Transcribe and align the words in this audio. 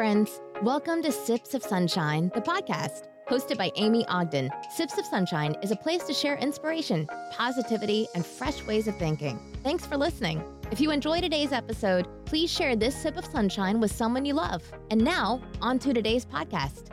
friends. 0.00 0.40
Welcome 0.62 1.02
to 1.02 1.12
Sips 1.12 1.52
of 1.52 1.62
Sunshine, 1.62 2.30
the 2.34 2.40
podcast. 2.40 3.08
Hosted 3.28 3.58
by 3.58 3.70
Amy 3.76 4.06
Ogden, 4.06 4.48
Sips 4.74 4.96
of 4.96 5.04
Sunshine 5.04 5.54
is 5.62 5.72
a 5.72 5.76
place 5.76 6.04
to 6.04 6.14
share 6.14 6.38
inspiration, 6.38 7.06
positivity, 7.32 8.08
and 8.14 8.24
fresh 8.24 8.64
ways 8.64 8.88
of 8.88 8.96
thinking. 8.96 9.38
Thanks 9.62 9.84
for 9.84 9.98
listening. 9.98 10.42
If 10.70 10.80
you 10.80 10.90
enjoy 10.90 11.20
today's 11.20 11.52
episode, 11.52 12.08
please 12.24 12.50
share 12.50 12.76
this 12.76 12.96
sip 12.96 13.18
of 13.18 13.26
sunshine 13.26 13.78
with 13.78 13.92
someone 13.92 14.24
you 14.24 14.32
love. 14.32 14.62
And 14.90 15.04
now, 15.04 15.42
on 15.60 15.78
to 15.80 15.92
today's 15.92 16.24
podcast. 16.24 16.86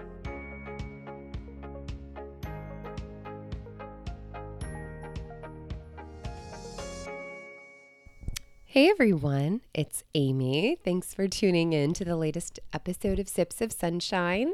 Hey 8.78 8.90
everyone, 8.90 9.62
it's 9.74 10.04
Amy. 10.14 10.78
Thanks 10.86 11.12
for 11.12 11.28
tuning 11.28 11.74
in 11.74 11.96
to 11.96 12.06
the 12.06 12.16
latest 12.16 12.60
episode 12.72 13.18
of 13.18 13.28
Sips 13.28 13.60
of 13.60 13.72
Sunshine. 13.72 14.54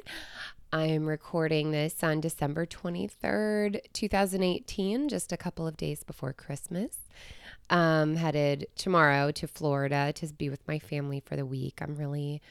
I'm 0.71 1.07
recording 1.07 1.71
this 1.71 2.01
on 2.05 2.21
December 2.21 2.65
23rd, 2.65 3.81
2018, 3.91 5.09
just 5.09 5.33
a 5.33 5.35
couple 5.35 5.67
of 5.67 5.75
days 5.75 6.05
before 6.05 6.31
Christmas. 6.31 6.99
Um, 7.69 8.15
headed 8.15 8.67
tomorrow 8.77 9.31
to 9.31 9.45
Florida 9.45 10.13
to 10.13 10.27
be 10.27 10.49
with 10.49 10.65
my 10.69 10.79
family 10.79 11.19
for 11.19 11.35
the 11.35 11.45
week. 11.45 11.81
I'm 11.81 11.97
really, 11.97 12.41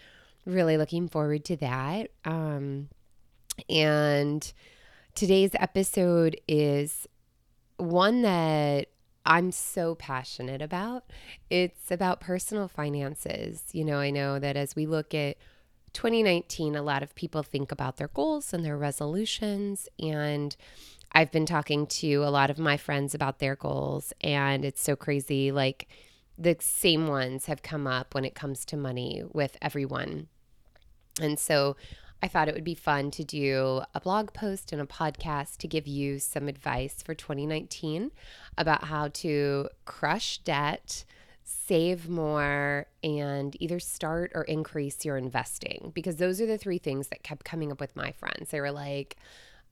really 0.44 0.76
looking 0.76 1.08
forward 1.08 1.42
to 1.46 1.56
that. 1.56 2.10
Um, 2.26 2.90
and 3.70 4.52
today's 5.14 5.52
episode 5.54 6.38
is 6.46 7.06
one 7.78 8.20
that 8.20 8.88
I'm 9.24 9.52
so 9.52 9.94
passionate 9.94 10.62
about. 10.62 11.04
It's 11.50 11.90
about 11.90 12.20
personal 12.20 12.68
finances. 12.68 13.64
You 13.72 13.84
know, 13.84 13.98
I 13.98 14.10
know 14.10 14.38
that 14.38 14.56
as 14.56 14.74
we 14.74 14.86
look 14.86 15.14
at 15.14 15.36
2019, 15.92 16.74
a 16.74 16.82
lot 16.82 17.02
of 17.02 17.14
people 17.14 17.42
think 17.42 17.70
about 17.70 17.98
their 17.98 18.08
goals 18.08 18.52
and 18.52 18.64
their 18.64 18.76
resolutions. 18.76 19.88
And 20.00 20.56
I've 21.12 21.30
been 21.30 21.46
talking 21.46 21.86
to 21.86 22.24
a 22.24 22.30
lot 22.30 22.50
of 22.50 22.58
my 22.58 22.76
friends 22.76 23.14
about 23.14 23.38
their 23.38 23.54
goals, 23.54 24.12
and 24.22 24.64
it's 24.64 24.82
so 24.82 24.96
crazy. 24.96 25.52
Like, 25.52 25.88
the 26.38 26.56
same 26.60 27.06
ones 27.06 27.46
have 27.46 27.62
come 27.62 27.86
up 27.86 28.14
when 28.14 28.24
it 28.24 28.34
comes 28.34 28.64
to 28.64 28.76
money 28.76 29.22
with 29.32 29.56
everyone. 29.60 30.28
And 31.20 31.38
so 31.38 31.76
I 32.22 32.28
thought 32.28 32.48
it 32.48 32.54
would 32.54 32.62
be 32.62 32.76
fun 32.76 33.10
to 33.12 33.24
do 33.24 33.82
a 33.94 34.00
blog 34.00 34.32
post 34.32 34.72
and 34.72 34.80
a 34.80 34.86
podcast 34.86 35.56
to 35.58 35.68
give 35.68 35.88
you 35.88 36.20
some 36.20 36.46
advice 36.46 37.02
for 37.02 37.14
2019 37.14 38.12
about 38.56 38.84
how 38.84 39.08
to 39.08 39.68
crush 39.84 40.38
debt, 40.38 41.04
save 41.42 42.08
more, 42.08 42.86
and 43.02 43.56
either 43.60 43.80
start 43.80 44.30
or 44.36 44.42
increase 44.44 45.04
your 45.04 45.16
investing. 45.16 45.90
Because 45.94 46.16
those 46.16 46.40
are 46.40 46.46
the 46.46 46.58
three 46.58 46.78
things 46.78 47.08
that 47.08 47.24
kept 47.24 47.44
coming 47.44 47.72
up 47.72 47.80
with 47.80 47.96
my 47.96 48.12
friends. 48.12 48.50
They 48.50 48.60
were 48.60 48.70
like, 48.70 49.16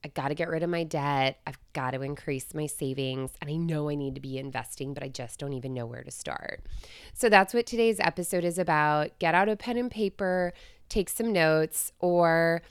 I 0.03 0.07
got 0.09 0.29
to 0.29 0.35
get 0.35 0.49
rid 0.49 0.63
of 0.63 0.69
my 0.69 0.83
debt. 0.83 1.39
I've 1.45 1.59
got 1.73 1.91
to 1.91 2.01
increase 2.01 2.53
my 2.53 2.65
savings. 2.65 3.31
And 3.39 3.49
I 3.49 3.55
know 3.55 3.89
I 3.89 3.95
need 3.95 4.15
to 4.15 4.21
be 4.21 4.37
investing, 4.37 4.93
but 4.93 5.03
I 5.03 5.09
just 5.09 5.39
don't 5.39 5.53
even 5.53 5.73
know 5.73 5.85
where 5.85 6.03
to 6.03 6.11
start. 6.11 6.63
So 7.13 7.29
that's 7.29 7.53
what 7.53 7.65
today's 7.65 7.99
episode 7.99 8.43
is 8.43 8.57
about. 8.57 9.17
Get 9.19 9.35
out 9.35 9.47
a 9.47 9.55
pen 9.55 9.77
and 9.77 9.91
paper, 9.91 10.53
take 10.91 11.09
some 11.09 11.31
notes, 11.33 11.91
or 11.99 12.61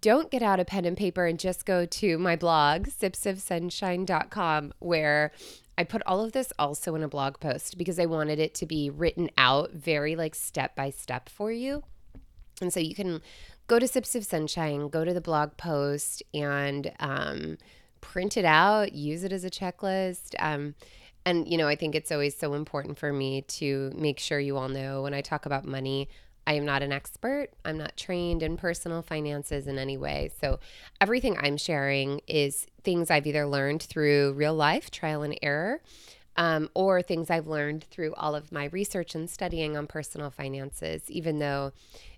don't 0.00 0.30
get 0.30 0.42
out 0.42 0.60
a 0.60 0.64
pen 0.64 0.84
and 0.84 0.96
paper 0.96 1.26
and 1.26 1.38
just 1.38 1.66
go 1.66 1.84
to 1.84 2.18
my 2.18 2.36
blog, 2.36 2.86
sipsofsunshine.com, 2.86 4.72
where 4.78 5.32
I 5.76 5.84
put 5.84 6.02
all 6.06 6.24
of 6.24 6.32
this 6.32 6.52
also 6.58 6.94
in 6.94 7.02
a 7.02 7.08
blog 7.08 7.40
post 7.40 7.76
because 7.76 7.98
I 7.98 8.06
wanted 8.06 8.38
it 8.38 8.54
to 8.54 8.66
be 8.66 8.90
written 8.90 9.28
out 9.36 9.72
very 9.72 10.16
like 10.16 10.34
step 10.34 10.76
by 10.76 10.90
step 10.90 11.28
for 11.28 11.50
you. 11.50 11.82
And 12.60 12.72
so 12.72 12.80
you 12.80 12.94
can 12.94 13.20
go 13.66 13.78
to 13.78 13.88
Sips 13.88 14.14
of 14.14 14.24
Sunshine, 14.24 14.88
go 14.88 15.04
to 15.04 15.12
the 15.12 15.20
blog 15.20 15.56
post, 15.56 16.22
and 16.32 16.92
um, 17.00 17.58
print 18.00 18.36
it 18.36 18.44
out, 18.44 18.92
use 18.92 19.24
it 19.24 19.32
as 19.32 19.44
a 19.44 19.50
checklist. 19.50 20.34
Um, 20.38 20.74
and, 21.26 21.48
you 21.48 21.56
know, 21.56 21.66
I 21.66 21.74
think 21.74 21.94
it's 21.94 22.12
always 22.12 22.36
so 22.36 22.54
important 22.54 22.98
for 22.98 23.12
me 23.12 23.42
to 23.42 23.90
make 23.96 24.18
sure 24.18 24.38
you 24.38 24.56
all 24.56 24.68
know 24.68 25.02
when 25.02 25.14
I 25.14 25.22
talk 25.22 25.46
about 25.46 25.64
money, 25.64 26.08
I 26.46 26.54
am 26.54 26.64
not 26.64 26.82
an 26.82 26.92
expert. 26.92 27.48
I'm 27.64 27.78
not 27.78 27.96
trained 27.96 28.42
in 28.42 28.56
personal 28.56 29.02
finances 29.02 29.66
in 29.66 29.78
any 29.78 29.96
way. 29.96 30.30
So 30.40 30.58
everything 31.00 31.36
I'm 31.38 31.56
sharing 31.56 32.20
is 32.26 32.66
things 32.82 33.10
I've 33.10 33.26
either 33.26 33.46
learned 33.46 33.82
through 33.82 34.34
real 34.34 34.54
life, 34.54 34.90
trial 34.90 35.22
and 35.22 35.38
error, 35.42 35.80
um, 36.36 36.68
or 36.74 37.00
things 37.00 37.30
I've 37.30 37.46
learned 37.46 37.84
through 37.84 38.14
all 38.14 38.34
of 38.34 38.52
my 38.52 38.66
research 38.66 39.14
and 39.14 39.30
studying 39.30 39.76
on 39.76 39.86
personal 39.86 40.30
finances, 40.30 41.10
even 41.10 41.38
though 41.38 41.72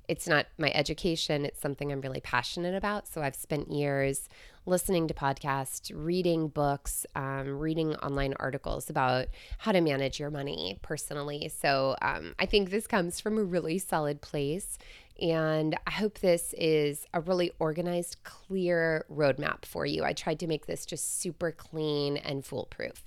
it's 0.08 0.28
not 0.28 0.46
my 0.58 0.70
education, 0.72 1.44
it's 1.44 1.60
something 1.60 1.90
I'm 1.92 2.00
really 2.00 2.20
passionate 2.20 2.74
about. 2.74 3.08
So 3.08 3.22
I've 3.22 3.36
spent 3.36 3.70
years 3.70 4.28
listening 4.66 5.06
to 5.08 5.14
podcasts, 5.14 5.92
reading 5.94 6.48
books, 6.48 7.06
um, 7.14 7.58
reading 7.58 7.94
online 7.96 8.34
articles 8.38 8.90
about 8.90 9.26
how 9.58 9.72
to 9.72 9.80
manage 9.80 10.18
your 10.18 10.30
money 10.30 10.78
personally. 10.82 11.48
So 11.48 11.96
um, 12.02 12.34
I 12.38 12.46
think 12.46 12.70
this 12.70 12.86
comes 12.86 13.20
from 13.20 13.38
a 13.38 13.44
really 13.44 13.78
solid 13.78 14.20
place. 14.20 14.78
And 15.20 15.78
I 15.86 15.92
hope 15.92 16.18
this 16.18 16.54
is 16.58 17.06
a 17.14 17.20
really 17.20 17.50
organized, 17.58 18.16
clear 18.22 19.06
roadmap 19.10 19.64
for 19.64 19.86
you. 19.86 20.04
I 20.04 20.12
tried 20.12 20.40
to 20.40 20.46
make 20.46 20.66
this 20.66 20.84
just 20.84 21.20
super 21.20 21.52
clean 21.52 22.18
and 22.18 22.44
foolproof. 22.44 23.02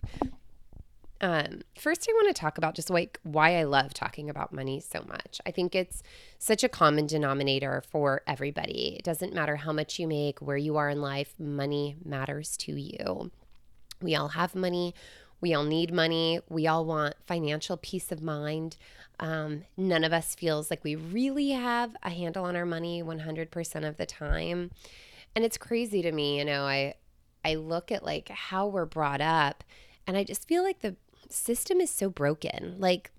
Um, 1.21 1.61
first, 1.77 2.07
I 2.09 2.13
want 2.13 2.33
to 2.33 2.39
talk 2.39 2.57
about 2.57 2.75
just 2.75 2.89
like 2.89 3.19
why 3.23 3.57
I 3.57 3.63
love 3.63 3.93
talking 3.93 4.29
about 4.29 4.53
money 4.53 4.79
so 4.79 5.03
much. 5.07 5.41
I 5.45 5.51
think 5.51 5.75
it's 5.75 6.01
such 6.37 6.63
a 6.63 6.69
common 6.69 7.07
denominator 7.07 7.83
for 7.89 8.21
everybody. 8.25 8.95
It 8.97 9.03
doesn't 9.03 9.33
matter 9.33 9.57
how 9.57 9.73
much 9.73 9.99
you 9.99 10.07
make, 10.07 10.39
where 10.39 10.57
you 10.57 10.77
are 10.77 10.89
in 10.89 11.01
life, 11.01 11.33
money 11.37 11.97
matters 12.05 12.55
to 12.57 12.79
you. 12.79 13.31
We 14.01 14.15
all 14.15 14.29
have 14.29 14.55
money. 14.55 14.95
We 15.41 15.53
all 15.53 15.63
need 15.63 15.93
money. 15.93 16.39
We 16.47 16.67
all 16.67 16.85
want 16.85 17.15
financial 17.25 17.77
peace 17.77 18.11
of 18.11 18.21
mind. 18.21 18.77
Um, 19.19 19.63
none 19.75 20.05
of 20.05 20.13
us 20.13 20.35
feels 20.35 20.69
like 20.69 20.83
we 20.83 20.95
really 20.95 21.51
have 21.51 21.95
a 22.03 22.09
handle 22.09 22.45
on 22.45 22.55
our 22.55 22.65
money 22.65 23.03
100% 23.03 23.87
of 23.87 23.97
the 23.97 24.05
time. 24.05 24.71
And 25.35 25.43
it's 25.43 25.57
crazy 25.57 26.01
to 26.01 26.11
me, 26.11 26.39
you 26.39 26.45
know, 26.45 26.63
I 26.63 26.95
I 27.45 27.55
look 27.55 27.89
at 27.89 28.03
like 28.03 28.27
how 28.27 28.67
we're 28.67 28.85
brought 28.85 29.21
up 29.21 29.63
and 30.05 30.17
I 30.17 30.23
just 30.23 30.47
feel 30.47 30.63
like 30.63 30.81
the 30.81 30.95
system 31.29 31.79
is 31.79 31.89
so 31.89 32.09
broken. 32.09 32.75
Like 32.77 33.11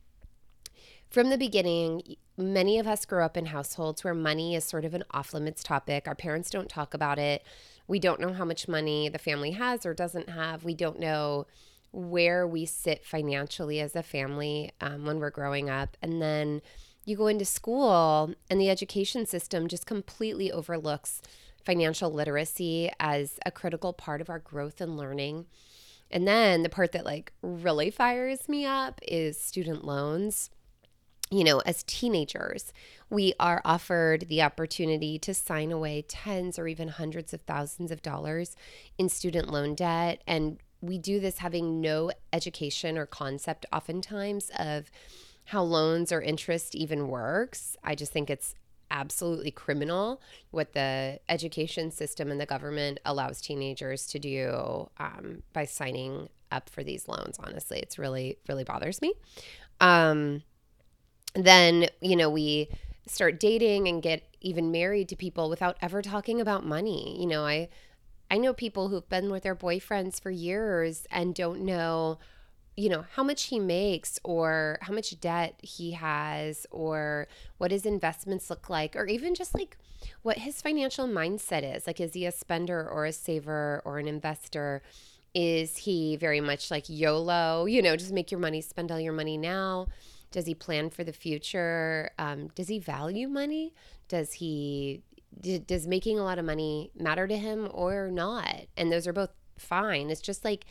from 1.11 1.31
the 1.31 1.39
beginning, 1.39 2.17
many 2.37 2.79
of 2.79 2.87
us 2.87 3.05
grew 3.05 3.23
up 3.23 3.37
in 3.37 3.47
households 3.47 4.05
where 4.05 4.15
money 4.15 4.55
is 4.55 4.65
sort 4.65 4.85
of 4.85 4.95
an 4.95 5.05
off 5.11 5.35
limits 5.35 5.63
topic. 5.63 6.07
Our 6.07 6.15
parents 6.15 6.51
don't 6.51 6.69
talk 6.69 6.95
about 6.95 7.19
it. 7.19 7.43
We 7.89 7.99
don't 7.99 8.21
know 8.21 8.33
how 8.33 8.45
much 8.45 8.69
money 8.69 9.09
the 9.09 9.19
family 9.19 9.53
has 9.53 9.85
or 9.85 9.95
doesn't 9.95 10.31
have. 10.31 10.65
We 10.65 10.75
don't 10.75 11.01
know 11.01 11.47
where 11.93 12.47
we 12.47 12.65
sit 12.67 13.05
financially 13.05 13.81
as 13.81 13.97
a 13.97 14.03
family 14.03 14.71
um, 14.81 15.05
when 15.05 15.19
we're 15.19 15.31
growing 15.31 15.69
up. 15.69 15.97
And 16.01 16.23
then 16.23 16.63
you 17.05 17.17
go 17.17 17.27
into 17.27 17.45
school, 17.45 18.35
and 18.49 18.61
the 18.61 18.71
education 18.71 19.27
system 19.27 19.67
just 19.67 19.87
completely 19.87 20.53
overlooks 20.53 21.23
financial 21.65 22.13
literacy 22.13 22.91
as 23.01 23.39
a 23.45 23.51
critical 23.51 23.93
part 23.93 24.21
of 24.21 24.31
our 24.31 24.39
growth 24.39 24.81
and 24.81 24.97
learning. 24.97 25.47
And 26.11 26.27
then 26.27 26.63
the 26.63 26.69
part 26.69 26.93
that 26.93 27.05
like 27.05 27.33
really 27.43 27.91
fires 27.91 28.49
me 28.49 28.67
up 28.67 29.01
is 29.07 29.41
student 29.41 29.85
loans. 29.85 30.51
You 31.31 31.45
know, 31.45 31.61
as 31.61 31.85
teenagers, 31.85 32.73
we 33.09 33.35
are 33.39 33.63
offered 33.65 34.27
the 34.29 34.43
opportunity 34.43 35.17
to 35.21 35.33
sign 35.33 35.71
away 35.71 36.03
tens 36.09 36.59
or 36.59 36.67
even 36.67 36.89
hundreds 36.89 37.33
of 37.33 37.43
thousands 37.43 37.93
of 37.93 38.03
dollars 38.03 38.57
in 38.99 39.09
student 39.09 39.49
loan 39.49 39.77
debt. 39.77 40.23
And 40.27 40.59
we 40.81 40.99
do 40.99 41.21
this 41.21 41.39
having 41.39 41.81
no 41.81 42.11
education 42.33 42.99
or 42.99 43.07
concept, 43.07 43.65
oftentimes, 43.73 44.51
of 44.59 44.91
how 45.47 45.63
loans 45.63 46.11
or 46.11 46.21
interest 46.21 46.75
even 46.75 47.07
works. 47.07 47.77
I 47.85 47.95
just 47.95 48.13
think 48.13 48.29
it's 48.29 48.55
absolutely 48.91 49.51
criminal 49.51 50.21
what 50.51 50.73
the 50.73 51.21
education 51.29 51.91
system 51.91 52.31
and 52.31 52.41
the 52.41 52.47
government 52.47 52.99
allows 53.05 53.41
teenagers 53.41 54.07
to 54.07 54.19
do 54.19 54.89
um, 54.99 55.43
by 55.53 55.65
signing 55.65 56.29
up 56.51 56.69
for 56.69 56.83
these 56.83 57.09
loans. 57.09 57.39
Honestly, 57.39 57.79
it's 57.79 57.99
really, 57.99 58.39
really 58.49 58.65
bothers 58.65 59.01
me. 59.01 59.15
Um, 59.81 60.43
then, 61.35 61.87
you 62.01 62.17
know, 62.17 62.29
we 62.29 62.69
start 63.07 63.41
dating 63.41 63.89
and 63.89 64.03
get 64.03 64.23
even 64.41 64.71
married 64.71 65.09
to 65.09 65.17
people 65.17 65.49
without 65.49 65.77
ever 65.81 66.03
talking 66.03 66.41
about 66.41 66.65
money. 66.65 67.21
You 67.21 67.27
know, 67.27 67.45
I 67.45 67.69
I 68.31 68.39
know 68.39 68.53
people 68.53 68.89
who've 68.89 69.09
been 69.09 69.31
with 69.31 69.43
their 69.43 69.57
boyfriends 69.57 70.21
for 70.21 70.31
years 70.31 71.07
and 71.11 71.35
don't 71.35 71.63
know 71.63 72.19
you 72.81 72.89
know, 72.89 73.05
how 73.13 73.23
much 73.23 73.45
he 73.45 73.61
makes 73.61 74.19
or 74.25 74.79
how 74.81 74.95
much 74.95 75.21
debt 75.21 75.55
he 75.63 75.91
has 75.91 76.67
or 76.71 77.29
what 77.59 77.71
his 77.71 77.85
investments 77.85 78.49
look 78.49 78.71
like 78.71 78.97
or 78.97 79.07
even 79.07 79.35
just 79.35 79.55
like 79.55 79.77
what 80.23 80.39
his 80.39 80.63
financial 80.63 81.07
mindset 81.07 81.77
is. 81.77 81.87
Like, 81.87 82.01
is 82.01 82.15
he 82.15 82.25
a 82.25 82.33
spender 82.33 82.89
or 82.89 83.05
a 83.05 83.13
saver 83.13 83.83
or 83.85 83.99
an 83.99 84.09
investor? 84.09 84.81
Is 85.35 85.77
he 85.77 86.17
very 86.17 86.41
much 86.41 86.71
like 86.71 86.89
YOLO, 86.89 87.67
you 87.67 87.83
know, 87.83 87.97
just 87.97 88.13
make 88.13 88.31
your 88.31 88.41
money, 88.41 88.63
spend 88.63 88.91
all 88.91 88.99
your 88.99 89.13
money 89.13 89.37
now? 89.37 89.87
Does 90.31 90.47
he 90.47 90.55
plan 90.55 90.89
for 90.89 91.05
the 91.05 91.13
future? 91.13 92.11
Um, 92.19 92.49
does 92.55 92.69
he 92.69 92.79
value 92.79 93.29
money? 93.29 93.75
Does 94.09 94.33
he 94.35 95.03
does 95.67 95.87
making 95.87 96.19
a 96.19 96.25
lot 96.25 96.39
of 96.39 96.45
money 96.45 96.91
matter 96.99 97.29
to 97.29 97.37
him 97.37 97.69
or 97.73 98.11
not? 98.11 98.67
And 98.77 98.91
those 98.91 99.07
are 99.07 99.13
both 99.13 99.31
fine. 99.59 100.09
It's 100.09 100.23
just 100.23 100.45
like 100.47 100.65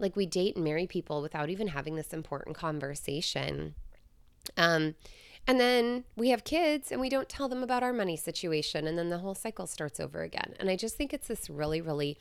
like 0.00 0.16
we 0.16 0.26
date 0.26 0.56
and 0.56 0.64
marry 0.64 0.86
people 0.86 1.22
without 1.22 1.50
even 1.50 1.68
having 1.68 1.96
this 1.96 2.12
important 2.12 2.56
conversation. 2.56 3.74
Um, 4.56 4.94
and 5.46 5.58
then 5.58 6.04
we 6.16 6.30
have 6.30 6.44
kids 6.44 6.92
and 6.92 7.00
we 7.00 7.08
don't 7.08 7.28
tell 7.28 7.48
them 7.48 7.62
about 7.62 7.82
our 7.82 7.92
money 7.92 8.16
situation. 8.16 8.86
And 8.86 8.98
then 8.98 9.08
the 9.08 9.18
whole 9.18 9.34
cycle 9.34 9.66
starts 9.66 9.98
over 9.98 10.22
again. 10.22 10.54
And 10.60 10.70
I 10.70 10.76
just 10.76 10.96
think 10.96 11.12
it's 11.12 11.28
this 11.28 11.48
really, 11.48 11.80
really 11.80 12.18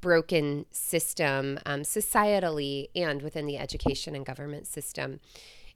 broken 0.00 0.66
system, 0.70 1.58
um, 1.66 1.80
societally 1.80 2.88
and 2.94 3.22
within 3.22 3.46
the 3.46 3.58
education 3.58 4.14
and 4.14 4.24
government 4.24 4.66
system. 4.66 5.20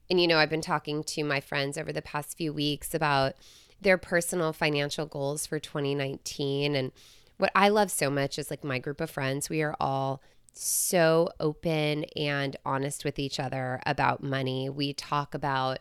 And, 0.09 0.21
you 0.21 0.27
know, 0.27 0.37
I've 0.37 0.49
been 0.49 0.61
talking 0.61 1.03
to 1.03 1.23
my 1.23 1.39
friends 1.39 1.77
over 1.77 1.91
the 1.91 2.01
past 2.01 2.37
few 2.37 2.53
weeks 2.53 2.93
about 2.93 3.33
their 3.81 3.97
personal 3.97 4.53
financial 4.53 5.05
goals 5.05 5.45
for 5.45 5.59
2019. 5.59 6.75
And 6.75 6.91
what 7.37 7.51
I 7.55 7.69
love 7.69 7.91
so 7.91 8.09
much 8.09 8.37
is 8.37 8.49
like 8.49 8.63
my 8.63 8.79
group 8.79 9.01
of 9.01 9.09
friends, 9.09 9.49
we 9.49 9.61
are 9.61 9.75
all 9.79 10.21
so 10.53 11.29
open 11.39 12.05
and 12.15 12.55
honest 12.65 13.03
with 13.05 13.19
each 13.19 13.39
other 13.39 13.81
about 13.85 14.23
money. 14.23 14.69
We 14.69 14.93
talk 14.93 15.33
about 15.33 15.79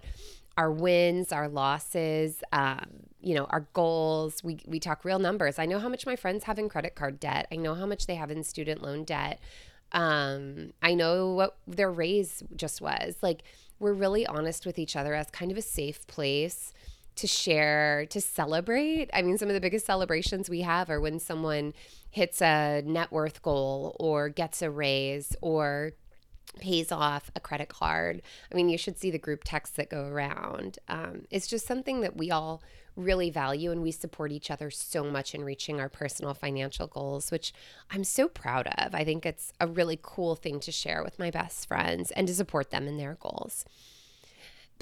our 0.57 0.71
wins, 0.71 1.33
our 1.33 1.49
losses, 1.49 2.43
um, 2.53 2.87
you 3.21 3.35
know, 3.35 3.45
our 3.47 3.67
goals. 3.73 4.43
We 4.43 4.61
we 4.67 4.81
talk 4.81 5.05
real 5.05 5.19
numbers. 5.19 5.59
I 5.59 5.67
know 5.67 5.79
how 5.79 5.89
much 5.89 6.07
my 6.07 6.17
friends 6.17 6.45
have 6.45 6.59
in 6.59 6.69
credit 6.69 6.95
card 6.95 7.21
debt. 7.21 7.47
I 7.53 7.57
know 7.57 7.75
how 7.75 7.87
much 7.87 8.07
they 8.07 8.17
have 8.17 8.31
in 8.31 8.43
student 8.45 8.83
loan 8.83 9.05
debt. 9.05 9.41
Um, 9.93 10.73
I 10.83 10.95
know 10.95 11.33
what 11.33 11.57
their 11.67 11.91
raise 11.91 12.43
just 12.57 12.81
was. 12.81 13.17
Like 13.23 13.43
we're 13.79 13.93
really 13.93 14.27
honest 14.27 14.65
with 14.65 14.79
each 14.79 14.97
other 14.97 15.15
as 15.15 15.29
kind 15.31 15.51
of 15.51 15.59
a 15.59 15.63
safe 15.63 16.07
place 16.07 16.73
to 17.17 17.27
share, 17.27 18.07
to 18.07 18.21
celebrate. 18.21 19.11
I 19.13 19.23
mean, 19.23 19.39
some 19.39 19.49
of 19.49 19.55
the 19.55 19.61
biggest 19.61 19.87
celebrations 19.87 20.49
we 20.49 20.63
have 20.63 20.91
are 20.91 21.01
when 21.01 21.19
someone 21.19 21.75
hits 22.11 22.41
a 22.41 22.83
net 22.85 23.13
worth 23.13 23.43
goal 23.43 23.97
or 23.99 24.29
gets 24.29 24.63
a 24.63 24.71
raise 24.71 25.37
or 25.41 25.93
pays 26.59 26.93
off 26.93 27.31
a 27.35 27.41
credit 27.41 27.69
card. 27.69 28.23
I 28.51 28.55
mean, 28.55 28.69
you 28.69 28.79
should 28.79 28.99
see 28.99 29.11
the 29.11 29.19
group 29.19 29.43
texts 29.45 29.77
that 29.77 29.91
go 29.91 30.05
around. 30.05 30.79
Um, 30.89 31.23
it's 31.31 31.47
just 31.47 31.67
something 31.67 32.01
that 32.01 32.17
we 32.17 32.31
all 32.31 32.63
really 32.95 33.31
value 33.31 33.71
and 33.71 33.83
we 33.83 33.91
support 33.91 34.33
each 34.33 34.51
other 34.51 34.71
so 34.71 35.03
much 35.05 35.35
in 35.35 35.45
reaching 35.45 35.81
our 35.81 35.89
personal 35.89 36.35
financial 36.35 36.87
goals, 36.87 37.31
which 37.31 37.53
I'm 37.91 38.05
so 38.05 38.29
proud 38.29 38.67
of. 38.79 38.95
I 38.95 39.05
think 39.05 39.25
it's 39.25 39.53
a 39.61 39.67
really 39.67 39.99
cool 40.03 40.37
thing 40.37 40.61
to 40.61 40.73
share 40.73 41.03
with 41.03 41.19
my 41.19 41.31
best 41.31 41.67
friends 41.67 42.11
and 42.11 42.27
to 42.29 42.35
support 42.35 42.71
them 42.71 42.87
in 42.87 42.99
their 42.99 43.17
goals. 43.21 43.65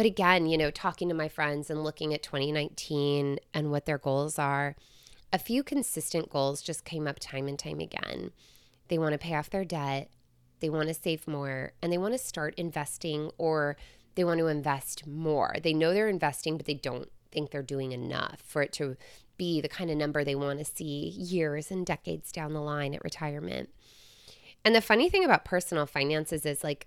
But 0.00 0.06
again, 0.06 0.46
you 0.46 0.56
know, 0.56 0.70
talking 0.70 1.10
to 1.10 1.14
my 1.14 1.28
friends 1.28 1.68
and 1.68 1.84
looking 1.84 2.14
at 2.14 2.22
2019 2.22 3.38
and 3.52 3.70
what 3.70 3.84
their 3.84 3.98
goals 3.98 4.38
are, 4.38 4.74
a 5.30 5.38
few 5.38 5.62
consistent 5.62 6.30
goals 6.30 6.62
just 6.62 6.86
came 6.86 7.06
up 7.06 7.18
time 7.20 7.46
and 7.46 7.58
time 7.58 7.80
again. 7.80 8.30
They 8.88 8.96
want 8.96 9.12
to 9.12 9.18
pay 9.18 9.34
off 9.34 9.50
their 9.50 9.66
debt 9.66 10.08
they 10.60 10.70
want 10.70 10.88
to 10.88 10.94
save 10.94 11.26
more, 11.26 11.72
and 11.82 11.92
they 11.92 11.98
want 11.98 12.14
to 12.14 12.18
start 12.18 12.54
investing 12.56 13.30
or 13.36 13.76
they 14.14 14.24
want 14.24 14.38
to 14.38 14.46
invest 14.46 15.06
more. 15.06 15.56
They 15.62 15.72
know 15.72 15.92
they're 15.92 16.08
investing, 16.08 16.56
but 16.56 16.66
they 16.66 16.74
don't 16.74 17.10
think 17.32 17.50
they're 17.50 17.62
doing 17.62 17.92
enough 17.92 18.40
for 18.44 18.62
it 18.62 18.72
to 18.74 18.96
be 19.36 19.60
the 19.60 19.68
kind 19.68 19.90
of 19.90 19.96
number 19.96 20.22
they 20.22 20.34
want 20.34 20.58
to 20.58 20.64
see 20.64 21.08
years 21.08 21.70
and 21.70 21.84
decades 21.84 22.30
down 22.30 22.52
the 22.52 22.60
line 22.60 22.94
at 22.94 23.04
retirement. 23.04 23.70
And 24.64 24.74
the 24.74 24.82
funny 24.82 25.08
thing 25.08 25.24
about 25.24 25.44
personal 25.44 25.86
finances 25.86 26.44
is 26.44 26.62
like 26.62 26.86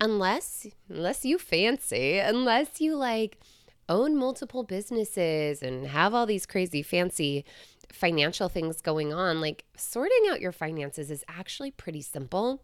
unless 0.00 0.66
unless 0.88 1.24
you 1.24 1.38
fancy, 1.38 2.18
unless 2.18 2.80
you 2.80 2.96
like 2.96 3.38
own 3.88 4.16
multiple 4.16 4.62
businesses 4.62 5.62
and 5.62 5.86
have 5.86 6.14
all 6.14 6.26
these 6.26 6.46
crazy 6.46 6.82
fancy 6.82 7.44
financial 7.92 8.48
things 8.48 8.80
going 8.80 9.12
on, 9.12 9.40
like 9.40 9.64
sorting 9.76 10.26
out 10.30 10.40
your 10.40 10.52
finances 10.52 11.10
is 11.10 11.24
actually 11.28 11.70
pretty 11.70 12.02
simple. 12.02 12.62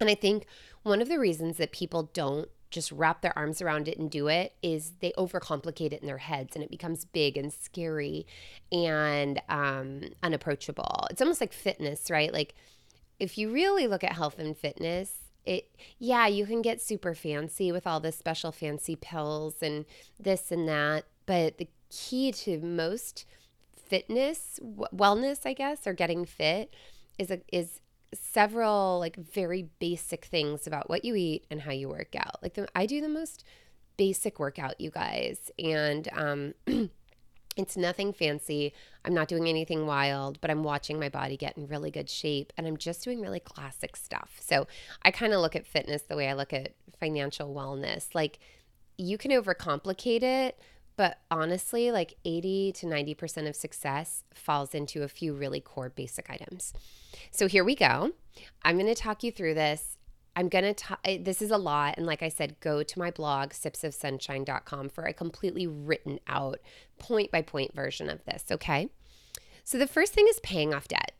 And 0.00 0.08
I 0.08 0.14
think 0.14 0.46
one 0.82 1.02
of 1.02 1.08
the 1.08 1.18
reasons 1.18 1.56
that 1.58 1.72
people 1.72 2.10
don't 2.14 2.48
just 2.70 2.92
wrap 2.92 3.20
their 3.20 3.36
arms 3.36 3.60
around 3.60 3.88
it 3.88 3.98
and 3.98 4.10
do 4.10 4.28
it 4.28 4.54
is 4.62 4.92
they 5.00 5.12
overcomplicate 5.18 5.92
it 5.92 6.00
in 6.00 6.06
their 6.06 6.18
heads 6.18 6.54
and 6.54 6.62
it 6.62 6.70
becomes 6.70 7.04
big 7.04 7.36
and 7.36 7.52
scary 7.52 8.26
and 8.70 9.42
um, 9.48 10.02
unapproachable. 10.22 11.06
It's 11.10 11.20
almost 11.20 11.40
like 11.40 11.52
fitness, 11.52 12.10
right? 12.10 12.32
Like 12.32 12.54
if 13.18 13.36
you 13.36 13.50
really 13.50 13.86
look 13.86 14.04
at 14.04 14.12
health 14.12 14.38
and 14.38 14.56
fitness, 14.56 15.19
it 15.44 15.70
yeah, 15.98 16.26
you 16.26 16.46
can 16.46 16.62
get 16.62 16.80
super 16.80 17.14
fancy 17.14 17.72
with 17.72 17.86
all 17.86 18.00
the 18.00 18.12
special 18.12 18.52
fancy 18.52 18.96
pills 18.96 19.56
and 19.62 19.84
this 20.18 20.50
and 20.52 20.68
that, 20.68 21.04
but 21.26 21.58
the 21.58 21.68
key 21.90 22.32
to 22.32 22.58
most 22.60 23.26
fitness 23.76 24.60
wellness, 24.62 25.40
I 25.44 25.52
guess, 25.52 25.86
or 25.86 25.92
getting 25.92 26.24
fit 26.24 26.74
is 27.18 27.30
a, 27.30 27.40
is 27.52 27.80
several 28.14 28.98
like 28.98 29.16
very 29.16 29.68
basic 29.78 30.24
things 30.24 30.66
about 30.66 30.88
what 30.88 31.04
you 31.04 31.14
eat 31.14 31.44
and 31.50 31.60
how 31.62 31.72
you 31.72 31.88
work 31.88 32.14
out. 32.16 32.42
Like 32.42 32.54
the, 32.54 32.68
I 32.74 32.86
do 32.86 33.00
the 33.00 33.08
most 33.08 33.44
basic 33.96 34.38
workout, 34.38 34.80
you 34.80 34.90
guys, 34.90 35.50
and 35.58 36.08
um, 36.12 36.54
it's 37.60 37.76
nothing 37.76 38.12
fancy. 38.12 38.72
I'm 39.04 39.14
not 39.14 39.28
doing 39.28 39.48
anything 39.48 39.86
wild, 39.86 40.40
but 40.40 40.50
I'm 40.50 40.64
watching 40.64 40.98
my 40.98 41.08
body 41.08 41.36
get 41.36 41.56
in 41.56 41.66
really 41.66 41.90
good 41.90 42.10
shape, 42.10 42.52
and 42.56 42.66
I'm 42.66 42.76
just 42.76 43.04
doing 43.04 43.20
really 43.20 43.40
classic 43.40 43.96
stuff. 43.96 44.36
So 44.40 44.66
I 45.02 45.10
kind 45.10 45.32
of 45.32 45.40
look 45.40 45.56
at 45.56 45.66
fitness 45.66 46.02
the 46.02 46.16
way 46.16 46.28
I 46.28 46.34
look 46.34 46.52
at 46.52 46.72
financial 46.98 47.54
wellness. 47.54 48.14
Like 48.14 48.38
you 48.96 49.16
can 49.16 49.30
overcomplicate 49.30 50.22
it, 50.22 50.58
but 50.96 51.18
honestly, 51.30 51.90
like 51.90 52.16
80 52.24 52.72
to 52.72 52.86
90% 52.86 53.48
of 53.48 53.56
success 53.56 54.24
falls 54.34 54.74
into 54.74 55.02
a 55.02 55.08
few 55.08 55.32
really 55.32 55.60
core 55.60 55.88
basic 55.88 56.28
items. 56.28 56.74
So 57.30 57.46
here 57.46 57.64
we 57.64 57.74
go. 57.74 58.12
I'm 58.62 58.76
going 58.76 58.86
to 58.86 58.94
talk 58.94 59.22
you 59.22 59.32
through 59.32 59.54
this. 59.54 59.96
I'm 60.36 60.48
going 60.48 60.74
to 60.74 60.96
this 61.18 61.42
is 61.42 61.50
a 61.50 61.58
lot. 61.58 61.94
And 61.96 62.06
like 62.06 62.22
I 62.22 62.28
said, 62.28 62.58
go 62.60 62.82
to 62.82 62.98
my 62.98 63.10
blog, 63.10 63.50
sipsofsunshine.com, 63.50 64.88
for 64.90 65.04
a 65.04 65.12
completely 65.12 65.66
written 65.66 66.20
out 66.26 66.60
point 66.98 67.30
by 67.30 67.42
point 67.42 67.74
version 67.74 68.08
of 68.08 68.24
this. 68.24 68.44
Okay. 68.50 68.88
So 69.64 69.78
the 69.78 69.86
first 69.86 70.12
thing 70.12 70.26
is 70.28 70.40
paying 70.40 70.74
off 70.74 70.88
debt. 70.88 71.12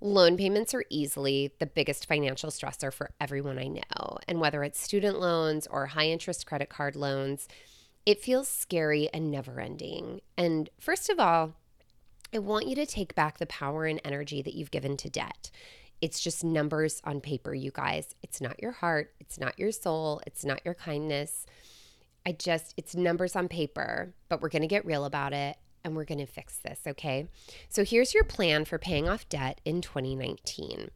Loan 0.00 0.36
payments 0.36 0.74
are 0.74 0.84
easily 0.90 1.52
the 1.58 1.66
biggest 1.66 2.06
financial 2.06 2.50
stressor 2.50 2.92
for 2.92 3.10
everyone 3.20 3.58
I 3.58 3.66
know. 3.66 4.18
And 4.28 4.40
whether 4.40 4.62
it's 4.62 4.80
student 4.80 5.18
loans 5.18 5.66
or 5.66 5.86
high 5.86 6.06
interest 6.06 6.46
credit 6.46 6.68
card 6.68 6.94
loans, 6.94 7.48
it 8.06 8.22
feels 8.22 8.48
scary 8.48 9.08
and 9.12 9.30
never 9.30 9.60
ending. 9.60 10.20
And 10.36 10.70
first 10.78 11.10
of 11.10 11.18
all, 11.18 11.54
I 12.32 12.38
want 12.38 12.68
you 12.68 12.76
to 12.76 12.86
take 12.86 13.14
back 13.14 13.38
the 13.38 13.46
power 13.46 13.86
and 13.86 14.00
energy 14.04 14.42
that 14.42 14.54
you've 14.54 14.70
given 14.70 14.96
to 14.98 15.10
debt. 15.10 15.50
It's 16.00 16.20
just 16.20 16.44
numbers 16.44 17.00
on 17.04 17.20
paper, 17.20 17.54
you 17.54 17.70
guys. 17.70 18.14
It's 18.22 18.40
not 18.40 18.60
your 18.62 18.72
heart, 18.72 19.12
it's 19.20 19.38
not 19.38 19.58
your 19.58 19.72
soul, 19.72 20.20
it's 20.26 20.44
not 20.44 20.60
your 20.64 20.74
kindness. 20.74 21.46
I 22.26 22.32
just, 22.32 22.74
it's 22.76 22.94
numbers 22.94 23.34
on 23.36 23.48
paper, 23.48 24.14
but 24.28 24.42
we're 24.42 24.48
going 24.48 24.62
to 24.62 24.68
get 24.68 24.84
real 24.84 25.04
about 25.04 25.32
it 25.32 25.56
and 25.84 25.96
we're 25.96 26.04
going 26.04 26.18
to 26.18 26.26
fix 26.26 26.58
this, 26.58 26.80
okay? 26.86 27.26
So 27.68 27.84
here's 27.84 28.12
your 28.12 28.24
plan 28.24 28.64
for 28.64 28.78
paying 28.78 29.08
off 29.08 29.28
debt 29.28 29.60
in 29.64 29.80
2019. 29.80 30.90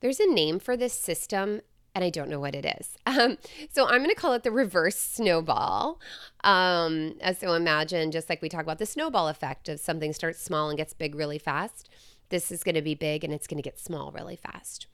There's 0.00 0.20
a 0.20 0.26
name 0.26 0.58
for 0.58 0.76
this 0.76 0.94
system 0.94 1.60
and 1.94 2.04
I 2.04 2.10
don't 2.10 2.30
know 2.30 2.40
what 2.40 2.54
it 2.54 2.64
is. 2.64 2.96
Um, 3.10 3.38
so 3.70 3.86
I'm 3.86 3.98
going 3.98 4.10
to 4.10 4.14
call 4.14 4.34
it 4.34 4.44
the 4.44 4.52
reverse 4.52 4.96
snowball. 4.96 6.00
Um, 6.44 7.14
so 7.36 7.54
imagine, 7.54 8.12
just 8.12 8.30
like 8.30 8.40
we 8.40 8.48
talk 8.48 8.62
about 8.62 8.78
the 8.78 8.86
snowball 8.86 9.26
effect 9.26 9.68
of 9.68 9.80
something 9.80 10.12
starts 10.12 10.40
small 10.40 10.68
and 10.68 10.76
gets 10.76 10.92
big 10.92 11.16
really 11.16 11.38
fast. 11.38 11.88
This 12.30 12.50
is 12.50 12.64
going 12.64 12.74
to 12.74 12.82
be 12.82 12.94
big 12.94 13.22
and 13.22 13.32
it's 13.32 13.46
going 13.46 13.58
to 13.58 13.62
get 13.62 13.78
small 13.78 14.10
really 14.10 14.36
fast. 14.36 14.86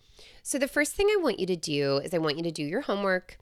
So 0.43 0.59
the 0.59 0.69
first 0.69 0.95
thing 0.95 1.09
I 1.11 1.21
want 1.21 1.39
you 1.39 1.47
to 1.47 1.57
do 1.57 1.99
is 1.99 2.13
I 2.13 2.19
want 2.19 2.37
you 2.37 2.43
to 2.43 2.51
do 2.51 2.65
your 2.65 2.83
homework, 2.83 3.39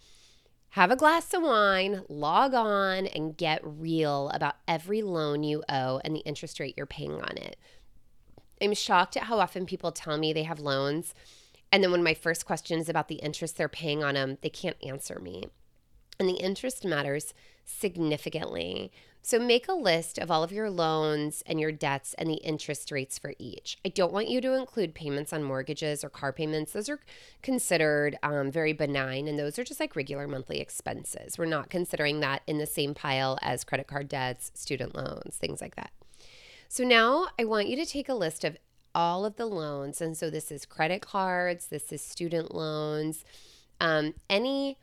have 0.71 0.91
a 0.91 0.97
glass 0.97 1.33
of 1.33 1.43
wine, 1.43 2.03
log 2.09 2.53
on, 2.55 3.07
and 3.07 3.37
get 3.37 3.61
real 3.65 4.31
about 4.31 4.57
every 4.69 5.03
loan 5.03 5.43
you 5.43 5.63
owe 5.69 6.01
and 6.05 6.15
the 6.15 6.21
interest 6.21 6.61
rate 6.61 6.75
you're 6.77 6.87
paying 6.87 7.13
on 7.13 7.37
it. 7.37 7.57
I'm 8.61 8.75
shocked 8.75 9.17
at 9.17 9.25
how 9.25 9.39
often 9.39 9.67
people 9.67 9.93
tell 9.93 10.17
me 10.19 10.33
they 10.33 10.45
have 10.45 10.61
loans 10.61 11.15
and 11.75 11.83
then 11.83 11.91
when 11.91 12.05
my 12.05 12.15
first 12.15 12.47
question 12.47 12.79
is 12.79 12.89
about 12.89 13.09
the 13.09 13.17
interest 13.17 13.57
they're 13.57 13.69
paying 13.69 14.05
on 14.05 14.15
them, 14.15 14.39
they 14.43 14.49
can't 14.49 14.77
answer 14.81 15.19
me. 15.19 15.47
And 16.19 16.29
the 16.29 16.35
interest 16.35 16.85
matters 16.85 17.35
significantly. 17.65 18.93
So 19.27 19.39
make 19.39 19.69
a 19.69 19.73
list 19.73 20.19
of 20.19 20.31
all 20.31 20.43
of 20.43 20.53
your 20.53 20.69
loans 20.69 21.43
and 21.47 21.59
your 21.59 21.73
debts 21.73 22.13
and 22.19 22.29
the 22.29 22.35
interest 22.35 22.93
rates 22.93 23.19
for 23.19 23.33
each. 23.39 23.79
I 23.83 23.89
don't 23.89 24.13
want 24.13 24.29
you 24.29 24.43
to 24.43 24.53
include 24.53 24.95
payments 24.95 25.33
on 25.33 25.43
mortgages 25.43 26.05
or 26.05 26.11
car 26.11 26.31
payments. 26.31 26.73
Those 26.73 26.91
are 26.91 27.01
considered 27.41 28.19
um, 28.23 28.51
very 28.51 28.75
benign 28.75 29.27
and 29.27 29.39
those 29.39 29.59
are 29.59 29.65
just 29.65 29.81
like 29.81 29.97
regular 29.97 30.29
monthly 30.29 30.61
expenses. 30.61 31.39
We're 31.39 31.47
not 31.47 31.71
considering 31.71 32.21
that 32.21 32.43
in 32.47 32.59
the 32.59 32.67
same 32.67 32.93
pile 32.93 33.39
as 33.41 33.65
credit 33.65 33.87
card 33.87 34.09
debts, 34.09 34.51
student 34.55 34.95
loans, 34.95 35.37
things 35.37 35.63
like 35.63 35.77
that. 35.77 35.91
So 36.69 36.85
now 36.85 37.29
I 37.39 37.45
want 37.45 37.69
you 37.69 37.77
to 37.77 37.87
take 37.87 38.11
a 38.11 38.15
list 38.15 38.45
of 38.45 38.59
all 38.95 39.25
of 39.25 39.37
the 39.37 39.47
loans. 39.47 40.03
And 40.03 40.17
so 40.19 40.29
this 40.29 40.53
is 40.53 40.67
credit 40.67 41.01
cards, 41.01 41.69
this 41.69 41.93
is 41.93 42.03
student 42.03 42.55
loans, 42.55 43.25
um, 43.81 44.13
any 44.29 44.77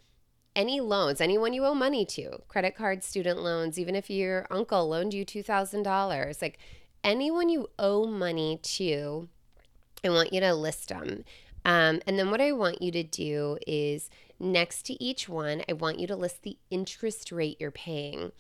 any 0.56 0.82
loans, 0.82 1.22
anyone 1.22 1.54
you 1.54 1.66
owe 1.66 1.74
money 1.74 2.06
to, 2.06 2.42
credit 2.48 2.76
cards, 2.76 3.06
student 3.06 3.42
loans, 3.42 3.80
even 3.80 3.96
if 3.96 4.10
your 4.10 4.48
uncle 4.52 4.90
loaned 4.90 5.14
you 5.14 5.26
$2,000, 5.26 6.42
like 6.42 6.60
anyone 7.04 7.50
you 7.50 7.70
owe 7.80 8.06
money 8.06 8.60
to, 8.62 9.30
I 10.04 10.10
want 10.10 10.34
you 10.34 10.42
to 10.42 10.54
list 10.54 10.90
them. 10.90 11.24
Um, 11.64 12.02
and 12.08 12.18
then 12.18 12.32
what 12.32 12.42
I 12.42 12.52
want 12.52 12.82
you 12.82 12.92
to 12.92 13.04
do 13.04 13.58
is 13.68 14.10
next 14.40 14.86
to 14.88 15.04
each 15.04 15.30
one, 15.30 15.64
I 15.70 15.74
want 15.74 16.00
you 16.00 16.08
to 16.08 16.16
list 16.16 16.44
the 16.44 16.58
interest 16.70 17.32
rate 17.32 17.58
you're 17.60 17.72
paying. 17.72 18.32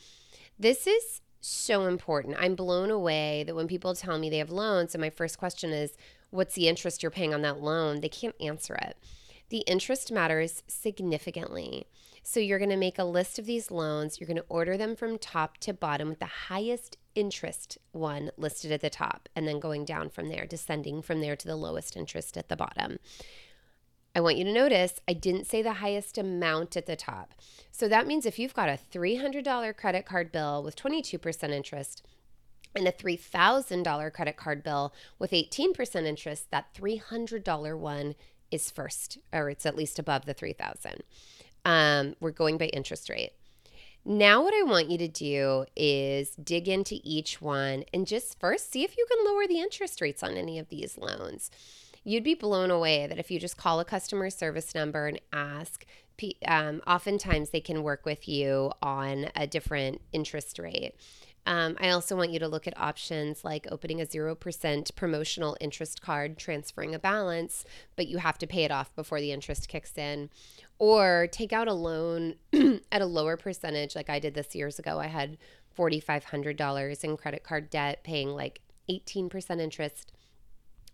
This 0.60 0.88
is 0.88 1.22
so 1.39 1.86
important. 1.86 2.38
I'm 2.39 2.56
blown 2.56 2.91
away 2.91 3.44
that 3.46 3.56
when 3.56 3.68
people 3.68 3.96
tell 3.96 4.18
me 4.18 4.30
they 4.30 4.38
have 4.38 4.51
loans, 4.51 4.94
and 4.94 5.01
my 5.01 5.10
first 5.10 5.38
question 5.38 5.72
is, 5.72 5.94
What's 6.32 6.56
the 6.56 6.70
interest 6.70 7.03
you're 7.03 7.12
paying 7.12 7.34
on 7.34 7.41
that 7.41 7.62
loan? 7.62 8.00
They 8.00 8.08
can't 8.08 8.36
answer 8.39 8.75
it. 8.75 8.96
The 9.50 9.60
interest 9.68 10.13
matters 10.13 10.63
significantly. 10.65 11.88
So 12.23 12.39
you're 12.39 12.59
going 12.59 12.69
to 12.69 12.77
make 12.77 12.99
a 12.99 13.03
list 13.03 13.39
of 13.39 13.45
these 13.45 13.71
loans. 13.71 14.19
You're 14.19 14.27
going 14.27 14.37
to 14.37 14.45
order 14.47 14.77
them 14.77 14.95
from 14.95 15.17
top 15.17 15.57
to 15.59 15.73
bottom 15.73 16.09
with 16.09 16.19
the 16.19 16.25
highest 16.25 16.97
interest 17.15 17.77
one 17.91 18.31
listed 18.37 18.71
at 18.71 18.81
the 18.81 18.89
top, 18.89 19.27
and 19.35 19.47
then 19.47 19.59
going 19.59 19.85
down 19.85 20.09
from 20.09 20.29
there, 20.29 20.45
descending 20.45 21.01
from 21.01 21.21
there 21.21 21.35
to 21.35 21.47
the 21.47 21.55
lowest 21.55 21.97
interest 21.97 22.37
at 22.37 22.47
the 22.47 22.55
bottom. 22.55 22.99
I 24.13 24.19
want 24.19 24.37
you 24.37 24.43
to 24.43 24.53
notice 24.53 24.99
I 25.07 25.13
didn't 25.13 25.47
say 25.47 25.61
the 25.61 25.73
highest 25.73 26.17
amount 26.17 26.75
at 26.75 26.85
the 26.85 26.95
top. 26.95 27.33
So 27.71 27.87
that 27.87 28.07
means 28.07 28.25
if 28.25 28.37
you've 28.37 28.53
got 28.53 28.69
a 28.69 28.79
$300 28.93 29.75
credit 29.77 30.05
card 30.05 30.31
bill 30.31 30.61
with 30.63 30.75
22% 30.75 31.49
interest 31.49 32.05
and 32.75 32.87
a 32.87 32.91
$3,000 32.91 34.13
credit 34.13 34.37
card 34.37 34.63
bill 34.63 34.93
with 35.17 35.31
18% 35.31 36.05
interest, 36.05 36.51
that 36.51 36.73
$300 36.73 37.77
one 37.77 38.15
is 38.51 38.69
first, 38.69 39.17
or 39.31 39.49
it's 39.49 39.65
at 39.65 39.77
least 39.77 39.97
above 39.97 40.25
the 40.25 40.33
3000 40.33 41.03
um, 41.65 42.15
We're 42.20 42.32
going 42.32 42.58
by 42.58 42.65
interest 42.65 43.10
rate. 43.10 43.32
Now, 44.03 44.41
what 44.41 44.53
I 44.56 44.63
want 44.63 44.89
you 44.89 44.98
to 44.98 45.08
do 45.08 45.65
is 45.75 46.32
dig 46.32 46.68
into 46.68 47.00
each 47.03 47.39
one 47.39 47.84
and 47.94 48.08
just 48.08 48.39
first 48.39 48.72
see 48.72 48.84
if 48.84 48.98
you 48.98 49.06
can 49.10 49.24
lower 49.25 49.46
the 49.48 49.60
interest 49.60 50.01
rates 50.01 50.24
on 50.24 50.38
any 50.38 50.58
of 50.58 50.70
these 50.70 50.98
loans 50.98 51.51
you'd 52.03 52.24
be 52.24 52.34
blown 52.34 52.72
away 52.72 53.08
that 53.08 53.20
if 53.20 53.30
you 53.30 53.39
just 53.39 53.58
call 53.58 53.80
a 53.80 53.86
customer 53.86 54.30
service 54.30 54.74
number 54.74 55.08
and 55.08 55.20
ask, 55.32 55.86
um, 56.46 56.82
oftentimes 56.86 57.50
they 57.50 57.62
can 57.62 57.84
work 57.84 58.06
with 58.06 58.27
you 58.27 58.72
on 58.82 59.27
a 59.36 59.48
different 59.48 60.01
interest 60.13 60.60
rate. 60.60 60.94
Um, 61.48 61.75
I 61.80 61.89
also 61.89 62.15
want 62.15 62.30
you 62.30 62.38
to 62.39 62.48
look 62.48 62.68
at 62.68 62.80
options 62.80 63.44
like 63.44 63.65
opening 63.72 64.00
a 64.00 64.06
0% 64.06 64.96
promotional 64.96 65.58
interest 65.60 66.00
card, 66.00 66.38
transferring 66.38 66.94
a 66.94 67.00
balance, 67.00 67.65
but 67.96 68.08
you 68.08 68.20
have 68.20 68.38
to 68.39 68.48
pay 68.48 68.63
it 68.63 68.72
off 68.72 68.96
before 68.96 69.20
the 69.20 69.32
interest 69.32 69.68
kicks 69.68 69.98
in. 69.98 70.30
Or 70.81 71.27
take 71.31 71.53
out 71.53 71.67
a 71.67 71.73
loan 71.73 72.38
at 72.91 73.03
a 73.03 73.05
lower 73.05 73.38
percentage, 73.38 73.95
like 73.95 74.09
I 74.09 74.17
did 74.17 74.33
this 74.33 74.55
years 74.55 74.79
ago. 74.79 74.97
I 74.97 75.05
had 75.05 75.38
$4,500 75.77 77.03
in 77.03 77.17
credit 77.17 77.43
card 77.43 77.69
debt, 77.69 78.03
paying 78.03 78.29
like 78.29 78.61
18% 78.89 79.59
interest. 79.59 80.11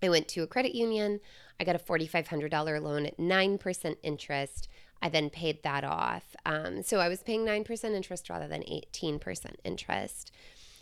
I 0.03 0.09
went 0.09 0.27
to 0.27 0.43
a 0.43 0.47
credit 0.47 0.75
union. 0.75 1.21
I 1.57 1.63
got 1.63 1.77
a 1.77 1.79
$4,500 1.79 2.81
loan 2.81 3.05
at 3.05 3.17
9% 3.17 3.95
interest. 4.03 4.67
I 5.01 5.07
then 5.07 5.29
paid 5.29 5.63
that 5.63 5.85
off. 5.85 6.35
Um, 6.45 6.83
so 6.83 6.99
I 6.99 7.07
was 7.07 7.23
paying 7.23 7.45
9% 7.45 7.85
interest 7.95 8.29
rather 8.29 8.49
than 8.49 8.63
18% 8.63 9.53
interest. 9.63 10.33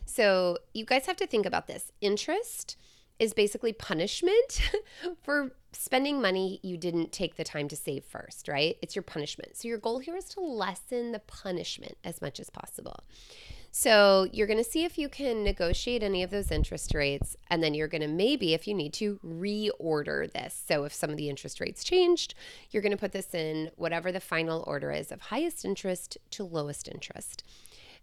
So 0.07 0.57
you 0.73 0.83
guys 0.83 1.05
have 1.05 1.17
to 1.17 1.27
think 1.27 1.45
about 1.45 1.67
this. 1.67 1.91
Interest 2.01 2.75
is 3.19 3.33
basically 3.33 3.73
punishment 3.73 4.61
for 5.23 5.51
spending 5.71 6.21
money 6.21 6.59
you 6.63 6.77
didn't 6.77 7.11
take 7.11 7.35
the 7.35 7.43
time 7.43 7.67
to 7.67 7.75
save 7.75 8.03
first, 8.03 8.47
right? 8.47 8.77
It's 8.81 8.95
your 8.95 9.03
punishment. 9.03 9.57
So 9.57 9.67
your 9.67 9.77
goal 9.77 9.99
here 9.99 10.15
is 10.15 10.25
to 10.29 10.39
lessen 10.39 11.11
the 11.11 11.19
punishment 11.19 11.97
as 12.03 12.21
much 12.21 12.39
as 12.39 12.49
possible. 12.49 13.03
So 13.77 14.29
you're 14.31 14.47
going 14.47 14.63
to 14.63 14.69
see 14.69 14.85
if 14.85 14.97
you 14.97 15.09
can 15.09 15.43
negotiate 15.43 16.01
any 16.01 16.23
of 16.23 16.31
those 16.31 16.49
interest 16.49 16.95
rates. 16.95 17.35
And 17.49 17.61
then 17.61 17.73
you're 17.73 17.89
going 17.89 18.03
to 18.03 18.07
maybe, 18.07 18.53
if 18.53 18.69
you 18.69 18.73
need 18.73 18.93
to, 18.93 19.19
reorder 19.21 20.31
this. 20.31 20.57
So 20.65 20.85
if 20.85 20.93
some 20.93 21.09
of 21.09 21.17
the 21.17 21.29
interest 21.29 21.59
rates 21.59 21.83
changed, 21.83 22.35
you're 22.71 22.81
going 22.81 22.93
to 22.93 22.97
put 22.97 23.11
this 23.11 23.33
in 23.33 23.71
whatever 23.75 24.13
the 24.13 24.21
final 24.21 24.63
order 24.65 24.93
is 24.93 25.11
of 25.11 25.19
highest 25.19 25.65
interest 25.65 26.17
to 26.31 26.45
lowest 26.45 26.87
interest. 26.87 27.43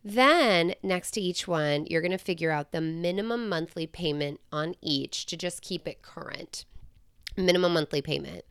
Then, 0.04 0.74
next 0.82 1.12
to 1.12 1.20
each 1.20 1.46
one, 1.46 1.86
you're 1.86 2.00
going 2.00 2.10
to 2.10 2.18
figure 2.18 2.50
out 2.50 2.72
the 2.72 2.80
minimum 2.80 3.48
monthly 3.48 3.86
payment 3.86 4.40
on 4.50 4.74
each 4.80 5.26
to 5.26 5.36
just 5.36 5.62
keep 5.62 5.86
it 5.86 6.02
current. 6.02 6.64
Minimum 7.36 7.72
monthly 7.74 8.02
payment. 8.02 8.44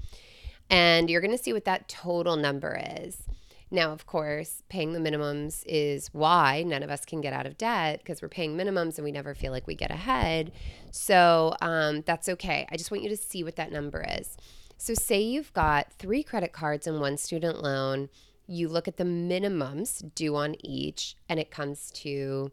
And 0.69 1.09
you're 1.09 1.21
going 1.21 1.35
to 1.35 1.43
see 1.43 1.51
what 1.51 1.65
that 1.65 1.89
total 1.89 2.37
number 2.37 2.79
is. 2.99 3.23
Now, 3.69 3.91
of 3.91 4.05
course, 4.05 4.63
paying 4.69 4.91
the 4.91 4.99
minimums 4.99 5.63
is 5.65 6.09
why 6.13 6.63
none 6.63 6.83
of 6.83 6.89
us 6.89 7.05
can 7.05 7.21
get 7.21 7.33
out 7.33 7.45
of 7.45 7.57
debt 7.57 7.99
because 7.99 8.21
we're 8.21 8.27
paying 8.27 8.57
minimums 8.57 8.97
and 8.97 9.05
we 9.05 9.13
never 9.13 9.33
feel 9.33 9.53
like 9.53 9.65
we 9.65 9.75
get 9.75 9.91
ahead. 9.91 10.51
So 10.91 11.55
um, 11.61 12.01
that's 12.05 12.27
okay. 12.27 12.67
I 12.69 12.75
just 12.75 12.91
want 12.91 13.03
you 13.03 13.09
to 13.09 13.17
see 13.17 13.43
what 13.45 13.55
that 13.55 13.71
number 13.71 14.05
is. 14.19 14.35
So, 14.77 14.95
say 14.95 15.21
you've 15.21 15.53
got 15.53 15.93
three 15.93 16.23
credit 16.23 16.53
cards 16.53 16.87
and 16.87 16.99
one 16.99 17.15
student 17.15 17.61
loan, 17.61 18.09
you 18.51 18.67
look 18.67 18.87
at 18.87 18.97
the 18.97 19.03
minimums 19.03 20.13
due 20.13 20.35
on 20.35 20.55
each, 20.59 21.15
and 21.29 21.39
it 21.39 21.51
comes 21.51 21.91
to 21.91 22.51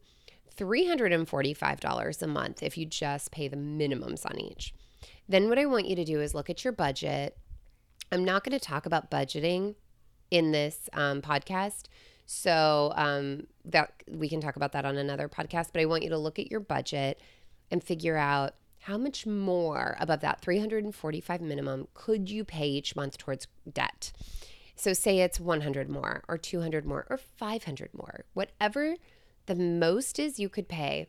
$345 0.57 2.23
a 2.23 2.27
month 2.27 2.63
if 2.63 2.79
you 2.79 2.87
just 2.87 3.31
pay 3.31 3.49
the 3.49 3.57
minimums 3.57 4.25
on 4.25 4.41
each. 4.41 4.75
Then, 5.29 5.49
what 5.49 5.59
I 5.59 5.67
want 5.67 5.87
you 5.87 5.97
to 5.97 6.05
do 6.05 6.21
is 6.21 6.35
look 6.35 6.49
at 6.49 6.65
your 6.65 6.73
budget. 6.73 7.37
I'm 8.11 8.25
not 8.25 8.45
going 8.45 8.59
to 8.59 8.65
talk 8.65 8.87
about 8.87 9.11
budgeting 9.11 9.75
in 10.31 10.53
this 10.53 10.89
um, 10.93 11.21
podcast. 11.21 11.85
So 12.31 12.93
um, 12.95 13.47
that 13.65 14.03
we 14.11 14.29
can 14.29 14.41
talk 14.41 14.57
about 14.57 14.73
that 14.73 14.85
on 14.85 14.99
another 14.99 15.29
podcast. 15.29 15.69
But 15.73 15.81
I 15.81 15.87
want 15.87 16.03
you 16.03 16.11
to 16.11 16.19
look 16.19 16.39
at 16.39 16.51
your 16.51 16.61
budget 16.61 17.21
and 17.71 17.83
figure 17.83 18.17
out 18.17 18.55
how 18.81 18.99
much 18.99 19.27
more 19.27 19.97
above 19.99 20.21
that 20.21 20.41
345 20.41 21.41
minimum 21.41 21.89
could 21.95 22.31
you 22.31 22.45
pay 22.45 22.69
each 22.69 22.95
month 22.95 23.19
towards 23.19 23.47
debt. 23.71 24.13
So 24.79 24.93
say 24.93 25.19
it's 25.19 25.41
100 25.41 25.89
more 25.91 26.23
or 26.29 26.39
200 26.39 26.87
more 26.87 27.05
or 27.11 27.19
500 27.19 27.91
more, 27.93 28.25
whatever 28.33 28.95
the 29.47 29.57
most 29.57 30.19
is 30.19 30.39
you 30.39 30.49
could 30.49 30.69
pay. 30.69 31.09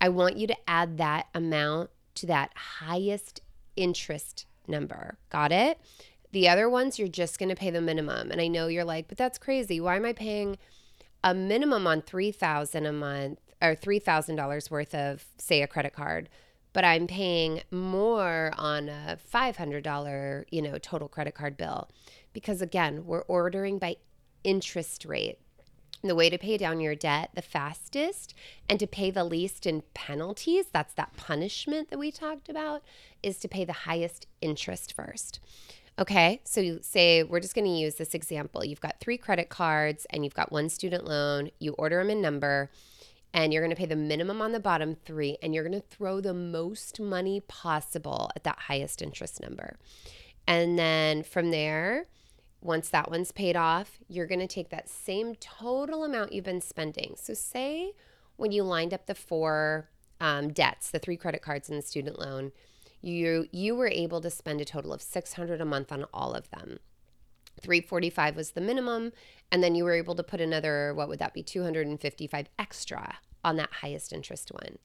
I 0.00 0.08
want 0.08 0.38
you 0.38 0.46
to 0.46 0.56
add 0.66 0.96
that 0.98 1.26
amount 1.34 1.90
to 2.14 2.26
that 2.26 2.52
highest 2.54 3.42
interest 3.76 4.46
number. 4.66 5.18
Got 5.28 5.52
it? 5.52 5.78
The 6.32 6.48
other 6.48 6.70
ones, 6.70 6.98
you're 6.98 7.08
just 7.08 7.38
going 7.38 7.48
to 7.48 7.56
pay 7.56 7.70
the 7.70 7.80
minimum. 7.80 8.30
And 8.30 8.40
I 8.40 8.46
know 8.46 8.68
you're 8.68 8.84
like, 8.84 9.08
but 9.08 9.18
that's 9.18 9.38
crazy. 9.38 9.80
Why 9.80 9.96
am 9.96 10.04
I 10.04 10.12
paying 10.12 10.56
a 11.22 11.34
minimum 11.34 11.86
on 11.86 12.02
3000 12.02 12.86
a 12.86 12.92
month 12.92 13.40
or 13.60 13.74
$3,000 13.74 14.70
worth 14.70 14.94
of, 14.94 15.26
say, 15.36 15.60
a 15.60 15.66
credit 15.66 15.92
card? 15.92 16.28
But 16.72 16.84
I'm 16.84 17.08
paying 17.08 17.62
more 17.72 18.52
on 18.56 18.88
a 18.88 19.18
$500, 19.32 20.44
you 20.50 20.62
know, 20.62 20.78
total 20.78 21.08
credit 21.08 21.34
card 21.34 21.56
bill. 21.56 21.90
Because 22.32 22.62
again, 22.62 23.06
we're 23.06 23.22
ordering 23.22 23.78
by 23.78 23.96
interest 24.44 25.04
rate. 25.04 25.38
The 26.02 26.14
way 26.14 26.30
to 26.30 26.38
pay 26.38 26.56
down 26.56 26.80
your 26.80 26.94
debt 26.94 27.30
the 27.34 27.42
fastest 27.42 28.34
and 28.68 28.80
to 28.80 28.86
pay 28.86 29.10
the 29.10 29.24
least 29.24 29.66
in 29.66 29.82
penalties, 29.92 30.66
that's 30.72 30.94
that 30.94 31.14
punishment 31.16 31.90
that 31.90 31.98
we 31.98 32.10
talked 32.10 32.48
about, 32.48 32.82
is 33.22 33.36
to 33.38 33.48
pay 33.48 33.66
the 33.66 33.72
highest 33.72 34.26
interest 34.40 34.94
first. 34.94 35.40
Okay, 35.98 36.40
so 36.44 36.62
you 36.62 36.78
say 36.80 37.22
we're 37.22 37.40
just 37.40 37.54
going 37.54 37.66
to 37.66 37.70
use 37.70 37.96
this 37.96 38.14
example. 38.14 38.64
You've 38.64 38.80
got 38.80 39.00
three 39.00 39.18
credit 39.18 39.50
cards 39.50 40.06
and 40.08 40.24
you've 40.24 40.34
got 40.34 40.50
one 40.50 40.70
student 40.70 41.04
loan. 41.04 41.50
You 41.58 41.72
order 41.72 41.98
them 41.98 42.08
in 42.08 42.22
number 42.22 42.70
and 43.34 43.52
you're 43.52 43.62
going 43.62 43.74
to 43.74 43.76
pay 43.76 43.86
the 43.86 43.96
minimum 43.96 44.40
on 44.40 44.52
the 44.52 44.60
bottom 44.60 44.96
three 45.04 45.36
and 45.42 45.54
you're 45.54 45.68
going 45.68 45.78
to 45.78 45.86
throw 45.86 46.22
the 46.22 46.32
most 46.32 46.98
money 46.98 47.40
possible 47.40 48.30
at 48.34 48.44
that 48.44 48.58
highest 48.58 49.02
interest 49.02 49.42
number. 49.42 49.76
And 50.46 50.78
then 50.78 51.22
from 51.22 51.50
there, 51.50 52.06
once 52.62 52.90
that 52.90 53.10
one's 53.10 53.32
paid 53.32 53.56
off, 53.56 53.98
you're 54.08 54.26
going 54.26 54.40
to 54.40 54.46
take 54.46 54.68
that 54.70 54.88
same 54.88 55.34
total 55.36 56.04
amount 56.04 56.32
you've 56.32 56.44
been 56.44 56.60
spending. 56.60 57.14
So, 57.16 57.34
say 57.34 57.92
when 58.36 58.52
you 58.52 58.62
lined 58.62 58.94
up 58.94 59.06
the 59.06 59.14
four 59.14 59.88
um, 60.20 60.52
debts, 60.52 60.90
the 60.90 60.98
three 60.98 61.16
credit 61.16 61.42
cards 61.42 61.68
and 61.68 61.78
the 61.78 61.82
student 61.82 62.18
loan, 62.18 62.52
you 63.00 63.48
you 63.52 63.74
were 63.74 63.88
able 63.88 64.20
to 64.20 64.30
spend 64.30 64.60
a 64.60 64.64
total 64.64 64.92
of 64.92 65.02
600 65.02 65.60
a 65.60 65.64
month 65.64 65.92
on 65.92 66.04
all 66.12 66.34
of 66.34 66.50
them. 66.50 66.78
345 67.60 68.36
was 68.36 68.52
the 68.52 68.60
minimum 68.60 69.12
and 69.52 69.62
then 69.62 69.74
you 69.74 69.84
were 69.84 69.94
able 69.94 70.14
to 70.14 70.22
put 70.22 70.40
another 70.40 70.94
what 70.94 71.08
would 71.08 71.18
that 71.18 71.34
be 71.34 71.42
255 71.42 72.46
extra 72.58 73.16
on 73.44 73.56
that 73.56 73.72
highest 73.80 74.12
interest 74.12 74.50
one. 74.50 74.78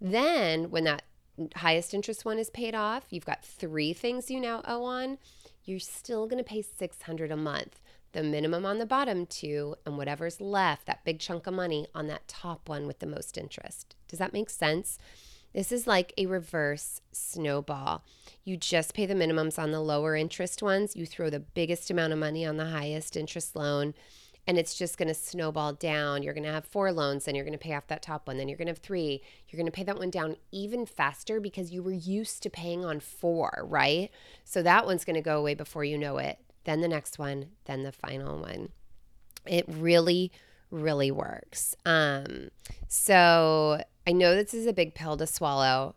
Then 0.00 0.70
when 0.70 0.84
that 0.84 1.02
highest 1.56 1.94
interest 1.94 2.24
one 2.24 2.38
is 2.38 2.50
paid 2.50 2.74
off 2.74 3.06
you've 3.10 3.26
got 3.26 3.44
three 3.44 3.92
things 3.92 4.30
you 4.30 4.40
now 4.40 4.62
owe 4.64 4.84
on 4.84 5.18
you're 5.68 5.78
still 5.78 6.26
going 6.26 6.42
to 6.42 6.48
pay 6.48 6.62
600 6.62 7.30
a 7.30 7.36
month 7.36 7.80
the 8.12 8.22
minimum 8.22 8.64
on 8.64 8.78
the 8.78 8.86
bottom 8.86 9.26
two 9.26 9.76
and 9.84 9.98
whatever's 9.98 10.40
left 10.40 10.86
that 10.86 11.04
big 11.04 11.18
chunk 11.18 11.46
of 11.46 11.54
money 11.54 11.86
on 11.94 12.06
that 12.06 12.26
top 12.26 12.68
one 12.68 12.86
with 12.86 13.00
the 13.00 13.06
most 13.06 13.36
interest. 13.36 13.94
Does 14.08 14.18
that 14.18 14.32
make 14.32 14.50
sense? 14.50 14.98
This 15.54 15.72
is 15.72 15.86
like 15.86 16.12
a 16.16 16.26
reverse 16.26 17.00
snowball. 17.12 18.04
You 18.44 18.56
just 18.56 18.94
pay 18.94 19.06
the 19.06 19.14
minimums 19.14 19.58
on 19.58 19.72
the 19.72 19.80
lower 19.80 20.14
interest 20.14 20.62
ones, 20.62 20.96
you 20.96 21.06
throw 21.06 21.30
the 21.30 21.40
biggest 21.40 21.90
amount 21.90 22.12
of 22.12 22.18
money 22.18 22.44
on 22.44 22.56
the 22.56 22.66
highest 22.66 23.16
interest 23.16 23.56
loan, 23.56 23.94
and 24.48 24.58
it's 24.58 24.74
just 24.74 24.96
going 24.96 25.08
to 25.08 25.14
snowball 25.14 25.74
down. 25.74 26.22
You're 26.22 26.32
going 26.32 26.46
to 26.46 26.50
have 26.50 26.64
four 26.64 26.90
loans, 26.90 27.26
then 27.26 27.34
you're 27.34 27.44
going 27.44 27.52
to 27.52 27.58
pay 27.58 27.74
off 27.74 27.86
that 27.88 28.00
top 28.00 28.26
one, 28.26 28.38
then 28.38 28.48
you're 28.48 28.56
going 28.56 28.66
to 28.66 28.72
have 28.72 28.78
three. 28.78 29.20
You're 29.46 29.58
going 29.58 29.70
to 29.70 29.76
pay 29.76 29.84
that 29.84 29.98
one 29.98 30.08
down 30.08 30.36
even 30.50 30.86
faster 30.86 31.38
because 31.38 31.70
you 31.70 31.82
were 31.82 31.92
used 31.92 32.42
to 32.42 32.50
paying 32.50 32.82
on 32.82 32.98
four, 32.98 33.66
right? 33.68 34.10
So 34.44 34.62
that 34.62 34.86
one's 34.86 35.04
going 35.04 35.16
to 35.16 35.20
go 35.20 35.38
away 35.38 35.52
before 35.52 35.84
you 35.84 35.98
know 35.98 36.16
it. 36.16 36.38
Then 36.64 36.80
the 36.80 36.88
next 36.88 37.18
one, 37.18 37.50
then 37.66 37.82
the 37.82 37.92
final 37.92 38.40
one. 38.40 38.70
It 39.44 39.66
really, 39.68 40.32
really 40.70 41.10
works. 41.10 41.76
Um, 41.84 42.48
so 42.88 43.82
I 44.06 44.12
know 44.12 44.34
this 44.34 44.54
is 44.54 44.66
a 44.66 44.72
big 44.72 44.94
pill 44.94 45.18
to 45.18 45.26
swallow, 45.26 45.94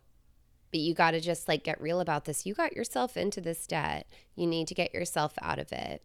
but 0.70 0.80
you 0.80 0.92
got 0.92 1.12
to 1.12 1.20
just 1.20 1.48
like 1.48 1.64
get 1.64 1.80
real 1.80 2.00
about 2.00 2.26
this. 2.26 2.44
You 2.44 2.52
got 2.52 2.76
yourself 2.76 3.16
into 3.16 3.40
this 3.40 3.66
debt. 3.66 4.06
You 4.36 4.46
need 4.46 4.68
to 4.68 4.74
get 4.74 4.92
yourself 4.92 5.32
out 5.40 5.58
of 5.58 5.72
it. 5.72 6.02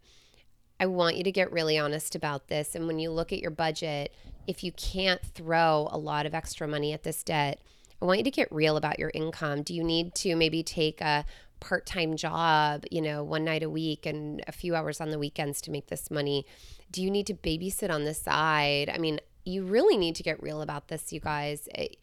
I 0.80 0.86
want 0.86 1.18
you 1.18 1.24
to 1.24 1.32
get 1.32 1.52
really 1.52 1.78
honest 1.78 2.16
about 2.16 2.48
this. 2.48 2.76
And 2.76 2.88
when 2.88 3.00
you 3.00 3.10
look 3.12 3.34
at 3.34 3.40
your 3.40 3.52
budget, 3.52 4.14
if 4.46 4.64
you 4.64 4.72
can't 4.72 5.22
throw 5.22 5.88
a 5.92 5.98
lot 5.98 6.26
of 6.26 6.34
extra 6.34 6.68
money 6.68 6.94
at 6.94 7.04
this 7.04 7.24
debt, 7.24 7.62
I 8.02 8.06
want 8.06 8.20
you 8.20 8.24
to 8.24 8.32
get 8.32 8.52
real 8.52 8.78
about 8.78 9.00
your 9.00 9.12
income. 9.14 9.64
Do 9.64 9.74
you 9.74 9.84
need 9.84 10.14
to 10.16 10.36
maybe 10.36 10.62
take 10.62 11.02
a 11.02 11.26
part 11.60 11.88
time 11.88 12.16
job, 12.16 12.86
you 12.92 13.02
know, 13.02 13.24
one 13.24 13.44
night 13.44 13.64
a 13.64 13.70
week 13.70 14.06
and 14.06 14.44
a 14.48 14.52
few 14.52 14.76
hours 14.76 15.02
on 15.02 15.10
the 15.10 15.18
weekends 15.18 15.62
to 15.62 15.72
make 15.72 15.88
this 15.88 16.12
money? 16.12 16.46
Do 16.92 17.02
you 17.02 17.10
need 17.10 17.28
to 17.28 17.34
babysit 17.34 17.90
on 17.90 18.06
the 18.06 18.14
side? 18.14 18.90
I 18.94 19.00
mean, 19.00 19.20
you 19.46 19.64
really 19.64 19.98
need 19.98 20.16
to 20.16 20.24
get 20.24 20.42
real 20.44 20.62
about 20.62 20.90
this, 20.90 21.12
you 21.12 21.20
guys. 21.20 21.68
It, 21.74 21.98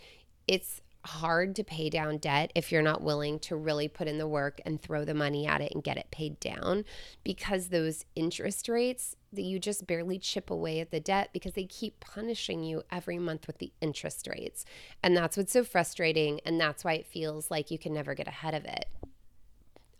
it's 0.49 0.81
hard 1.07 1.55
to 1.57 1.65
pay 1.65 1.91
down 1.91 2.19
debt 2.19 2.51
if 2.55 2.73
you're 2.73 2.83
not 2.83 3.03
willing 3.03 3.39
to 3.39 3.57
really 3.57 3.89
put 3.89 4.09
in 4.09 4.19
the 4.19 4.27
work 4.27 4.61
and 4.65 4.81
throw 4.81 5.05
the 5.05 5.15
money 5.15 5.47
at 5.47 5.61
it 5.61 5.73
and 5.73 5.85
get 5.85 5.97
it 5.97 6.11
paid 6.11 6.41
down 6.41 6.85
because 7.23 7.69
those 7.69 8.05
interest 8.17 8.69
rates 8.69 9.15
that 9.33 9.43
you 9.43 9.59
just 9.59 9.87
barely 9.87 10.19
chip 10.19 10.51
away 10.51 10.81
at 10.81 10.91
the 10.91 11.01
debt 11.01 11.31
because 11.33 11.53
they 11.53 11.65
keep 11.65 12.01
punishing 12.01 12.63
you 12.63 12.83
every 12.91 13.19
month 13.19 13.47
with 13.47 13.59
the 13.59 13.73
interest 13.81 14.27
rates. 14.29 14.65
And 15.03 15.17
that's 15.17 15.37
what's 15.37 15.53
so 15.53 15.65
frustrating 15.65 16.41
and 16.47 16.61
that's 16.61 16.85
why 16.85 16.95
it 16.95 17.07
feels 17.07 17.51
like 17.51 17.71
you 17.71 17.79
can 17.79 17.93
never 17.93 18.15
get 18.15 18.29
ahead 18.29 18.55
of 18.55 18.65
it. 18.65 18.87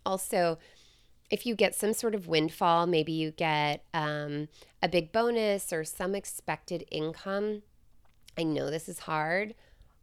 Also, 0.05 0.57
if 1.29 1.45
you 1.45 1.55
get 1.55 1.75
some 1.75 1.93
sort 1.93 2.15
of 2.15 2.27
windfall, 2.27 2.87
maybe 2.87 3.11
you 3.11 3.31
get 3.31 3.83
um, 3.93 4.47
a 4.81 4.87
big 4.87 5.11
bonus 5.11 5.73
or 5.73 5.83
some 5.83 6.15
expected 6.15 6.85
income. 6.91 7.63
I 8.37 8.43
know 8.43 8.69
this 8.69 8.89
is 8.89 8.99
hard 8.99 9.55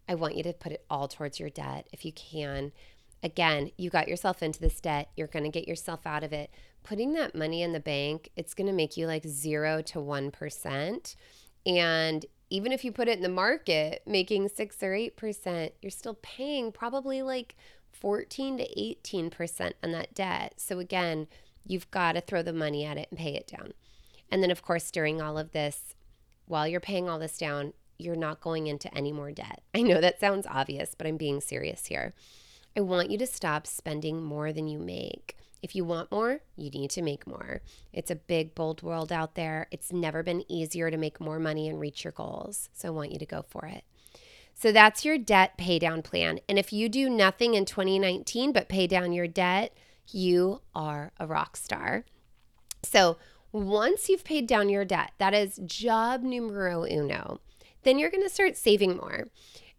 I 0.08 0.14
want 0.14 0.36
you 0.36 0.42
to 0.44 0.52
put 0.52 0.72
it 0.72 0.84
all 0.90 1.08
towards 1.08 1.38
your 1.40 1.50
debt 1.50 1.88
if 1.92 2.04
you 2.04 2.12
can. 2.12 2.72
Again, 3.22 3.70
you 3.76 3.88
got 3.88 4.08
yourself 4.08 4.42
into 4.42 4.60
this 4.60 4.80
debt, 4.80 5.10
you're 5.16 5.28
going 5.28 5.44
to 5.44 5.48
get 5.48 5.68
yourself 5.68 6.06
out 6.06 6.24
of 6.24 6.32
it. 6.32 6.50
Putting 6.82 7.12
that 7.12 7.34
money 7.34 7.62
in 7.62 7.72
the 7.72 7.80
bank, 7.80 8.30
it's 8.36 8.54
going 8.54 8.66
to 8.66 8.72
make 8.72 8.96
you 8.96 9.06
like 9.06 9.24
0 9.24 9.82
to 9.82 9.98
1%. 9.98 11.16
And 11.64 12.26
even 12.50 12.72
if 12.72 12.84
you 12.84 12.90
put 12.90 13.08
it 13.08 13.16
in 13.16 13.22
the 13.22 13.28
market 13.28 14.02
making 14.06 14.48
6 14.48 14.82
or 14.82 14.90
8%, 14.90 15.70
you're 15.80 15.90
still 15.90 16.18
paying 16.20 16.72
probably 16.72 17.22
like 17.22 17.54
14 17.92 18.58
to 18.58 18.66
18% 18.76 19.72
on 19.82 19.92
that 19.92 20.14
debt. 20.14 20.54
So 20.56 20.80
again, 20.80 21.28
you've 21.64 21.90
got 21.92 22.12
to 22.12 22.20
throw 22.20 22.42
the 22.42 22.52
money 22.52 22.84
at 22.84 22.98
it 22.98 23.06
and 23.10 23.18
pay 23.18 23.34
it 23.34 23.46
down. 23.46 23.72
And 24.30 24.42
then 24.42 24.50
of 24.50 24.62
course, 24.62 24.90
during 24.90 25.22
all 25.22 25.38
of 25.38 25.52
this, 25.52 25.94
while 26.46 26.66
you're 26.66 26.80
paying 26.80 27.08
all 27.08 27.20
this 27.20 27.38
down, 27.38 27.72
you're 27.98 28.16
not 28.16 28.40
going 28.40 28.66
into 28.66 28.92
any 28.96 29.12
more 29.12 29.32
debt. 29.32 29.62
I 29.74 29.82
know 29.82 30.00
that 30.00 30.20
sounds 30.20 30.46
obvious, 30.48 30.94
but 30.96 31.06
I'm 31.06 31.16
being 31.16 31.40
serious 31.40 31.86
here. 31.86 32.14
I 32.76 32.80
want 32.80 33.10
you 33.10 33.18
to 33.18 33.26
stop 33.26 33.66
spending 33.66 34.22
more 34.22 34.52
than 34.52 34.66
you 34.66 34.78
make. 34.78 35.36
If 35.62 35.76
you 35.76 35.84
want 35.84 36.10
more, 36.10 36.40
you 36.56 36.70
need 36.70 36.90
to 36.90 37.02
make 37.02 37.26
more. 37.26 37.60
It's 37.92 38.10
a 38.10 38.16
big, 38.16 38.54
bold 38.54 38.82
world 38.82 39.12
out 39.12 39.36
there. 39.36 39.68
It's 39.70 39.92
never 39.92 40.22
been 40.22 40.50
easier 40.50 40.90
to 40.90 40.96
make 40.96 41.20
more 41.20 41.38
money 41.38 41.68
and 41.68 41.78
reach 41.78 42.02
your 42.02 42.12
goals. 42.12 42.68
So 42.72 42.88
I 42.88 42.90
want 42.90 43.12
you 43.12 43.18
to 43.18 43.26
go 43.26 43.44
for 43.48 43.66
it. 43.66 43.84
So 44.54 44.72
that's 44.72 45.04
your 45.04 45.18
debt 45.18 45.56
pay 45.56 45.78
down 45.78 46.02
plan. 46.02 46.40
And 46.48 46.58
if 46.58 46.72
you 46.72 46.88
do 46.88 47.08
nothing 47.08 47.54
in 47.54 47.64
2019 47.64 48.52
but 48.52 48.68
pay 48.68 48.86
down 48.86 49.12
your 49.12 49.28
debt, 49.28 49.74
you 50.08 50.62
are 50.74 51.12
a 51.18 51.26
rock 51.26 51.56
star. 51.56 52.04
So 52.82 53.18
once 53.52 54.08
you've 54.08 54.24
paid 54.24 54.46
down 54.46 54.68
your 54.68 54.84
debt, 54.84 55.12
that 55.18 55.34
is 55.34 55.60
job 55.64 56.22
numero 56.22 56.84
uno 56.84 57.40
then 57.82 57.98
you're 57.98 58.10
going 58.10 58.22
to 58.22 58.30
start 58.30 58.56
saving 58.56 58.96
more. 58.96 59.28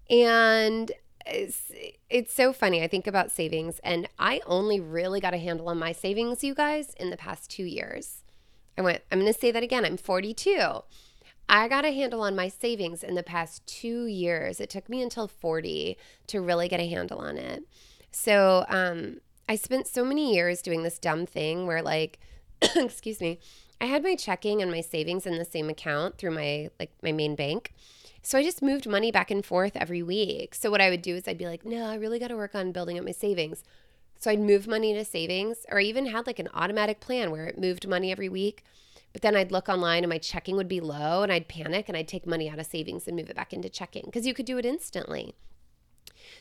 And 0.09 0.91
it's, 1.25 1.71
it's 2.09 2.33
so 2.33 2.53
funny. 2.53 2.83
I 2.83 2.87
think 2.87 3.07
about 3.07 3.31
savings, 3.31 3.79
and 3.83 4.07
I 4.19 4.41
only 4.45 4.79
really 4.79 5.19
got 5.19 5.33
a 5.33 5.37
handle 5.37 5.69
on 5.69 5.79
my 5.79 5.91
savings, 5.91 6.43
you 6.43 6.53
guys, 6.53 6.93
in 6.95 7.09
the 7.09 7.17
past 7.17 7.49
two 7.49 7.63
years. 7.63 8.23
I 8.77 8.81
went, 8.81 9.01
I'm 9.11 9.19
going 9.19 9.31
to 9.31 9.39
say 9.39 9.51
that 9.51 9.63
again. 9.63 9.85
I'm 9.85 9.97
42. 9.97 10.81
I 11.49 11.67
got 11.67 11.85
a 11.85 11.91
handle 11.91 12.21
on 12.21 12.35
my 12.35 12.47
savings 12.47 13.03
in 13.03 13.15
the 13.15 13.23
past 13.23 13.65
two 13.67 14.05
years. 14.05 14.59
It 14.59 14.69
took 14.69 14.89
me 14.89 15.01
until 15.01 15.27
40 15.27 15.97
to 16.27 16.41
really 16.41 16.67
get 16.67 16.79
a 16.79 16.87
handle 16.87 17.19
on 17.19 17.37
it. 17.37 17.63
So 18.11 18.65
um, 18.69 19.17
I 19.47 19.55
spent 19.55 19.87
so 19.87 20.05
many 20.05 20.33
years 20.33 20.61
doing 20.61 20.83
this 20.83 20.99
dumb 20.99 21.25
thing 21.25 21.67
where, 21.67 21.81
like, 21.81 22.19
excuse 22.75 23.19
me, 23.19 23.39
I 23.83 23.87
had 23.87 24.01
my 24.01 24.15
checking 24.15 24.61
and 24.61 24.71
my 24.71 24.79
savings 24.79 25.25
in 25.25 25.37
the 25.37 25.43
same 25.43 25.67
account 25.67 26.17
through 26.17 26.31
my 26.31 26.69
like 26.79 26.91
my 27.03 27.11
main 27.11 27.35
bank. 27.35 27.73
So 28.21 28.37
I 28.37 28.43
just 28.43 28.61
moved 28.61 28.87
money 28.87 29.11
back 29.11 29.29
and 29.29 29.45
forth 29.45 29.75
every 29.75 30.01
week. 30.01 30.55
So 30.55 30.71
what 30.71 30.79
I 30.79 30.89
would 30.89 31.01
do 31.01 31.17
is 31.17 31.27
I'd 31.27 31.37
be 31.37 31.47
like, 31.47 31.65
"No, 31.65 31.87
I 31.87 31.95
really 31.95 32.17
got 32.17 32.29
to 32.29 32.37
work 32.37 32.55
on 32.55 32.71
building 32.71 32.97
up 32.97 33.03
my 33.03 33.11
savings." 33.11 33.61
So 34.17 34.31
I'd 34.31 34.39
move 34.39 34.67
money 34.67 34.93
to 34.93 35.03
savings 35.03 35.65
or 35.69 35.79
I 35.79 35.83
even 35.83 36.05
had 36.05 36.25
like 36.25 36.39
an 36.39 36.47
automatic 36.53 37.01
plan 37.01 37.29
where 37.29 37.45
it 37.45 37.59
moved 37.59 37.85
money 37.85 38.09
every 38.09 38.29
week. 38.29 38.63
But 39.11 39.21
then 39.21 39.35
I'd 39.35 39.51
look 39.51 39.67
online 39.67 40.05
and 40.05 40.09
my 40.09 40.17
checking 40.17 40.55
would 40.55 40.69
be 40.69 40.79
low 40.79 41.21
and 41.21 41.29
I'd 41.29 41.49
panic 41.49 41.89
and 41.89 41.97
I'd 41.97 42.07
take 42.07 42.25
money 42.25 42.49
out 42.49 42.59
of 42.59 42.65
savings 42.65 43.05
and 43.05 43.17
move 43.17 43.29
it 43.29 43.35
back 43.35 43.51
into 43.51 43.67
checking 43.67 44.05
because 44.05 44.25
you 44.25 44.33
could 44.33 44.45
do 44.45 44.57
it 44.57 44.65
instantly. 44.65 45.35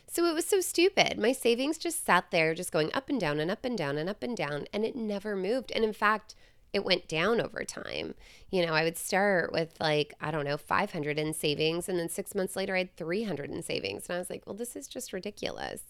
So 0.07 0.23
it 0.27 0.33
was 0.33 0.45
so 0.45 0.61
stupid. 0.61 1.19
My 1.19 1.33
savings 1.33 1.77
just 1.77 2.05
sat 2.05 2.31
there, 2.31 2.53
just 2.53 2.71
going 2.71 2.93
up 2.93 3.09
and 3.09 3.19
down 3.19 3.41
and 3.41 3.51
up 3.51 3.65
and 3.65 3.77
down 3.77 3.97
and 3.97 4.09
up 4.09 4.23
and 4.23 4.37
down, 4.37 4.65
and 4.71 4.85
it 4.85 4.95
never 4.95 5.35
moved. 5.35 5.73
And 5.73 5.83
in 5.83 5.91
fact, 5.91 6.35
it 6.73 6.83
went 6.83 7.07
down 7.07 7.39
over 7.39 7.63
time. 7.63 8.15
You 8.49 8.65
know, 8.65 8.73
I 8.73 8.83
would 8.83 8.97
start 8.97 9.53
with 9.53 9.73
like, 9.79 10.13
I 10.19 10.31
don't 10.31 10.45
know, 10.45 10.57
500 10.57 11.19
in 11.19 11.33
savings. 11.33 11.87
And 11.87 11.99
then 11.99 12.09
six 12.09 12.35
months 12.35 12.55
later, 12.55 12.75
I 12.75 12.79
had 12.79 12.97
300 12.97 13.51
in 13.51 13.61
savings. 13.61 14.07
And 14.07 14.15
I 14.15 14.19
was 14.19 14.29
like, 14.29 14.43
well, 14.45 14.55
this 14.55 14.75
is 14.75 14.87
just 14.87 15.13
ridiculous. 15.13 15.83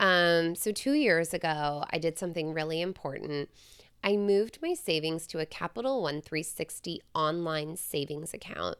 Um, 0.00 0.54
so 0.54 0.72
two 0.72 0.94
years 0.94 1.34
ago, 1.34 1.84
I 1.90 1.98
did 1.98 2.18
something 2.18 2.52
really 2.52 2.80
important. 2.80 3.50
I 4.02 4.16
moved 4.16 4.58
my 4.62 4.74
savings 4.74 5.26
to 5.28 5.38
a 5.38 5.46
Capital 5.46 6.02
One 6.02 6.20
360 6.20 7.00
online 7.14 7.76
savings 7.76 8.34
account. 8.34 8.76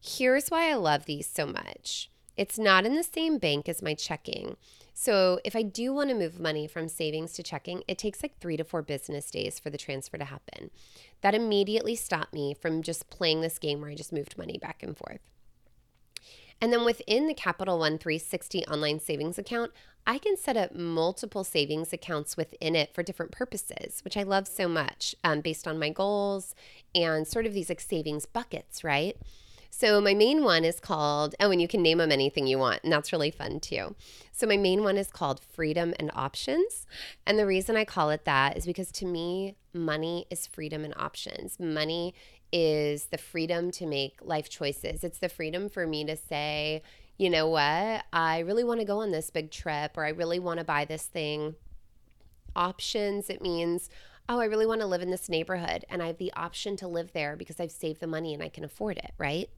Here's 0.00 0.48
why 0.48 0.70
I 0.70 0.74
love 0.74 1.04
these 1.04 1.26
so 1.26 1.46
much. 1.46 2.10
It's 2.36 2.58
not 2.58 2.86
in 2.86 2.94
the 2.94 3.02
same 3.02 3.38
bank 3.38 3.68
as 3.68 3.82
my 3.82 3.94
checking. 3.94 4.56
So 5.02 5.40
if 5.46 5.56
I 5.56 5.62
do 5.62 5.94
want 5.94 6.10
to 6.10 6.14
move 6.14 6.38
money 6.38 6.66
from 6.66 6.86
savings 6.86 7.32
to 7.32 7.42
checking, 7.42 7.82
it 7.88 7.96
takes 7.96 8.22
like 8.22 8.38
three 8.38 8.58
to 8.58 8.64
four 8.64 8.82
business 8.82 9.30
days 9.30 9.58
for 9.58 9.70
the 9.70 9.78
transfer 9.78 10.18
to 10.18 10.26
happen. 10.26 10.70
That 11.22 11.34
immediately 11.34 11.96
stopped 11.96 12.34
me 12.34 12.52
from 12.52 12.82
just 12.82 13.08
playing 13.08 13.40
this 13.40 13.58
game 13.58 13.80
where 13.80 13.88
I 13.88 13.94
just 13.94 14.12
moved 14.12 14.36
money 14.36 14.58
back 14.58 14.82
and 14.82 14.94
forth. 14.94 15.22
And 16.60 16.70
then 16.70 16.84
within 16.84 17.28
the 17.28 17.32
Capital 17.32 17.78
One 17.78 17.96
360 17.96 18.66
online 18.66 19.00
savings 19.00 19.38
account, 19.38 19.72
I 20.06 20.18
can 20.18 20.36
set 20.36 20.58
up 20.58 20.74
multiple 20.74 21.44
savings 21.44 21.94
accounts 21.94 22.36
within 22.36 22.76
it 22.76 22.92
for 22.92 23.02
different 23.02 23.32
purposes, 23.32 24.04
which 24.04 24.18
I 24.18 24.22
love 24.22 24.46
so 24.46 24.68
much 24.68 25.14
um, 25.24 25.40
based 25.40 25.66
on 25.66 25.78
my 25.78 25.88
goals 25.88 26.54
and 26.94 27.26
sort 27.26 27.46
of 27.46 27.54
these 27.54 27.70
like 27.70 27.80
savings 27.80 28.26
buckets, 28.26 28.84
right? 28.84 29.16
So 29.70 30.00
my 30.00 30.14
main 30.14 30.44
one 30.44 30.64
is 30.64 30.80
called, 30.80 31.34
oh, 31.40 31.50
and 31.50 31.60
you 31.62 31.68
can 31.68 31.82
name 31.82 31.98
them 31.98 32.12
anything 32.12 32.46
you 32.46 32.58
want, 32.58 32.80
and 32.82 32.92
that's 32.92 33.12
really 33.12 33.30
fun 33.30 33.60
too. 33.60 33.94
So 34.32 34.46
my 34.46 34.56
main 34.56 34.82
one 34.82 34.96
is 34.96 35.10
called 35.10 35.40
Freedom 35.40 35.94
and 35.98 36.10
Options. 36.14 36.86
And 37.26 37.38
the 37.38 37.46
reason 37.46 37.76
I 37.76 37.84
call 37.84 38.10
it 38.10 38.24
that 38.24 38.56
is 38.56 38.66
because 38.66 38.92
to 38.92 39.06
me, 39.06 39.54
money 39.72 40.26
is 40.28 40.46
freedom 40.46 40.84
and 40.84 40.94
options. 40.96 41.58
Money 41.58 42.14
is 42.52 43.06
the 43.06 43.18
freedom 43.18 43.70
to 43.70 43.86
make 43.86 44.18
life 44.22 44.48
choices. 44.48 45.04
It's 45.04 45.18
the 45.18 45.28
freedom 45.28 45.68
for 45.68 45.86
me 45.86 46.04
to 46.04 46.16
say, 46.16 46.82
you 47.16 47.30
know 47.30 47.48
what, 47.48 48.04
I 48.12 48.40
really 48.40 48.64
want 48.64 48.80
to 48.80 48.86
go 48.86 49.00
on 49.00 49.12
this 49.12 49.30
big 49.30 49.50
trip 49.50 49.96
or 49.96 50.04
I 50.04 50.08
really 50.10 50.38
want 50.38 50.58
to 50.58 50.64
buy 50.64 50.84
this 50.84 51.04
thing. 51.04 51.54
Options, 52.56 53.30
it 53.30 53.42
means, 53.42 53.88
oh, 54.28 54.40
I 54.40 54.46
really 54.46 54.66
want 54.66 54.80
to 54.80 54.86
live 54.86 55.02
in 55.02 55.10
this 55.10 55.28
neighborhood 55.28 55.84
and 55.88 56.02
I 56.02 56.08
have 56.08 56.18
the 56.18 56.32
option 56.32 56.76
to 56.76 56.88
live 56.88 57.12
there 57.12 57.36
because 57.36 57.60
I've 57.60 57.70
saved 57.70 58.00
the 58.00 58.06
money 58.06 58.34
and 58.34 58.42
I 58.42 58.48
can 58.48 58.64
afford 58.64 58.96
it, 58.98 59.12
right? 59.18 59.48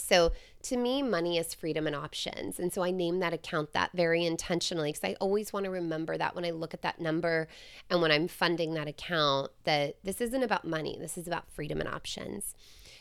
So 0.00 0.32
to 0.64 0.76
me, 0.76 1.02
money 1.02 1.38
is 1.38 1.54
freedom 1.54 1.86
and 1.86 1.94
options. 1.94 2.58
And 2.58 2.72
so 2.72 2.82
I 2.82 2.90
name 2.90 3.20
that 3.20 3.32
account 3.32 3.72
that 3.72 3.90
very 3.94 4.24
intentionally 4.24 4.92
because 4.92 5.08
I 5.08 5.16
always 5.20 5.52
want 5.52 5.64
to 5.64 5.70
remember 5.70 6.16
that 6.18 6.34
when 6.34 6.44
I 6.44 6.50
look 6.50 6.74
at 6.74 6.82
that 6.82 7.00
number 7.00 7.48
and 7.88 8.02
when 8.02 8.10
I'm 8.10 8.28
funding 8.28 8.74
that 8.74 8.88
account, 8.88 9.50
that 9.64 9.96
this 10.02 10.20
isn't 10.20 10.42
about 10.42 10.64
money, 10.64 10.96
this 11.00 11.16
is 11.16 11.26
about 11.26 11.50
freedom 11.50 11.80
and 11.80 11.88
options. 11.88 12.54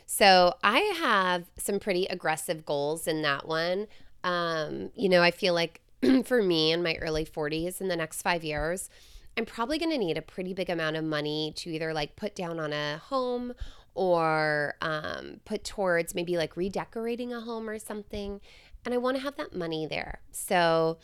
So 0.06 0.56
I 0.64 0.80
have 1.00 1.46
some 1.58 1.80
pretty 1.80 2.06
aggressive 2.06 2.66
goals 2.66 3.08
in 3.08 3.22
that 3.24 3.48
one. 3.48 3.88
Um, 4.24 4.92
you 4.96 5.10
know, 5.10 5.22
I 5.22 5.32
feel 5.32 5.54
like 5.54 5.82
for 6.26 6.42
me 6.42 6.72
in 6.72 6.84
my 6.84 6.96
early 6.96 7.26
40s 7.26 7.82
in 7.82 7.88
the 7.88 7.96
next 7.96 8.22
five 8.22 8.44
years, 8.44 8.90
I'm 9.38 9.46
probably 9.46 9.78
going 9.78 9.92
to 9.92 9.98
need 9.98 10.18
a 10.18 10.22
pretty 10.22 10.54
big 10.54 10.70
amount 10.70 10.96
of 10.96 11.04
money 11.04 11.54
to 11.58 11.70
either 11.70 11.94
like 11.94 12.16
put 12.16 12.36
down 12.36 12.60
on 12.60 12.74
a 12.74 12.98
home 12.98 13.54
or 13.98 14.76
um, 14.80 15.42
put 15.44 15.64
towards 15.64 16.14
maybe 16.14 16.38
like 16.38 16.56
redecorating 16.56 17.34
a 17.34 17.42
home 17.42 17.68
or 17.68 17.80
something. 17.80 18.40
And 18.86 18.94
I 18.94 18.98
want 18.98 19.18
to 19.18 19.24
have 19.24 19.36
that 19.38 19.56
money 19.56 19.88
there. 19.88 20.22
So 20.32 21.00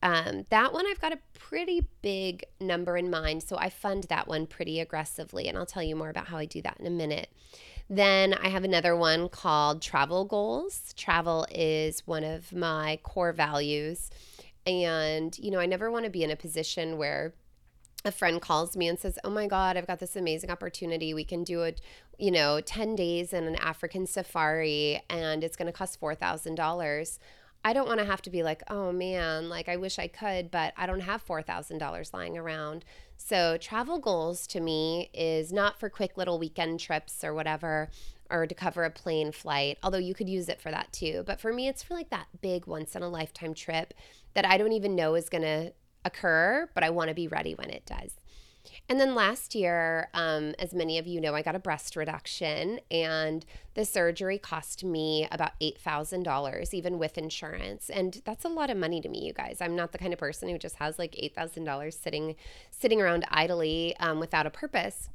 um, 0.00 0.44
that 0.50 0.72
one, 0.72 0.86
I've 0.86 1.00
got 1.00 1.12
a 1.12 1.18
pretty 1.34 1.88
big 2.02 2.44
number 2.60 2.96
in 2.96 3.10
mind. 3.10 3.42
So 3.42 3.58
I 3.58 3.68
fund 3.68 4.04
that 4.04 4.28
one 4.28 4.46
pretty 4.46 4.78
aggressively. 4.78 5.48
And 5.48 5.58
I'll 5.58 5.66
tell 5.66 5.82
you 5.82 5.96
more 5.96 6.08
about 6.08 6.28
how 6.28 6.38
I 6.38 6.44
do 6.44 6.62
that 6.62 6.76
in 6.78 6.86
a 6.86 6.90
minute. 6.90 7.28
Then 7.90 8.32
I 8.34 8.48
have 8.48 8.62
another 8.62 8.94
one 8.94 9.28
called 9.28 9.82
travel 9.82 10.24
goals. 10.24 10.94
Travel 10.96 11.48
is 11.50 12.06
one 12.06 12.22
of 12.22 12.52
my 12.52 13.00
core 13.02 13.32
values. 13.32 14.10
And, 14.66 15.36
you 15.38 15.50
know, 15.50 15.58
I 15.58 15.66
never 15.66 15.90
want 15.90 16.04
to 16.04 16.10
be 16.10 16.22
in 16.22 16.30
a 16.30 16.36
position 16.36 16.96
where 16.96 17.34
a 18.06 18.12
friend 18.12 18.40
calls 18.40 18.76
me 18.76 18.88
and 18.88 18.98
says, 18.98 19.18
"Oh 19.24 19.30
my 19.30 19.46
god, 19.46 19.76
I've 19.76 19.86
got 19.86 19.98
this 19.98 20.16
amazing 20.16 20.50
opportunity. 20.50 21.12
We 21.12 21.24
can 21.24 21.44
do 21.44 21.62
it, 21.62 21.80
you 22.18 22.30
know, 22.30 22.60
10 22.60 22.94
days 22.94 23.32
in 23.32 23.44
an 23.44 23.56
African 23.56 24.06
safari 24.06 25.02
and 25.10 25.42
it's 25.42 25.56
going 25.56 25.66
to 25.66 25.72
cost 25.72 26.00
$4,000." 26.00 27.18
I 27.64 27.72
don't 27.72 27.88
want 27.88 27.98
to 27.98 28.06
have 28.06 28.22
to 28.22 28.30
be 28.30 28.44
like, 28.44 28.62
"Oh 28.70 28.92
man, 28.92 29.48
like 29.48 29.68
I 29.68 29.76
wish 29.76 29.98
I 29.98 30.06
could, 30.06 30.52
but 30.52 30.72
I 30.76 30.86
don't 30.86 31.00
have 31.00 31.26
$4,000 31.26 32.14
lying 32.14 32.38
around." 32.38 32.84
So, 33.16 33.58
travel 33.58 33.98
goals 33.98 34.46
to 34.48 34.60
me 34.60 35.10
is 35.12 35.52
not 35.52 35.80
for 35.80 35.88
quick 35.90 36.16
little 36.16 36.38
weekend 36.38 36.78
trips 36.80 37.24
or 37.24 37.34
whatever 37.34 37.90
or 38.30 38.46
to 38.46 38.54
cover 38.54 38.84
a 38.84 38.90
plane 38.90 39.32
flight, 39.32 39.78
although 39.82 39.98
you 39.98 40.14
could 40.14 40.28
use 40.28 40.48
it 40.48 40.60
for 40.60 40.70
that 40.70 40.92
too. 40.92 41.22
But 41.26 41.40
for 41.40 41.52
me, 41.52 41.68
it's 41.68 41.82
for 41.82 41.94
like 41.94 42.10
that 42.10 42.26
big 42.40 42.66
once 42.66 42.94
in 42.94 43.02
a 43.02 43.08
lifetime 43.08 43.54
trip 43.54 43.94
that 44.34 44.46
I 44.46 44.58
don't 44.58 44.72
even 44.72 44.94
know 44.94 45.14
is 45.14 45.28
going 45.28 45.42
to 45.42 45.72
occur, 46.06 46.68
but 46.74 46.84
I 46.84 46.90
want 46.90 47.08
to 47.08 47.14
be 47.14 47.28
ready 47.28 47.54
when 47.54 47.70
it 47.70 47.84
does. 47.84 48.12
And 48.88 49.00
then 49.00 49.14
last 49.14 49.54
year, 49.54 50.08
um, 50.14 50.54
as 50.58 50.72
many 50.72 50.98
of 50.98 51.06
you 51.06 51.20
know, 51.20 51.34
I 51.34 51.42
got 51.42 51.56
a 51.56 51.60
breast 51.60 51.96
reduction, 51.96 52.80
and 52.90 53.44
the 53.74 53.84
surgery 53.84 54.38
cost 54.38 54.84
me 54.84 55.26
about 55.30 55.58
$8,000, 55.60 56.74
even 56.74 56.98
with 56.98 57.18
insurance. 57.18 57.90
And 57.90 58.20
that's 58.24 58.44
a 58.44 58.48
lot 58.48 58.70
of 58.70 58.76
money 58.76 59.00
to 59.00 59.08
me, 59.08 59.24
you 59.24 59.32
guys. 59.32 59.58
I'm 59.60 59.76
not 59.76 59.92
the 59.92 59.98
kind 59.98 60.12
of 60.12 60.18
person 60.18 60.48
who 60.48 60.58
just 60.58 60.76
has 60.76 60.98
like 60.98 61.12
$8,000 61.12 61.92
sitting, 61.92 62.36
sitting 62.70 63.00
around 63.00 63.24
idly 63.30 63.96
um, 63.98 64.20
without 64.20 64.46
a 64.46 64.50
purpose. 64.50 65.08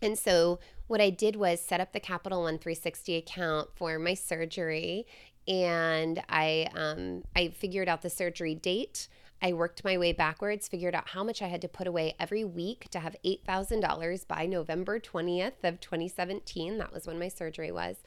And 0.00 0.18
so, 0.18 0.60
what 0.86 1.00
I 1.00 1.10
did 1.10 1.36
was 1.36 1.60
set 1.60 1.80
up 1.80 1.92
the 1.92 2.00
Capital 2.00 2.42
One 2.42 2.58
360 2.58 3.16
account 3.16 3.70
for 3.74 3.98
my 3.98 4.14
surgery, 4.14 5.06
and 5.46 6.22
I 6.28 6.68
um, 6.74 7.24
I 7.34 7.48
figured 7.48 7.88
out 7.88 8.02
the 8.02 8.10
surgery 8.10 8.54
date. 8.54 9.08
I 9.40 9.52
worked 9.52 9.84
my 9.84 9.96
way 9.96 10.12
backwards, 10.12 10.66
figured 10.66 10.94
out 10.94 11.10
how 11.10 11.22
much 11.22 11.40
I 11.42 11.46
had 11.46 11.62
to 11.62 11.68
put 11.68 11.86
away 11.86 12.14
every 12.18 12.44
week 12.44 12.88
to 12.90 12.98
have 12.98 13.16
$8,000 13.24 14.26
by 14.26 14.46
November 14.46 14.98
20th 14.98 15.62
of 15.62 15.80
2017. 15.80 16.78
That 16.78 16.92
was 16.92 17.06
when 17.06 17.18
my 17.18 17.28
surgery 17.28 17.70
was. 17.70 17.98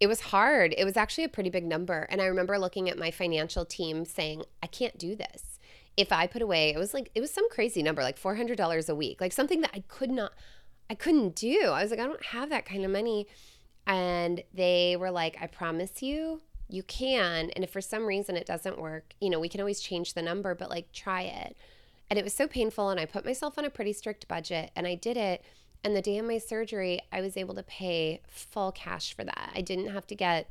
It 0.00 0.08
was 0.08 0.20
hard. 0.20 0.74
It 0.76 0.84
was 0.84 0.96
actually 0.96 1.24
a 1.24 1.28
pretty 1.28 1.50
big 1.50 1.64
number. 1.64 2.06
And 2.10 2.20
I 2.20 2.26
remember 2.26 2.58
looking 2.58 2.90
at 2.90 2.98
my 2.98 3.10
financial 3.10 3.64
team 3.64 4.04
saying, 4.04 4.42
I 4.62 4.66
can't 4.66 4.98
do 4.98 5.14
this. 5.14 5.58
If 5.96 6.12
I 6.12 6.26
put 6.26 6.42
away, 6.42 6.70
it 6.70 6.78
was 6.78 6.92
like, 6.92 7.10
it 7.14 7.20
was 7.20 7.30
some 7.30 7.48
crazy 7.48 7.82
number, 7.82 8.02
like 8.02 8.20
$400 8.20 8.88
a 8.88 8.94
week, 8.94 9.20
like 9.20 9.32
something 9.32 9.62
that 9.62 9.70
I 9.72 9.84
could 9.88 10.10
not, 10.10 10.32
I 10.90 10.94
couldn't 10.94 11.34
do. 11.34 11.58
I 11.66 11.82
was 11.82 11.90
like, 11.90 12.00
I 12.00 12.06
don't 12.06 12.24
have 12.26 12.50
that 12.50 12.66
kind 12.66 12.84
of 12.84 12.90
money. 12.90 13.26
And 13.86 14.42
they 14.52 14.96
were 14.98 15.10
like, 15.10 15.38
I 15.40 15.46
promise 15.46 16.02
you, 16.02 16.42
you 16.68 16.82
can. 16.82 17.50
And 17.50 17.64
if 17.64 17.70
for 17.70 17.80
some 17.80 18.06
reason 18.06 18.36
it 18.36 18.46
doesn't 18.46 18.78
work, 18.78 19.14
you 19.20 19.30
know, 19.30 19.40
we 19.40 19.48
can 19.48 19.60
always 19.60 19.80
change 19.80 20.14
the 20.14 20.22
number, 20.22 20.54
but 20.54 20.70
like 20.70 20.92
try 20.92 21.22
it. 21.22 21.56
And 22.10 22.18
it 22.18 22.24
was 22.24 22.34
so 22.34 22.46
painful. 22.46 22.90
And 22.90 23.00
I 23.00 23.06
put 23.06 23.24
myself 23.24 23.58
on 23.58 23.64
a 23.64 23.70
pretty 23.70 23.92
strict 23.92 24.28
budget 24.28 24.70
and 24.76 24.86
I 24.86 24.94
did 24.94 25.16
it. 25.16 25.44
And 25.84 25.94
the 25.94 26.02
day 26.02 26.18
of 26.18 26.26
my 26.26 26.38
surgery, 26.38 27.00
I 27.12 27.20
was 27.20 27.36
able 27.36 27.54
to 27.54 27.62
pay 27.62 28.20
full 28.26 28.72
cash 28.72 29.14
for 29.14 29.24
that. 29.24 29.50
I 29.54 29.60
didn't 29.60 29.90
have 29.90 30.06
to 30.08 30.14
get 30.14 30.50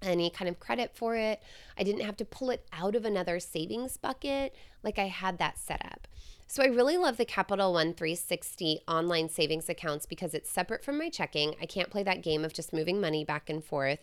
any 0.00 0.30
kind 0.30 0.48
of 0.48 0.58
credit 0.58 0.92
for 0.94 1.16
it. 1.16 1.42
I 1.78 1.82
didn't 1.82 2.04
have 2.04 2.16
to 2.18 2.24
pull 2.24 2.50
it 2.50 2.66
out 2.72 2.94
of 2.94 3.04
another 3.04 3.38
savings 3.38 3.96
bucket. 3.96 4.54
Like 4.82 4.98
I 4.98 5.06
had 5.06 5.38
that 5.38 5.58
set 5.58 5.84
up. 5.84 6.08
So 6.46 6.62
I 6.62 6.66
really 6.66 6.98
love 6.98 7.16
the 7.16 7.24
Capital 7.24 7.72
One 7.72 7.94
360 7.94 8.80
online 8.86 9.30
savings 9.30 9.70
accounts 9.70 10.04
because 10.04 10.34
it's 10.34 10.50
separate 10.50 10.84
from 10.84 10.98
my 10.98 11.08
checking. 11.08 11.54
I 11.62 11.66
can't 11.66 11.88
play 11.88 12.02
that 12.02 12.22
game 12.22 12.44
of 12.44 12.52
just 12.52 12.74
moving 12.74 13.00
money 13.00 13.24
back 13.24 13.48
and 13.48 13.64
forth. 13.64 14.00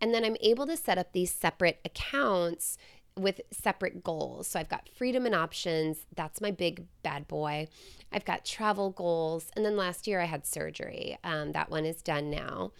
And 0.00 0.14
then 0.14 0.24
I'm 0.24 0.36
able 0.40 0.66
to 0.66 0.76
set 0.76 0.98
up 0.98 1.12
these 1.12 1.32
separate 1.32 1.80
accounts 1.84 2.78
with 3.16 3.40
separate 3.50 4.02
goals. 4.02 4.48
So 4.48 4.58
I've 4.58 4.68
got 4.68 4.88
freedom 4.88 5.26
and 5.26 5.34
options. 5.34 6.06
That's 6.14 6.40
my 6.40 6.50
big 6.50 6.86
bad 7.02 7.28
boy. 7.28 7.68
I've 8.12 8.24
got 8.24 8.44
travel 8.44 8.90
goals. 8.90 9.50
And 9.54 9.64
then 9.64 9.76
last 9.76 10.06
year 10.06 10.20
I 10.20 10.26
had 10.26 10.46
surgery. 10.46 11.18
Um, 11.22 11.52
that 11.52 11.70
one 11.70 11.84
is 11.84 12.02
done 12.02 12.30
now. 12.30 12.72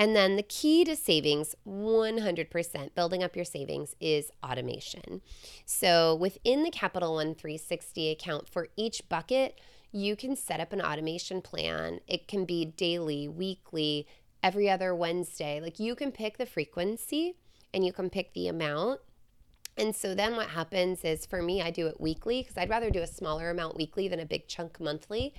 And 0.00 0.14
then 0.14 0.36
the 0.36 0.44
key 0.44 0.84
to 0.84 0.94
savings, 0.94 1.56
100% 1.66 2.94
building 2.94 3.24
up 3.24 3.34
your 3.34 3.44
savings, 3.44 3.96
is 4.00 4.30
automation. 4.44 5.22
So 5.66 6.14
within 6.14 6.62
the 6.62 6.70
Capital 6.70 7.14
One 7.14 7.34
360 7.34 8.10
account 8.10 8.48
for 8.48 8.68
each 8.76 9.08
bucket, 9.08 9.60
you 9.90 10.14
can 10.14 10.36
set 10.36 10.60
up 10.60 10.72
an 10.72 10.80
automation 10.80 11.42
plan. 11.42 11.98
It 12.06 12.28
can 12.28 12.44
be 12.44 12.64
daily, 12.64 13.26
weekly, 13.26 14.06
every 14.42 14.68
other 14.70 14.94
Wednesday. 14.94 15.60
Like 15.60 15.78
you 15.78 15.94
can 15.94 16.12
pick 16.12 16.38
the 16.38 16.46
frequency 16.46 17.34
and 17.72 17.84
you 17.84 17.92
can 17.92 18.10
pick 18.10 18.32
the 18.32 18.48
amount. 18.48 19.00
And 19.76 19.94
so 19.94 20.14
then 20.14 20.34
what 20.34 20.48
happens 20.48 21.04
is 21.04 21.24
for 21.24 21.40
me, 21.40 21.62
I 21.62 21.70
do 21.70 21.86
it 21.86 22.00
weekly 22.00 22.42
because 22.42 22.56
I'd 22.56 22.70
rather 22.70 22.90
do 22.90 23.02
a 23.02 23.06
smaller 23.06 23.50
amount 23.50 23.76
weekly 23.76 24.08
than 24.08 24.20
a 24.20 24.26
big 24.26 24.48
chunk 24.48 24.80
monthly. 24.80 25.34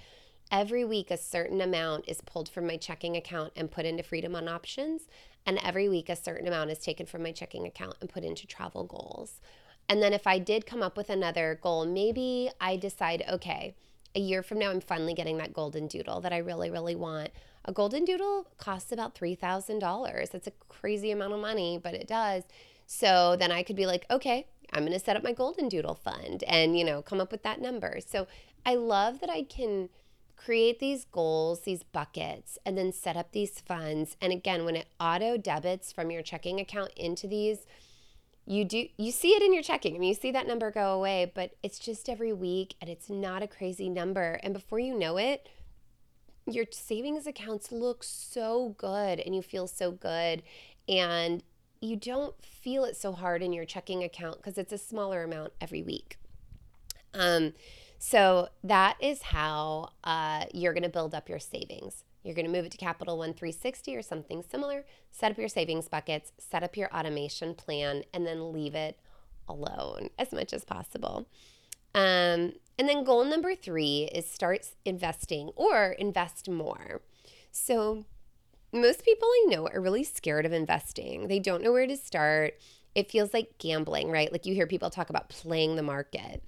Every 0.51 0.83
week, 0.83 1.12
a 1.12 1.17
certain 1.17 1.62
amount 1.62 2.05
is 2.07 2.21
pulled 2.21 2.49
from 2.49 2.65
my 2.65 2.77
checking 2.77 3.15
account 3.15 3.53
and 3.55 3.69
put 3.69 3.85
into 3.85 4.01
Freedom 4.01 4.35
on 4.35 4.47
Options. 4.47 5.03
And 5.45 5.59
every 5.63 5.88
week, 5.88 6.09
a 6.09 6.15
certain 6.15 6.47
amount 6.47 6.71
is 6.71 6.79
taken 6.79 7.05
from 7.05 7.21
my 7.21 7.31
checking 7.31 7.67
account 7.67 7.97
and 8.01 8.09
put 8.09 8.23
into 8.23 8.47
travel 8.47 8.83
goals. 8.83 9.41
And 9.88 10.01
then 10.01 10.13
if 10.13 10.25
I 10.25 10.39
did 10.39 10.65
come 10.65 10.81
up 10.81 10.97
with 10.97 11.09
another 11.09 11.59
goal, 11.62 11.85
maybe 11.85 12.49
I 12.59 12.77
decide, 12.77 13.23
okay, 13.29 13.75
a 14.15 14.19
year 14.19 14.41
from 14.41 14.59
now, 14.59 14.71
I'm 14.71 14.81
finally 14.81 15.13
getting 15.13 15.38
that 15.38 15.53
golden 15.53 15.88
doodle 15.88 16.21
that 16.21 16.33
I 16.33 16.38
really, 16.38 16.71
really 16.71 16.95
want. 16.95 17.29
A 17.65 17.72
golden 17.72 18.06
doodle 18.06 18.48
costs 18.58 18.91
about 18.91 19.15
$3,000. 19.15 20.32
That's 20.32 20.48
a 20.48 20.54
crazy 20.69 21.12
amount 21.12 21.34
of 21.34 21.39
money, 21.39 21.80
but 21.82 21.93
it 21.93 22.08
does. 22.08 22.43
So 22.88 23.36
then 23.38 23.52
I 23.52 23.63
could 23.63 23.76
be 23.76 23.86
like, 23.86 24.06
okay, 24.10 24.48
I'm 24.74 24.84
going 24.84 24.93
to 24.98 25.04
set 25.04 25.15
up 25.15 25.24
my 25.24 25.34
golden 25.34 25.69
doodle 25.69 25.95
fund 25.95 26.43
and, 26.48 26.78
you 26.78 26.84
know, 26.84 27.02
come 27.02 27.22
up 27.22 27.32
with 27.32 27.43
that 27.43 27.62
number. 27.62 28.00
So 28.06 28.28
I 28.65 28.76
love 28.76 29.19
that 29.19 29.30
I 29.30 29.43
can 29.43 29.89
create 30.36 30.80
these 30.80 31.06
goals, 31.06 31.62
these 31.62 31.84
buckets, 31.84 32.58
and 32.65 32.78
then 32.78 32.93
set 32.93 33.17
up 33.17 33.32
these 33.32 33.60
funds. 33.60 34.15
And 34.22 34.32
again, 34.32 34.63
when 34.63 34.76
it 34.76 34.88
auto 35.00 35.38
debits 35.38 35.91
from 35.91 36.12
your 36.12 36.22
checking 36.22 36.60
account 36.60 36.91
into 36.95 37.28
these, 37.28 37.65
you 38.45 38.65
do 38.65 38.88
you 38.98 39.12
see 39.12 39.30
it 39.30 39.43
in 39.43 39.54
your 39.54 39.62
checking. 39.62 39.95
I 39.95 40.00
mean, 40.00 40.10
you 40.10 40.15
see 40.15 40.32
that 40.32 40.48
number 40.48 40.72
go 40.72 40.93
away, 40.93 41.32
but 41.36 41.52
it's 41.62 41.78
just 41.78 42.10
every 42.10 42.34
week 42.34 42.76
and 42.82 42.89
it's 42.89 43.10
not 43.10 43.43
a 43.43 43.48
crazy 43.48 43.89
number. 43.89 44.39
And 44.41 44.54
before 44.54 44.80
you 44.80 44.98
know 44.98 45.17
it, 45.17 45.48
your 46.53 46.65
savings 46.71 47.27
accounts 47.27 47.71
look 47.71 48.03
so 48.03 48.75
good 48.77 49.19
and 49.19 49.35
you 49.35 49.41
feel 49.41 49.67
so 49.67 49.91
good 49.91 50.43
and 50.88 51.43
you 51.81 51.95
don't 51.95 52.35
feel 52.43 52.83
it 52.83 52.97
so 52.97 53.13
hard 53.13 53.41
in 53.41 53.53
your 53.53 53.65
checking 53.65 54.03
account 54.03 54.38
because 54.38 54.57
it's 54.57 54.73
a 54.73 54.77
smaller 54.77 55.23
amount 55.23 55.53
every 55.62 55.81
week. 55.81 56.17
Um, 57.13 57.53
so 57.97 58.49
that 58.63 58.97
is 59.01 59.21
how 59.21 59.91
uh, 60.03 60.45
you're 60.53 60.73
going 60.73 60.83
to 60.83 60.89
build 60.89 61.13
up 61.13 61.29
your 61.29 61.39
savings. 61.39 62.03
You're 62.23 62.35
going 62.35 62.45
to 62.45 62.51
move 62.51 62.65
it 62.65 62.71
to 62.71 62.77
Capital 62.77 63.17
One 63.17 63.33
360 63.33 63.95
or 63.95 64.01
something 64.01 64.43
similar, 64.43 64.85
set 65.12 65.31
up 65.31 65.38
your 65.38 65.47
savings 65.47 65.88
buckets, 65.88 66.31
set 66.38 66.63
up 66.63 66.75
your 66.75 66.93
automation 66.93 67.55
plan, 67.55 68.03
and 68.13 68.25
then 68.25 68.51
leave 68.51 68.75
it 68.75 68.99
alone 69.47 70.09
as 70.17 70.31
much 70.31 70.53
as 70.53 70.65
possible. 70.65 71.27
Um, 71.95 72.53
and 72.79 72.87
then 72.87 73.03
goal 73.03 73.25
number 73.25 73.55
three 73.55 74.09
is 74.15 74.25
start 74.25 74.65
investing 74.85 75.49
or 75.57 75.91
invest 75.99 76.49
more. 76.49 77.01
So, 77.51 78.05
most 78.71 79.03
people 79.03 79.27
I 79.27 79.45
know 79.49 79.67
are 79.67 79.81
really 79.81 80.05
scared 80.05 80.45
of 80.45 80.53
investing. 80.53 81.27
They 81.27 81.39
don't 81.39 81.61
know 81.61 81.73
where 81.73 81.87
to 81.87 81.97
start. 81.97 82.53
It 82.95 83.11
feels 83.11 83.33
like 83.33 83.57
gambling, 83.57 84.09
right? 84.09 84.31
Like 84.31 84.45
you 84.45 84.53
hear 84.53 84.65
people 84.65 84.89
talk 84.89 85.09
about 85.09 85.27
playing 85.27 85.75
the 85.75 85.83
market. 85.83 86.41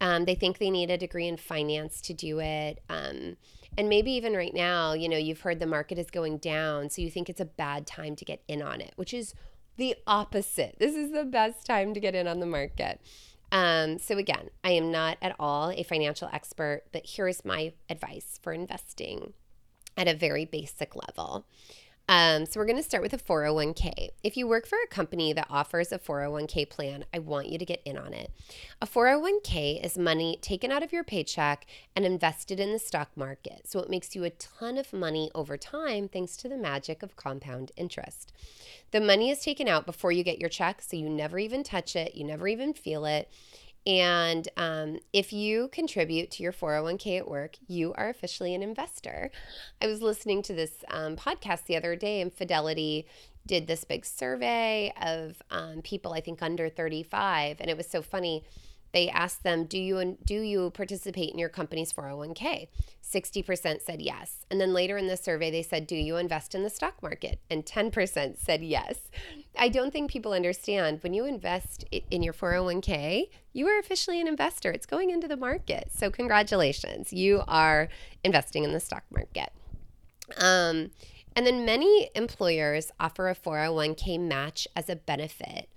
Um, 0.00 0.24
they 0.24 0.34
think 0.34 0.58
they 0.58 0.70
need 0.70 0.90
a 0.90 0.96
degree 0.96 1.28
in 1.28 1.36
finance 1.36 2.00
to 2.02 2.14
do 2.14 2.40
it. 2.40 2.80
Um, 2.88 3.36
and 3.76 3.88
maybe 3.88 4.12
even 4.12 4.34
right 4.34 4.54
now, 4.54 4.94
you 4.94 5.08
know, 5.08 5.18
you've 5.18 5.40
heard 5.40 5.60
the 5.60 5.66
market 5.66 5.98
is 5.98 6.10
going 6.10 6.38
down, 6.38 6.88
so 6.88 7.02
you 7.02 7.10
think 7.10 7.28
it's 7.28 7.40
a 7.40 7.44
bad 7.44 7.86
time 7.86 8.16
to 8.16 8.24
get 8.24 8.42
in 8.48 8.62
on 8.62 8.80
it, 8.80 8.92
which 8.96 9.12
is 9.12 9.34
the 9.76 9.96
opposite. 10.06 10.76
This 10.78 10.94
is 10.94 11.12
the 11.12 11.24
best 11.24 11.66
time 11.66 11.92
to 11.92 12.00
get 12.00 12.14
in 12.14 12.26
on 12.26 12.40
the 12.40 12.46
market. 12.46 13.00
Um, 13.54 14.00
so, 14.00 14.18
again, 14.18 14.50
I 14.64 14.72
am 14.72 14.90
not 14.90 15.16
at 15.22 15.36
all 15.38 15.70
a 15.70 15.84
financial 15.84 16.28
expert, 16.32 16.82
but 16.90 17.02
here's 17.06 17.44
my 17.44 17.72
advice 17.88 18.40
for 18.42 18.52
investing 18.52 19.32
at 19.96 20.08
a 20.08 20.14
very 20.14 20.44
basic 20.44 20.96
level. 20.96 21.46
Um, 22.06 22.44
so 22.44 22.60
we're 22.60 22.66
going 22.66 22.76
to 22.76 22.82
start 22.82 23.02
with 23.02 23.14
a 23.14 23.18
401k. 23.18 24.10
If 24.22 24.36
you 24.36 24.46
work 24.46 24.66
for 24.66 24.76
a 24.84 24.88
company 24.88 25.32
that 25.32 25.46
offers 25.48 25.90
a 25.90 25.98
401k 25.98 26.68
plan, 26.68 27.06
I 27.14 27.18
want 27.18 27.48
you 27.48 27.56
to 27.56 27.64
get 27.64 27.80
in 27.86 27.96
on 27.96 28.12
it. 28.12 28.30
A 28.82 28.86
401k 28.86 29.82
is 29.82 29.96
money 29.96 30.38
taken 30.42 30.70
out 30.70 30.82
of 30.82 30.92
your 30.92 31.02
paycheck 31.02 31.66
and 31.96 32.04
invested 32.04 32.60
in 32.60 32.72
the 32.72 32.78
stock 32.78 33.08
market. 33.16 33.62
So 33.64 33.78
it 33.78 33.88
makes 33.88 34.14
you 34.14 34.24
a 34.24 34.30
ton 34.30 34.76
of 34.76 34.92
money 34.92 35.30
over 35.34 35.56
time 35.56 36.08
thanks 36.08 36.36
to 36.38 36.48
the 36.48 36.58
magic 36.58 37.02
of 37.02 37.16
compound 37.16 37.72
interest. 37.74 38.34
The 38.90 39.00
money 39.00 39.30
is 39.30 39.40
taken 39.40 39.66
out 39.66 39.86
before 39.86 40.12
you 40.12 40.22
get 40.22 40.38
your 40.38 40.50
check, 40.50 40.82
so 40.82 40.96
you 40.96 41.08
never 41.08 41.38
even 41.38 41.64
touch 41.64 41.96
it, 41.96 42.14
you 42.14 42.24
never 42.24 42.46
even 42.46 42.74
feel 42.74 43.06
it. 43.06 43.30
And 43.86 44.48
um, 44.56 44.98
if 45.12 45.32
you 45.32 45.68
contribute 45.68 46.30
to 46.32 46.42
your 46.42 46.52
401k 46.52 47.18
at 47.18 47.28
work, 47.28 47.56
you 47.66 47.92
are 47.94 48.08
officially 48.08 48.54
an 48.54 48.62
investor. 48.62 49.30
I 49.82 49.86
was 49.86 50.00
listening 50.00 50.42
to 50.42 50.54
this 50.54 50.84
um, 50.88 51.16
podcast 51.16 51.66
the 51.66 51.76
other 51.76 51.94
day, 51.94 52.20
and 52.20 52.32
Fidelity 52.32 53.06
did 53.46 53.66
this 53.66 53.84
big 53.84 54.06
survey 54.06 54.92
of 55.00 55.42
um, 55.50 55.82
people, 55.82 56.14
I 56.14 56.20
think 56.20 56.42
under 56.42 56.70
35. 56.70 57.58
And 57.60 57.68
it 57.68 57.76
was 57.76 57.86
so 57.86 58.00
funny 58.00 58.44
they 58.94 59.10
asked 59.10 59.42
them, 59.42 59.64
"Do 59.64 59.78
you 59.78 60.16
do 60.24 60.40
you 60.40 60.70
participate 60.70 61.32
in 61.32 61.38
your 61.38 61.50
company's 61.50 61.92
401k?" 61.92 62.68
60% 63.02 63.82
said 63.82 64.00
yes. 64.00 64.46
And 64.50 64.60
then 64.60 64.72
later 64.72 64.96
in 64.96 65.08
the 65.08 65.16
survey 65.16 65.50
they 65.50 65.62
said, 65.62 65.86
"Do 65.86 65.96
you 65.96 66.16
invest 66.16 66.54
in 66.54 66.62
the 66.62 66.70
stock 66.70 67.02
market?" 67.02 67.40
And 67.50 67.66
10% 67.66 68.38
said 68.38 68.62
yes. 68.62 69.10
I 69.58 69.68
don't 69.68 69.92
think 69.92 70.10
people 70.10 70.32
understand 70.32 71.02
when 71.02 71.12
you 71.12 71.24
invest 71.26 71.84
in 72.10 72.22
your 72.22 72.32
401k, 72.32 73.30
you 73.52 73.66
are 73.66 73.78
officially 73.80 74.20
an 74.20 74.28
investor. 74.28 74.70
It's 74.70 74.86
going 74.86 75.10
into 75.10 75.28
the 75.28 75.36
market. 75.36 75.90
So 75.92 76.08
congratulations. 76.10 77.12
You 77.12 77.42
are 77.48 77.88
investing 78.22 78.62
in 78.62 78.72
the 78.72 78.80
stock 78.80 79.04
market. 79.10 79.52
Um, 80.38 80.92
and 81.36 81.44
then 81.44 81.64
many 81.64 82.10
employers 82.14 82.92
offer 83.00 83.28
a 83.28 83.34
401k 83.34 84.20
match 84.20 84.68
as 84.76 84.88
a 84.88 84.96
benefit. 84.96 85.68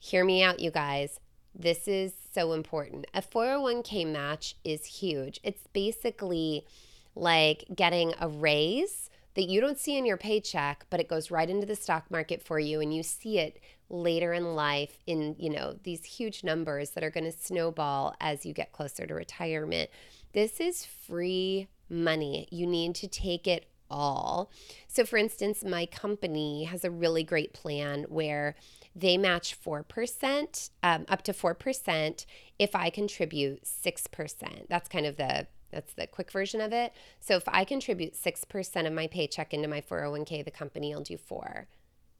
Hear 0.00 0.24
me 0.24 0.42
out, 0.42 0.58
you 0.58 0.72
guys. 0.72 1.20
This 1.58 1.88
is 1.88 2.12
so 2.32 2.52
important. 2.52 3.06
A 3.14 3.22
401k 3.22 4.06
match 4.06 4.56
is 4.62 4.84
huge. 4.84 5.40
It's 5.42 5.66
basically 5.72 6.66
like 7.14 7.64
getting 7.74 8.12
a 8.20 8.28
raise 8.28 9.08
that 9.34 9.48
you 9.48 9.60
don't 9.60 9.78
see 9.78 9.96
in 9.96 10.04
your 10.04 10.18
paycheck, 10.18 10.84
but 10.90 11.00
it 11.00 11.08
goes 11.08 11.30
right 11.30 11.48
into 11.48 11.66
the 11.66 11.76
stock 11.76 12.10
market 12.10 12.42
for 12.42 12.58
you 12.58 12.80
and 12.80 12.94
you 12.94 13.02
see 13.02 13.38
it 13.38 13.58
later 13.88 14.32
in 14.32 14.54
life 14.54 14.98
in, 15.06 15.34
you 15.38 15.48
know, 15.48 15.76
these 15.82 16.04
huge 16.04 16.44
numbers 16.44 16.90
that 16.90 17.04
are 17.04 17.10
going 17.10 17.24
to 17.24 17.32
snowball 17.32 18.14
as 18.20 18.44
you 18.44 18.52
get 18.52 18.72
closer 18.72 19.06
to 19.06 19.14
retirement. 19.14 19.88
This 20.32 20.60
is 20.60 20.84
free 20.84 21.68
money. 21.88 22.48
You 22.50 22.66
need 22.66 22.94
to 22.96 23.08
take 23.08 23.46
it 23.46 23.66
all. 23.90 24.50
So 24.88 25.04
for 25.04 25.16
instance, 25.16 25.64
my 25.64 25.86
company 25.86 26.64
has 26.64 26.84
a 26.84 26.90
really 26.90 27.22
great 27.22 27.52
plan 27.52 28.04
where 28.08 28.56
they 28.96 29.18
match 29.18 29.56
4%, 29.62 30.70
um, 30.82 31.04
up 31.08 31.22
to 31.22 31.32
4% 31.34 32.26
if 32.58 32.74
I 32.74 32.88
contribute 32.88 33.64
6%. 33.64 34.68
That's 34.68 34.88
kind 34.88 35.06
of 35.06 35.16
the 35.16 35.46
that's 35.72 35.94
the 35.94 36.06
quick 36.06 36.30
version 36.30 36.60
of 36.60 36.72
it. 36.72 36.92
So 37.20 37.34
if 37.36 37.42
I 37.48 37.64
contribute 37.64 38.14
6% 38.14 38.86
of 38.86 38.92
my 38.92 39.08
paycheck 39.08 39.52
into 39.52 39.68
my 39.68 39.80
401k, 39.82 40.44
the 40.44 40.50
company 40.50 40.94
will 40.94 41.02
do 41.02 41.18
4. 41.18 41.66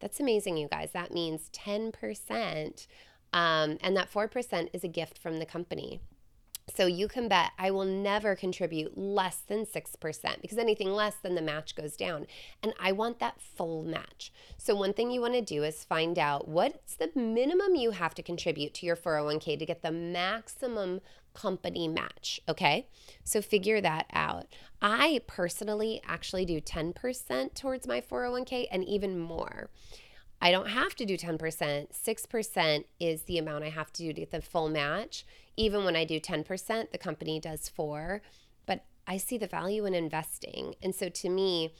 That's 0.01 0.21
amazing, 0.21 0.59
you 0.59 0.69
guys. 0.69 0.91
That 0.93 1.12
means 1.12 1.49
10%. 1.55 2.87
Um, 3.33 3.79
and 3.81 3.97
that 3.97 4.12
4% 4.12 4.69
is 4.73 4.85
a 4.85 4.89
gift 4.89 5.17
from 5.17 5.39
the 5.39 5.47
company. 5.47 6.01
So 6.75 6.87
you 6.87 7.07
can 7.07 7.29
bet 7.29 7.53
I 7.59 7.71
will 7.71 7.85
never 7.85 8.35
contribute 8.35 8.99
less 8.99 9.37
than 9.37 9.67
6% 9.67 10.43
because 10.43 10.59
anything 10.59 10.91
less 10.91 11.15
than 11.15 11.37
the 11.37 11.43
match 11.43 11.77
goes 11.77 11.97
down. 11.97 12.27
And 12.63 12.75
I 12.81 12.91
want 12.91 13.21
that 13.21 13.41
full 13.41 13.85
match. 13.85 14.33
So 14.59 14.75
one 14.75 14.93
thing 14.93 15.11
you 15.11 15.21
want 15.21 15.35
to 15.35 15.43
do 15.43 15.63
is 15.63 15.85
find 15.85 16.19
out 16.19 16.49
what's 16.49 16.95
the 16.95 17.11
minimum 17.15 17.77
you 17.77 17.93
have 17.93 18.15
to 18.17 18.23
contribute 18.23 18.75
to 18.75 18.87
your 18.87 18.97
401k 18.97 19.59
to 19.59 19.67
get 19.67 19.83
the 19.83 19.93
maximum 19.93 21.01
company 21.35 21.87
match. 21.87 22.41
Okay. 22.49 22.89
So 23.23 23.41
figure 23.41 23.81
that 23.81 24.07
out. 24.13 24.47
I 24.83 25.21
personally 25.27 26.01
actually 26.05 26.45
do 26.45 26.61
10% 26.61 27.55
towards 27.55 27.87
my 27.87 28.01
401k 28.01 28.67
and 28.73 28.85
even 28.85 29.19
more. 29.19 29.71
I 30.40 30.51
don't 30.51 30.68
have 30.68 30.94
to 30.96 31.07
do 31.07 31.16
10%. 31.16 31.38
6% 31.38 32.85
is 33.01 33.22
the 33.22 33.38
amount 33.38 33.64
I 33.64 33.70
have 33.70 33.92
to 33.94 34.03
do 34.03 34.12
to 34.12 34.20
get 34.20 34.31
the 34.31 34.42
full 34.42 34.68
match. 34.68 35.25
Even 35.57 35.85
when 35.85 35.96
I 35.96 36.05
do 36.05 36.20
10%, 36.20 36.90
the 36.92 36.99
company 36.99 37.40
does 37.40 37.68
4, 37.68 38.20
but 38.66 38.85
I 39.07 39.16
see 39.16 39.38
the 39.38 39.46
value 39.46 39.87
in 39.87 39.94
investing. 39.94 40.75
And 40.83 40.94
so 40.94 41.09
to 41.09 41.29
me, 41.29 41.72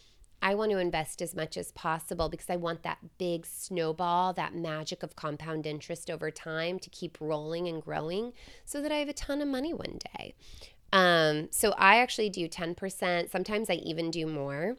I 0.43 0.55
want 0.55 0.71
to 0.71 0.79
invest 0.79 1.23
as 1.23 1.35
much 1.35 1.57
as 1.57 1.73
possible 1.73 2.29
because 2.29 2.51
I 2.51 2.57
want 2.57 2.83
that 2.83 2.99
big 3.19 3.47
snowball, 3.47 4.33
that 4.35 4.55
magic 4.55 5.03
of 5.03 5.17
compound 5.17 5.67
interest 5.67 6.11
over 6.11 6.31
time 6.31 6.79
to 6.79 6.91
keep 6.91 7.19
rolling 7.21 7.69
and 7.69 7.83
growing 7.83 8.33
so 8.65 8.81
that 8.83 8.93
I 8.93 8.97
have 8.97 9.09
a 9.09 9.15
ton 9.15 9.41
of 9.41 9.49
money 9.49 9.73
one 9.73 9.99
day. 10.17 10.35
Um, 10.93 11.49
so 11.51 11.73
I 11.77 11.97
actually 11.97 12.31
do 12.31 12.49
10%. 12.49 13.31
Sometimes 13.31 13.71
I 13.71 13.75
even 13.75 14.11
do 14.11 14.27
more. 14.27 14.77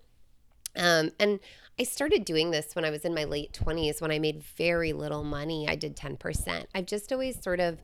Um, 0.76 1.12
and 1.20 1.40
I 1.80 1.84
started 1.84 2.26
doing 2.26 2.52
this 2.52 2.76
when 2.76 2.86
I 2.86 2.90
was 2.90 3.06
in 3.06 3.14
my 3.14 3.24
late 3.24 3.54
20s 3.54 4.02
when 4.02 4.12
I 4.12 4.20
made 4.20 4.44
very 4.58 4.94
little 4.94 5.24
money. 5.24 5.68
I 5.68 5.76
did 5.76 5.96
10%. 5.96 6.66
I've 6.74 6.86
just 6.86 7.12
always 7.12 7.42
sort 7.42 7.60
of 7.60 7.80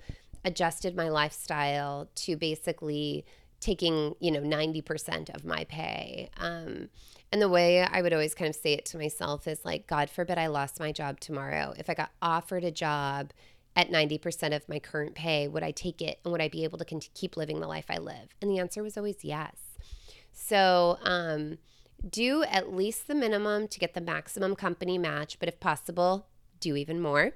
adjusted 0.46 0.96
my 0.96 1.10
lifestyle 1.10 2.10
to 2.16 2.36
basically 2.36 3.26
taking, 3.60 4.16
you 4.20 4.32
know, 4.32 4.42
90% 4.42 5.34
of 5.34 5.46
my 5.46 5.64
pay. 5.66 6.30
Um, 6.38 6.90
and 7.32 7.42
the 7.42 7.50
way 7.50 7.82
I 7.82 8.02
would 8.02 8.14
always 8.14 8.36
kind 8.36 8.50
of 8.50 8.56
say 8.56 8.74
it 8.74 8.86
to 8.86 8.98
myself 8.98 9.48
is 9.48 9.64
like, 9.64 9.88
God 9.88 10.10
forbid 10.10 10.38
I 10.38 10.48
lost 10.48 10.80
my 10.80 10.92
job 10.92 11.20
tomorrow. 11.20 11.74
If 11.78 11.90
I 11.90 11.94
got 11.94 12.12
offered 12.22 12.64
a 12.64 12.72
job 12.72 13.32
at 13.76 13.90
90% 13.90 14.56
of 14.56 14.68
my 14.68 14.80
current 14.80 15.16
pay, 15.16 15.48
would 15.48 15.64
I 15.64 15.72
take 15.72 16.02
it 16.02 16.20
and 16.24 16.32
would 16.32 16.42
I 16.42 16.50
be 16.50 16.64
able 16.64 16.78
to 16.80 16.86
keep 17.14 17.38
living 17.38 17.60
the 17.60 17.68
life 17.68 17.86
I 17.90 17.98
live? 17.98 18.36
And 18.42 18.52
the 18.52 18.60
answer 18.60 18.84
was 18.84 18.98
always 18.98 19.24
yes. 19.24 19.56
So, 20.32 20.98
um, 21.04 21.58
do 22.08 22.44
at 22.44 22.74
least 22.74 23.08
the 23.08 23.16
minimum 23.16 23.68
to 23.70 23.80
get 23.80 23.94
the 23.94 24.02
maximum 24.02 24.56
company 24.56 24.98
match, 24.98 25.40
but 25.40 25.48
if 25.48 25.60
possible, 25.60 26.28
do 26.60 26.76
even 26.76 27.00
more. 27.02 27.32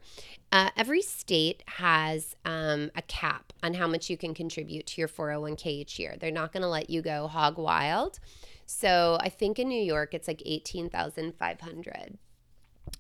Uh, 0.52 0.70
every 0.78 1.02
state 1.02 1.64
has 1.68 2.36
um, 2.46 2.90
a 2.96 3.02
cap 3.04 3.52
on 3.62 3.74
how 3.74 3.88
much 3.88 4.10
you 4.10 4.18
can 4.18 4.34
contribute 4.34 4.88
to 4.88 5.02
your 5.02 5.10
401k 5.10 5.66
each 5.68 6.00
year. 6.00 6.16
They're 6.20 6.32
not 6.32 6.54
going 6.54 6.62
to 6.62 6.70
let 6.70 6.90
you 6.90 7.02
go 7.02 7.28
hog 7.28 7.58
wild. 7.58 8.20
So 8.66 9.18
I 9.22 9.30
think 9.30 9.60
in 9.60 9.68
New 9.68 9.82
York 9.82 10.14
it's 10.14 10.28
like 10.28 10.42
18,500. 10.46 12.18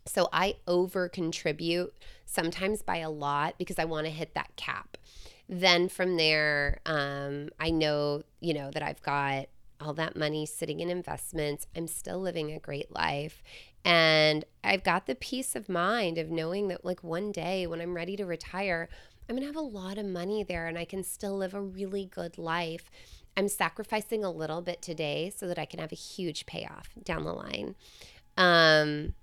So 0.05 0.27
I 0.33 0.55
over 0.67 1.07
contribute 1.07 1.93
sometimes 2.25 2.81
by 2.81 2.97
a 2.97 3.09
lot 3.09 3.55
because 3.57 3.79
I 3.79 3.85
want 3.85 4.05
to 4.05 4.11
hit 4.11 4.33
that 4.35 4.55
cap. 4.57 4.97
Then 5.47 5.87
from 5.87 6.17
there, 6.17 6.79
um, 6.85 7.49
I 7.57 7.69
know, 7.69 8.23
you 8.41 8.53
know, 8.53 8.69
that 8.71 8.83
I've 8.83 9.01
got 9.01 9.47
all 9.79 9.93
that 9.93 10.15
money 10.15 10.45
sitting 10.45 10.79
in 10.79 10.89
investments. 10.89 11.67
I'm 11.75 11.87
still 11.87 12.19
living 12.19 12.51
a 12.51 12.59
great 12.59 12.91
life. 12.91 13.43
And 13.85 14.43
I've 14.63 14.83
got 14.83 15.05
the 15.05 15.15
peace 15.15 15.55
of 15.55 15.69
mind 15.69 16.17
of 16.17 16.29
knowing 16.29 16.67
that, 16.67 16.83
like, 16.83 17.03
one 17.03 17.31
day 17.31 17.65
when 17.67 17.79
I'm 17.79 17.93
ready 17.93 18.15
to 18.17 18.25
retire, 18.25 18.89
I'm 19.29 19.37
to 19.37 19.45
have 19.45 19.55
a 19.55 19.61
lot 19.61 19.97
of 19.97 20.05
money 20.05 20.43
there 20.43 20.67
and 20.67 20.77
I 20.77 20.85
can 20.85 21.03
still 21.03 21.37
live 21.37 21.53
a 21.53 21.61
really 21.61 22.05
good 22.05 22.37
life. 22.37 22.89
I'm 23.35 23.47
sacrificing 23.47 24.23
a 24.23 24.31
little 24.31 24.61
bit 24.61 24.81
today 24.81 25.31
so 25.35 25.47
that 25.47 25.59
I 25.59 25.65
can 25.65 25.79
have 25.79 25.91
a 25.91 25.95
huge 25.95 26.45
payoff 26.45 26.89
down 27.03 27.23
the 27.23 27.33
line. 27.33 27.75
Um, 28.35 29.13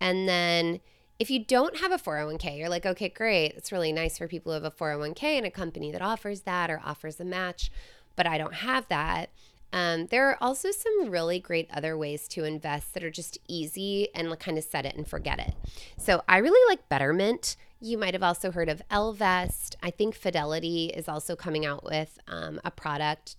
and 0.00 0.28
then 0.28 0.80
if 1.18 1.30
you 1.30 1.44
don't 1.44 1.76
have 1.76 1.92
a 1.92 1.98
401k, 1.98 2.58
you're 2.58 2.70
like, 2.70 2.86
okay, 2.86 3.10
great. 3.10 3.52
It's 3.52 3.70
really 3.70 3.92
nice 3.92 4.16
for 4.16 4.26
people 4.26 4.52
who 4.52 4.62
have 4.62 4.64
a 4.64 4.70
401k 4.74 5.22
and 5.22 5.46
a 5.46 5.50
company 5.50 5.92
that 5.92 6.00
offers 6.00 6.42
that 6.42 6.70
or 6.70 6.80
offers 6.84 7.20
a 7.20 7.24
match, 7.24 7.70
but 8.16 8.26
I 8.26 8.38
don't 8.38 8.54
have 8.54 8.88
that. 8.88 9.28
Um, 9.72 10.06
there 10.06 10.28
are 10.28 10.38
also 10.40 10.70
some 10.70 11.10
really 11.10 11.38
great 11.38 11.68
other 11.72 11.96
ways 11.96 12.26
to 12.28 12.44
invest 12.44 12.94
that 12.94 13.04
are 13.04 13.10
just 13.10 13.38
easy 13.48 14.08
and 14.14 14.36
kind 14.38 14.58
of 14.58 14.64
set 14.64 14.86
it 14.86 14.96
and 14.96 15.06
forget 15.06 15.38
it. 15.38 15.54
So 15.96 16.22
I 16.28 16.38
really 16.38 16.70
like 16.70 16.88
Betterment. 16.88 17.56
You 17.80 17.96
might 17.96 18.14
have 18.14 18.22
also 18.22 18.50
heard 18.50 18.68
of 18.68 18.82
Ellevest. 18.90 19.76
I 19.82 19.90
think 19.90 20.14
Fidelity 20.14 20.86
is 20.86 21.08
also 21.08 21.36
coming 21.36 21.64
out 21.64 21.84
with 21.84 22.18
um, 22.28 22.60
a 22.64 22.70
product 22.70 23.36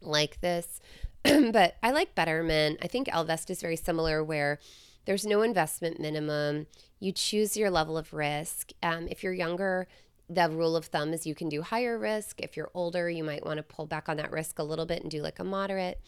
like 0.00 0.40
this. 0.40 0.80
but 1.22 1.76
I 1.82 1.90
like 1.90 2.14
Betterment. 2.14 2.78
I 2.82 2.86
think 2.86 3.08
Ellevest 3.08 3.50
is 3.50 3.60
very 3.60 3.76
similar, 3.76 4.24
where 4.24 4.58
there's 5.04 5.26
no 5.26 5.42
investment 5.42 6.00
minimum. 6.00 6.66
You 6.98 7.12
choose 7.12 7.56
your 7.56 7.70
level 7.70 7.96
of 7.96 8.12
risk. 8.12 8.72
Um, 8.82 9.08
if 9.08 9.22
you're 9.22 9.32
younger, 9.32 9.86
the 10.28 10.48
rule 10.48 10.76
of 10.76 10.86
thumb 10.86 11.12
is 11.12 11.26
you 11.26 11.34
can 11.34 11.48
do 11.48 11.62
higher 11.62 11.98
risk. 11.98 12.40
If 12.40 12.56
you're 12.56 12.70
older, 12.74 13.08
you 13.08 13.22
might 13.22 13.44
want 13.44 13.58
to 13.58 13.62
pull 13.62 13.86
back 13.86 14.08
on 14.08 14.16
that 14.16 14.32
risk 14.32 14.58
a 14.58 14.64
little 14.64 14.86
bit 14.86 15.02
and 15.02 15.10
do 15.10 15.22
like 15.22 15.38
a 15.38 15.44
moderate. 15.44 16.00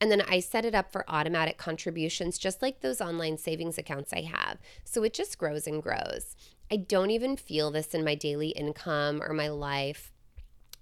And 0.00 0.10
then 0.10 0.22
I 0.22 0.40
set 0.40 0.64
it 0.64 0.74
up 0.74 0.90
for 0.90 1.04
automatic 1.08 1.58
contributions, 1.58 2.36
just 2.36 2.60
like 2.60 2.80
those 2.80 3.00
online 3.00 3.38
savings 3.38 3.78
accounts 3.78 4.12
I 4.12 4.22
have. 4.22 4.58
So 4.84 5.04
it 5.04 5.14
just 5.14 5.38
grows 5.38 5.68
and 5.68 5.80
grows. 5.80 6.34
I 6.72 6.76
don't 6.76 7.10
even 7.10 7.36
feel 7.36 7.70
this 7.70 7.94
in 7.94 8.04
my 8.04 8.16
daily 8.16 8.48
income 8.48 9.22
or 9.22 9.32
my 9.32 9.48
life. 9.48 10.10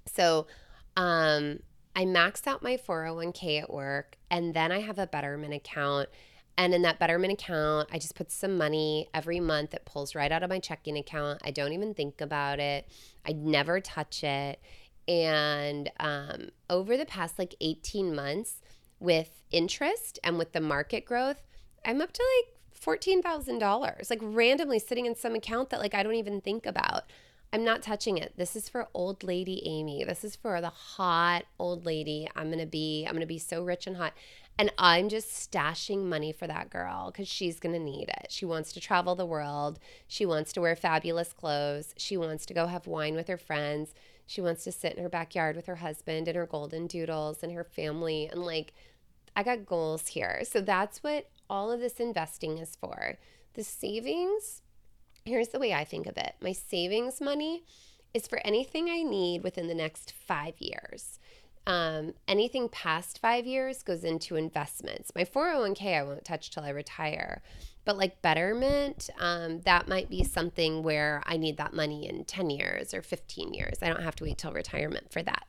So 0.06 0.46
um, 0.96 1.58
I 1.94 2.06
max 2.06 2.46
out 2.46 2.62
my 2.62 2.78
401k 2.78 3.60
at 3.60 3.70
work, 3.70 4.16
and 4.30 4.54
then 4.54 4.72
I 4.72 4.80
have 4.80 4.98
a 4.98 5.06
Betterment 5.06 5.52
account 5.52 6.08
And 6.56 6.74
in 6.74 6.82
that 6.82 6.98
Betterment 6.98 7.32
account, 7.32 7.88
I 7.90 7.98
just 7.98 8.14
put 8.14 8.30
some 8.30 8.58
money 8.58 9.08
every 9.14 9.40
month. 9.40 9.72
It 9.72 9.86
pulls 9.86 10.14
right 10.14 10.30
out 10.30 10.42
of 10.42 10.50
my 10.50 10.58
checking 10.58 10.98
account. 10.98 11.40
I 11.44 11.50
don't 11.50 11.72
even 11.72 11.94
think 11.94 12.20
about 12.20 12.60
it. 12.60 12.86
I 13.26 13.32
never 13.32 13.80
touch 13.80 14.22
it. 14.22 14.60
And 15.08 15.90
um, 15.98 16.50
over 16.68 16.96
the 16.96 17.06
past 17.06 17.38
like 17.38 17.54
18 17.60 18.14
months, 18.14 18.60
with 19.00 19.42
interest 19.50 20.18
and 20.22 20.38
with 20.38 20.52
the 20.52 20.60
market 20.60 21.04
growth, 21.04 21.42
I'm 21.84 22.00
up 22.00 22.12
to 22.12 22.22
like 22.38 23.00
$14,000, 23.00 24.10
like 24.10 24.20
randomly 24.22 24.78
sitting 24.78 25.06
in 25.06 25.16
some 25.16 25.34
account 25.34 25.70
that 25.70 25.80
like 25.80 25.94
I 25.94 26.02
don't 26.02 26.14
even 26.14 26.40
think 26.40 26.66
about. 26.66 27.04
I'm 27.52 27.64
not 27.64 27.82
touching 27.82 28.16
it. 28.16 28.34
This 28.36 28.54
is 28.54 28.68
for 28.68 28.88
old 28.94 29.24
lady 29.24 29.62
Amy. 29.66 30.04
This 30.04 30.22
is 30.22 30.36
for 30.36 30.60
the 30.60 30.68
hot 30.68 31.44
old 31.58 31.84
lady. 31.84 32.28
I'm 32.36 32.46
going 32.46 32.60
to 32.60 32.66
be 32.66 33.04
I'm 33.06 33.12
going 33.12 33.22
to 33.22 33.26
be 33.26 33.38
so 33.38 33.64
rich 33.64 33.88
and 33.88 33.96
hot. 33.96 34.12
And 34.58 34.72
I'm 34.76 35.08
just 35.08 35.28
stashing 35.28 36.04
money 36.04 36.32
for 36.32 36.46
that 36.46 36.68
girl 36.68 37.10
cuz 37.12 37.26
she's 37.26 37.58
going 37.58 37.72
to 37.72 37.78
need 37.78 38.08
it. 38.08 38.26
She 38.30 38.44
wants 38.44 38.72
to 38.72 38.80
travel 38.80 39.14
the 39.14 39.24
world. 39.26 39.78
She 40.06 40.26
wants 40.26 40.52
to 40.52 40.60
wear 40.60 40.76
fabulous 40.76 41.32
clothes. 41.32 41.94
She 41.96 42.16
wants 42.16 42.44
to 42.46 42.54
go 42.54 42.66
have 42.66 42.86
wine 42.86 43.14
with 43.14 43.28
her 43.28 43.38
friends. 43.38 43.94
She 44.26 44.40
wants 44.40 44.62
to 44.64 44.72
sit 44.72 44.94
in 44.94 45.02
her 45.02 45.08
backyard 45.08 45.56
with 45.56 45.66
her 45.66 45.76
husband 45.76 46.28
and 46.28 46.36
her 46.36 46.46
golden 46.46 46.86
doodles 46.86 47.42
and 47.42 47.52
her 47.52 47.64
family 47.64 48.28
and 48.30 48.42
like 48.42 48.74
I 49.34 49.42
got 49.42 49.64
goals 49.64 50.08
here. 50.08 50.42
So 50.44 50.60
that's 50.60 51.02
what 51.02 51.30
all 51.48 51.70
of 51.70 51.80
this 51.80 52.00
investing 52.00 52.58
is 52.58 52.76
for. 52.76 53.18
The 53.54 53.64
savings 53.64 54.62
here's 55.24 55.48
the 55.48 55.58
way 55.58 55.72
I 55.72 55.84
think 55.84 56.06
of 56.06 56.16
it 56.16 56.34
my 56.40 56.52
savings 56.52 57.20
money 57.20 57.64
is 58.12 58.26
for 58.26 58.40
anything 58.44 58.88
I 58.88 59.02
need 59.02 59.42
within 59.42 59.68
the 59.68 59.74
next 59.74 60.12
five 60.12 60.54
years. 60.58 61.19
Um, 61.70 62.14
anything 62.26 62.68
past 62.68 63.20
five 63.20 63.46
years 63.46 63.84
goes 63.84 64.02
into 64.02 64.34
investments. 64.34 65.12
My 65.14 65.22
401k 65.22 65.96
I 65.96 66.02
won't 66.02 66.24
touch 66.24 66.50
till 66.50 66.64
I 66.64 66.70
retire. 66.70 67.42
But 67.84 67.96
like 67.96 68.20
Betterment, 68.22 69.08
um, 69.20 69.60
that 69.60 69.86
might 69.86 70.10
be 70.10 70.24
something 70.24 70.82
where 70.82 71.22
I 71.26 71.36
need 71.36 71.58
that 71.58 71.72
money 71.72 72.08
in 72.08 72.24
10 72.24 72.50
years 72.50 72.92
or 72.92 73.02
15 73.02 73.54
years. 73.54 73.78
I 73.82 73.86
don't 73.86 74.02
have 74.02 74.16
to 74.16 74.24
wait 74.24 74.36
till 74.36 74.50
retirement 74.50 75.12
for 75.12 75.22
that. 75.22 75.46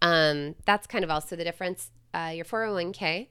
Um, 0.00 0.54
that's 0.64 0.86
kind 0.86 1.02
of 1.02 1.10
also 1.10 1.34
the 1.34 1.42
difference. 1.42 1.90
Uh, 2.14 2.30
your 2.32 2.44
401k, 2.44 3.26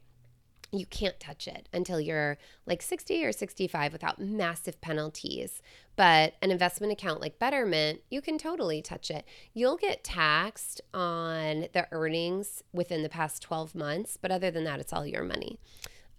you 0.72 0.86
can't 0.86 1.20
touch 1.20 1.48
it 1.48 1.70
until 1.72 2.00
you're 2.00 2.38
like 2.66 2.82
60 2.82 3.26
or 3.26 3.32
65 3.32 3.94
without 3.94 4.20
massive 4.20 4.80
penalties. 4.82 5.62
But 5.96 6.36
an 6.42 6.52
investment 6.52 6.94
account 6.94 7.22
like 7.22 7.40
Betterment, 7.40 8.02
you 8.10 8.22
can 8.22 8.38
totally 8.38 8.82
touch 8.82 9.10
it. 9.10 9.26
You'll 9.54 9.78
get 9.78 10.04
taxed 10.04 10.82
on 10.94 11.68
the 11.74 11.88
earnings 11.92 12.64
within 12.74 13.04
the 13.04 13.10
past 13.10 13.42
12 13.42 13.74
months, 13.74 14.18
but 14.22 14.32
other 14.32 14.52
than 14.52 14.64
that, 14.66 14.80
it's 14.80 14.94
all 14.94 15.08
your 15.08 15.24
money. 15.24 15.60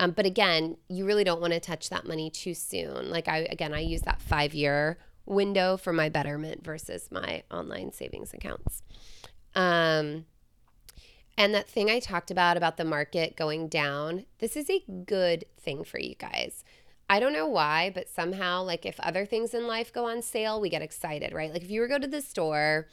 Um, 0.01 0.13
but 0.13 0.27
again, 0.27 0.77
you 0.89 1.05
really 1.05 1.25
don't 1.25 1.41
want 1.41 1.53
to 1.53 1.61
touch 1.61 1.91
that 1.91 2.07
money 2.07 2.31
too 2.31 2.55
soon. 2.55 3.11
Like 3.11 3.29
I, 3.29 3.39
again, 3.51 3.75
I 3.75 3.81
use 3.81 4.03
that 4.03 4.21
five 4.21 4.55
year 4.55 4.99
window 5.27 5.77
for 5.77 5.93
my 5.93 6.09
Betterment 6.09 6.65
versus 6.65 7.09
my 7.11 7.43
online 7.51 7.93
savings 7.93 8.33
accounts. 8.33 8.83
Um, 9.55 10.25
and 11.39 11.55
that 11.55 11.69
thing 11.69 11.89
I 11.89 12.01
talked 12.01 12.33
about, 12.33 12.57
about 12.57 12.79
the 12.79 12.85
market 12.85 13.37
going 13.37 13.69
down, 13.69 14.27
this 14.41 14.57
is 14.57 14.69
a 14.69 14.83
good 15.07 15.45
thing 15.57 15.85
for 15.85 16.01
you 16.01 16.17
guys. 16.17 16.65
I 17.09 17.21
don't 17.21 17.33
know 17.33 17.47
why, 17.47 17.93
but 17.95 18.09
somehow, 18.09 18.65
like 18.65 18.85
if 18.85 18.99
other 18.99 19.25
things 19.25 19.55
in 19.55 19.69
life 19.69 19.93
go 19.93 20.07
on 20.07 20.21
sale, 20.21 20.61
we 20.61 20.69
get 20.69 20.83
excited, 20.83 21.33
right? 21.33 21.53
Like 21.53 21.63
if 21.63 21.71
you 21.71 21.81
were 21.81 21.87
to 21.87 21.95
go 21.95 21.99
to 22.01 22.09
the 22.09 22.21
store 22.21 22.89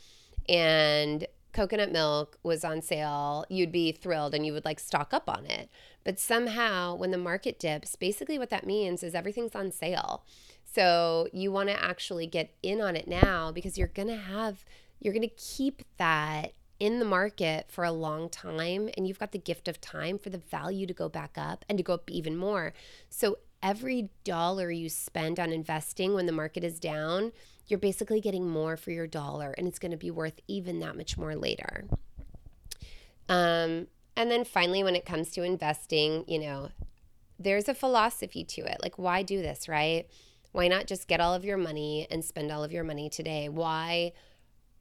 and 0.48 1.26
coconut 1.54 1.92
milk 1.92 2.38
was 2.44 2.64
on 2.64 2.84
sale, 2.84 3.46
you'd 3.50 3.72
be 3.72 3.92
thrilled 3.92 4.36
and 4.36 4.46
you 4.46 4.54
would 4.54 4.64
like 4.64 4.80
stock 4.80 5.12
up 5.12 5.28
on 5.28 5.48
it. 5.48 5.68
But 6.04 6.20
somehow, 6.20 6.94
when 6.94 7.10
the 7.10 7.18
market 7.18 7.58
dips, 7.58 7.96
basically 7.96 8.38
what 8.38 8.52
that 8.52 8.68
means 8.68 9.02
is 9.02 9.16
everything's 9.16 9.56
on 9.56 9.72
sale. 9.72 10.24
So 10.72 11.30
you 11.34 11.52
want 11.52 11.70
to 11.70 11.84
actually 11.84 12.28
get 12.28 12.54
in 12.62 12.80
on 12.80 12.96
it 12.96 13.08
now 13.08 13.52
because 13.52 13.76
you're 13.76 13.88
going 13.88 14.10
to 14.10 14.16
have, 14.16 14.64
you're 15.00 15.14
going 15.16 15.28
to 15.28 15.36
keep 15.36 15.82
that 15.98 16.54
in 16.80 17.00
the 17.00 17.06
market 17.06 17.66
for 17.70 17.84
a 17.84 17.92
long 17.92 18.30
time 18.30 18.90
and 18.98 19.08
you've 19.08 19.20
got 19.20 19.32
the 19.32 19.38
gift 19.38 19.68
of 19.68 19.80
time 19.80 20.18
for 20.18 20.30
the 20.30 20.38
value 20.38 20.86
to 20.86 20.94
go 20.94 21.08
back 21.08 21.38
up 21.38 21.64
and 21.70 21.78
to 21.78 21.84
go 21.84 21.94
up 21.94 22.10
even 22.12 22.36
more. 22.36 22.74
So 23.10 23.38
every 23.64 24.10
dollar 24.24 24.70
you 24.70 24.90
spend 24.90 25.40
on 25.40 25.52
investing 25.52 26.14
when 26.14 26.26
the 26.26 26.32
market 26.32 26.64
is 26.64 26.80
down, 26.80 27.32
you're 27.68 27.80
basically 27.80 28.22
getting 28.22 28.48
more 28.48 28.78
for 28.78 28.92
your 28.92 29.08
dollar 29.08 29.56
and 29.58 29.68
it's 29.68 29.80
going 29.80 29.92
to 29.92 29.98
be 29.98 30.12
worth 30.12 30.40
even 30.48 30.80
that 30.80 30.98
much 30.98 31.18
more 31.18 31.36
later. 31.36 31.86
Um, 33.28 33.88
and 34.18 34.30
then 34.30 34.46
finally, 34.46 34.84
when 34.84 34.96
it 34.96 35.06
comes 35.06 35.32
to 35.32 35.44
investing, 35.44 36.26
you 36.28 36.40
know, 36.40 36.70
there's 37.40 37.68
a 37.68 37.74
philosophy 37.74 38.44
to 38.44 38.62
it. 38.62 38.78
Like, 38.82 38.98
why 38.98 39.24
do 39.24 39.42
this, 39.42 39.68
right? 39.68 40.08
Why 40.52 40.68
not 40.68 40.88
just 40.88 41.08
get 41.08 41.20
all 41.20 41.34
of 41.34 41.44
your 41.44 41.58
money 41.58 42.08
and 42.10 42.24
spend 42.24 42.52
all 42.52 42.64
of 42.64 42.72
your 42.72 42.84
money 42.84 43.10
today? 43.10 43.50
Why? 43.50 44.14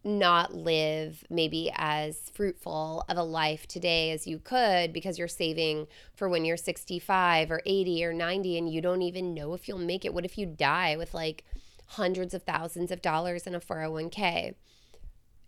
Not 0.04 0.54
live 0.54 1.24
maybe 1.30 1.72
as 1.74 2.30
fruitful 2.34 3.04
of 3.08 3.16
a 3.16 3.22
life 3.22 3.66
today 3.66 4.10
as 4.10 4.26
you 4.26 4.38
could 4.38 4.92
because 4.92 5.18
you're 5.18 5.28
saving 5.28 5.86
for 6.14 6.28
when 6.28 6.44
you're 6.44 6.56
65 6.56 7.50
or 7.50 7.62
80 7.64 8.04
or 8.04 8.12
90 8.12 8.58
and 8.58 8.72
you 8.72 8.80
don't 8.80 9.02
even 9.02 9.34
know 9.34 9.54
if 9.54 9.66
you'll 9.66 9.78
make 9.78 10.04
it. 10.04 10.12
What 10.12 10.26
if 10.26 10.36
you 10.36 10.46
die 10.46 10.96
with 10.96 11.14
like 11.14 11.44
hundreds 11.86 12.34
of 12.34 12.42
thousands 12.42 12.90
of 12.90 13.00
dollars 13.00 13.46
in 13.46 13.54
a 13.54 13.60
401k? 13.60 14.54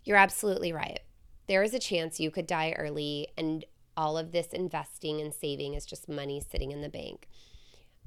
You're 0.03 0.17
absolutely 0.17 0.73
right. 0.73 1.01
There 1.47 1.63
is 1.63 1.73
a 1.73 1.79
chance 1.79 2.19
you 2.19 2.31
could 2.31 2.47
die 2.47 2.73
early 2.77 3.27
and 3.37 3.63
all 3.95 4.17
of 4.17 4.31
this 4.31 4.47
investing 4.47 5.21
and 5.21 5.33
saving 5.33 5.75
is 5.75 5.85
just 5.85 6.09
money 6.09 6.41
sitting 6.41 6.71
in 6.71 6.81
the 6.81 6.89
bank. 6.89 7.27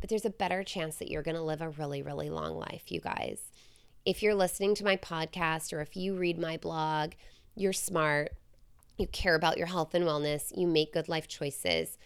But 0.01 0.09
there's 0.09 0.25
a 0.25 0.31
better 0.31 0.65
chance 0.65 0.97
that 0.97 1.11
you're 1.11 1.23
going 1.23 1.37
to 1.37 1.43
live 1.43 1.61
a 1.61 1.69
really, 1.69 2.03
really 2.03 2.31
long 2.31 2.57
life, 2.57 2.85
you 2.89 3.01
guys 3.01 3.51
if 4.05 4.23
you're 4.23 4.35
listening 4.35 4.75
to 4.77 4.85
my 4.85 4.97
podcast 4.97 5.73
or 5.73 5.81
if 5.81 5.97
you 5.97 6.15
read 6.15 6.39
my 6.39 6.57
blog, 6.57 7.13
you're 7.55 7.73
smart, 7.73 8.33
you 8.97 9.07
care 9.07 9.35
about 9.35 9.59
your 9.59 9.67
health 9.67 9.95
and 9.95 10.05
wellness, 10.05 10.57
you 10.57 10.67
make 10.67 10.93
good 10.93 11.09
life 11.09 11.29
choices, 11.29 11.99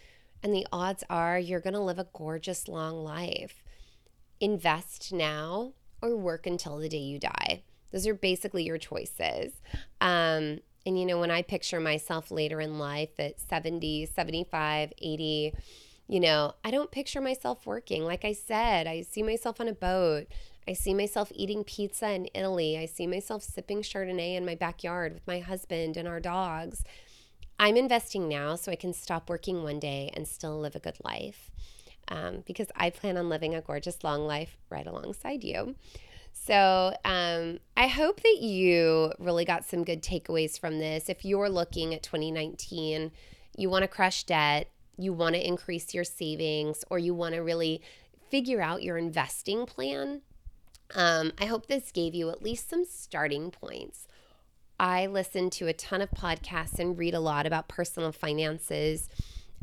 and 0.43 0.53
the 0.53 0.67
odds 0.71 1.03
are 1.09 1.39
you're 1.39 1.59
going 1.59 1.73
to 1.73 1.79
live 1.79 1.99
a 1.99 2.07
gorgeous 2.13 2.67
long 2.67 3.03
life. 3.03 3.63
Invest 4.39 5.13
now 5.13 5.73
or 6.01 6.15
work 6.15 6.45
until 6.45 6.77
the 6.77 6.89
day 6.89 6.97
you 6.97 7.19
die. 7.19 7.63
Those 7.91 8.05
are 8.07 8.13
basically 8.13 8.63
your 8.63 8.77
choices. 8.77 9.53
Um, 10.01 10.59
and 10.85 10.99
you 10.99 11.05
know, 11.05 11.19
when 11.19 11.31
I 11.31 11.41
picture 11.41 11.79
myself 11.79 12.29
later 12.29 12.61
in 12.61 12.77
life 12.77 13.19
at 13.19 13.39
70, 13.39 14.05
75, 14.05 14.93
80, 15.01 15.53
you 16.07 16.19
know, 16.19 16.53
I 16.63 16.71
don't 16.71 16.91
picture 16.91 17.21
myself 17.21 17.65
working. 17.65 18.03
Like 18.03 18.23
I 18.23 18.33
said, 18.33 18.85
I 18.85 19.01
see 19.01 19.23
myself 19.23 19.59
on 19.59 19.67
a 19.67 19.73
boat. 19.73 20.27
I 20.67 20.73
see 20.73 20.93
myself 20.93 21.31
eating 21.35 21.63
pizza 21.63 22.11
in 22.11 22.27
Italy. 22.33 22.77
I 22.77 22.85
see 22.85 23.05
myself 23.05 23.43
sipping 23.43 23.81
Chardonnay 23.81 24.35
in 24.35 24.45
my 24.45 24.55
backyard 24.55 25.13
with 25.13 25.27
my 25.27 25.39
husband 25.39 25.95
and 25.95 26.07
our 26.07 26.19
dogs. 26.19 26.83
I'm 27.59 27.77
investing 27.77 28.27
now 28.27 28.55
so 28.55 28.71
I 28.71 28.75
can 28.75 28.93
stop 28.93 29.29
working 29.29 29.63
one 29.63 29.79
day 29.79 30.11
and 30.13 30.27
still 30.27 30.59
live 30.59 30.75
a 30.75 30.79
good 30.79 30.97
life 31.03 31.51
um, 32.07 32.43
because 32.45 32.67
I 32.75 32.89
plan 32.89 33.17
on 33.17 33.29
living 33.29 33.55
a 33.55 33.61
gorgeous 33.61 34.03
long 34.03 34.25
life 34.25 34.57
right 34.69 34.85
alongside 34.85 35.43
you. 35.43 35.75
So 36.33 36.95
um, 37.05 37.59
I 37.77 37.87
hope 37.87 38.21
that 38.21 38.39
you 38.41 39.13
really 39.19 39.45
got 39.45 39.65
some 39.65 39.83
good 39.83 40.03
takeaways 40.03 40.59
from 40.59 40.79
this. 40.79 41.09
If 41.09 41.23
you're 41.23 41.49
looking 41.49 41.93
at 41.93 42.03
2019, 42.03 43.11
you 43.57 43.69
want 43.69 43.83
to 43.83 43.87
crush 43.87 44.23
debt, 44.23 44.69
you 44.97 45.13
want 45.13 45.35
to 45.35 45.47
increase 45.47 45.93
your 45.93 46.03
savings, 46.03 46.83
or 46.89 46.99
you 46.99 47.13
want 47.13 47.35
to 47.35 47.41
really 47.41 47.81
figure 48.29 48.61
out 48.61 48.83
your 48.83 48.97
investing 48.97 49.65
plan, 49.65 50.21
um, 50.93 51.31
I 51.39 51.45
hope 51.45 51.67
this 51.67 51.91
gave 51.91 52.13
you 52.13 52.29
at 52.29 52.43
least 52.43 52.69
some 52.69 52.85
starting 52.85 53.51
points. 53.51 54.07
I 54.79 55.07
listen 55.07 55.49
to 55.51 55.67
a 55.67 55.73
ton 55.73 56.01
of 56.01 56.11
podcasts 56.11 56.79
and 56.79 56.97
read 56.97 57.13
a 57.13 57.19
lot 57.19 57.45
about 57.45 57.67
personal 57.67 58.11
finances. 58.11 59.09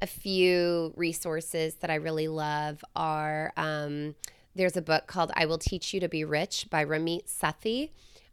A 0.01 0.07
few 0.07 0.93
resources 0.97 1.77
that 1.77 1.91
I 1.91 1.97
really 1.97 2.29
love 2.29 2.83
are 2.97 3.53
um, 3.57 4.15
there's 4.55 4.77
a 4.77 4.83
book 4.83 5.07
called 5.07 5.31
I 5.35 5.47
Will 5.47 5.59
Teach 5.59 5.95
You 5.95 6.01
to 6.01 6.09
Be 6.09 6.25
Rich 6.25 6.69
by 6.71 6.85
Ramit 6.85 7.27
Sethi. 7.27 7.91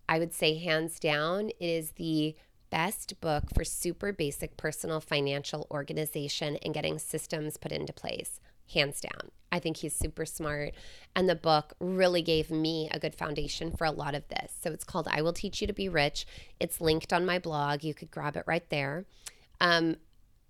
I 0.08 0.20
would 0.20 0.34
say, 0.34 0.58
hands 0.58 1.00
down, 1.00 1.50
it 1.50 1.56
is 1.60 1.92
the 1.92 2.36
best 2.72 3.20
book 3.22 3.44
for 3.54 3.64
super 3.64 4.12
basic 4.12 4.58
personal 4.58 5.02
financial 5.02 5.68
organization 5.70 6.58
and 6.64 6.74
getting 6.74 6.98
systems 6.98 7.58
put 7.58 7.72
into 7.72 7.94
place 7.94 8.40
hands 8.74 9.02
down. 9.02 9.32
I 9.52 9.60
think 9.60 9.78
he's 9.78 9.96
super 9.96 10.26
smart. 10.26 10.74
And 11.16 11.28
the 11.28 11.36
book 11.36 11.74
really 11.80 12.22
gave 12.22 12.52
me 12.52 12.90
a 12.92 13.00
good 13.00 13.16
foundation 13.16 13.72
for 13.72 13.86
a 13.86 13.92
lot 13.92 14.16
of 14.16 14.28
this. 14.28 14.54
So 14.62 14.72
it's 14.72 14.84
called 14.84 15.08
I 15.10 15.22
Will 15.22 15.34
Teach 15.34 15.62
You 15.62 15.68
to 15.68 15.74
Be 15.74 15.90
Rich. 15.90 16.28
It's 16.60 16.80
linked 16.82 17.12
on 17.12 17.26
my 17.26 17.40
blog. 17.40 17.84
You 17.84 17.94
could 17.94 18.12
grab 18.12 18.36
it 18.36 18.44
right 18.46 18.68
there. 18.70 19.06
Um, 19.60 19.98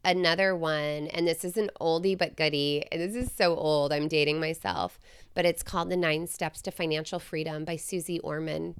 another 0.03 0.55
one, 0.55 1.07
and 1.07 1.27
this 1.27 1.43
is 1.43 1.57
an 1.57 1.71
oldie 1.79 2.17
but 2.17 2.35
goodie. 2.35 2.85
This 2.91 3.15
is 3.15 3.31
so 3.31 3.55
old. 3.55 3.91
I'm 3.91 4.07
dating 4.07 4.39
myself, 4.39 4.99
but 5.33 5.45
it's 5.45 5.63
called 5.63 5.89
The 5.89 5.97
Nine 5.97 6.27
Steps 6.27 6.61
to 6.63 6.71
Financial 6.71 7.19
Freedom 7.19 7.65
by 7.65 7.75
Suze 7.75 8.19
Orman. 8.23 8.75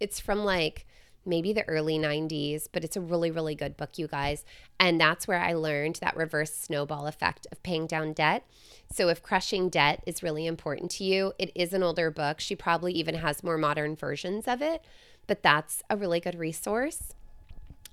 It's 0.00 0.20
from 0.20 0.44
like 0.44 0.86
maybe 1.28 1.52
the 1.52 1.68
early 1.68 1.98
90s, 1.98 2.66
but 2.72 2.82
it's 2.82 2.96
a 2.96 3.00
really, 3.00 3.30
really 3.30 3.54
good 3.54 3.76
book, 3.76 3.98
you 3.98 4.08
guys. 4.08 4.44
And 4.80 5.00
that's 5.00 5.28
where 5.28 5.40
I 5.40 5.52
learned 5.52 5.96
that 5.96 6.16
reverse 6.16 6.54
snowball 6.54 7.06
effect 7.06 7.46
of 7.52 7.62
paying 7.62 7.86
down 7.86 8.12
debt. 8.12 8.44
So, 8.90 9.08
if 9.08 9.22
crushing 9.22 9.68
debt 9.68 10.02
is 10.06 10.22
really 10.22 10.46
important 10.46 10.90
to 10.92 11.04
you, 11.04 11.34
it 11.38 11.52
is 11.54 11.72
an 11.72 11.82
older 11.82 12.10
book. 12.10 12.40
She 12.40 12.56
probably 12.56 12.92
even 12.94 13.16
has 13.16 13.44
more 13.44 13.58
modern 13.58 13.94
versions 13.94 14.48
of 14.48 14.62
it, 14.62 14.82
but 15.26 15.42
that's 15.42 15.82
a 15.90 15.96
really 15.96 16.20
good 16.20 16.38
resource. 16.38 17.12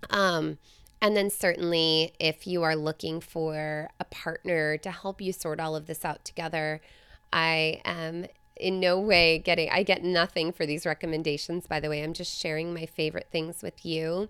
Um, 0.09 0.57
and 1.01 1.15
then, 1.17 1.29
certainly, 1.29 2.13
if 2.19 2.47
you 2.47 2.63
are 2.63 2.75
looking 2.75 3.19
for 3.19 3.89
a 3.99 4.05
partner 4.05 4.77
to 4.77 4.91
help 4.91 5.19
you 5.19 5.33
sort 5.33 5.59
all 5.59 5.75
of 5.75 5.87
this 5.87 6.05
out 6.05 6.23
together, 6.23 6.79
I 7.33 7.81
am 7.83 8.27
in 8.57 8.79
no 8.79 8.99
way 8.99 9.39
getting, 9.39 9.69
I 9.69 9.83
get 9.83 10.03
nothing 10.03 10.51
for 10.51 10.65
these 10.65 10.85
recommendations, 10.85 11.67
by 11.67 11.79
the 11.79 11.89
way. 11.89 12.03
I'm 12.03 12.13
just 12.13 12.39
sharing 12.39 12.73
my 12.73 12.85
favorite 12.85 13.27
things 13.31 13.61
with 13.61 13.85
you. 13.85 14.29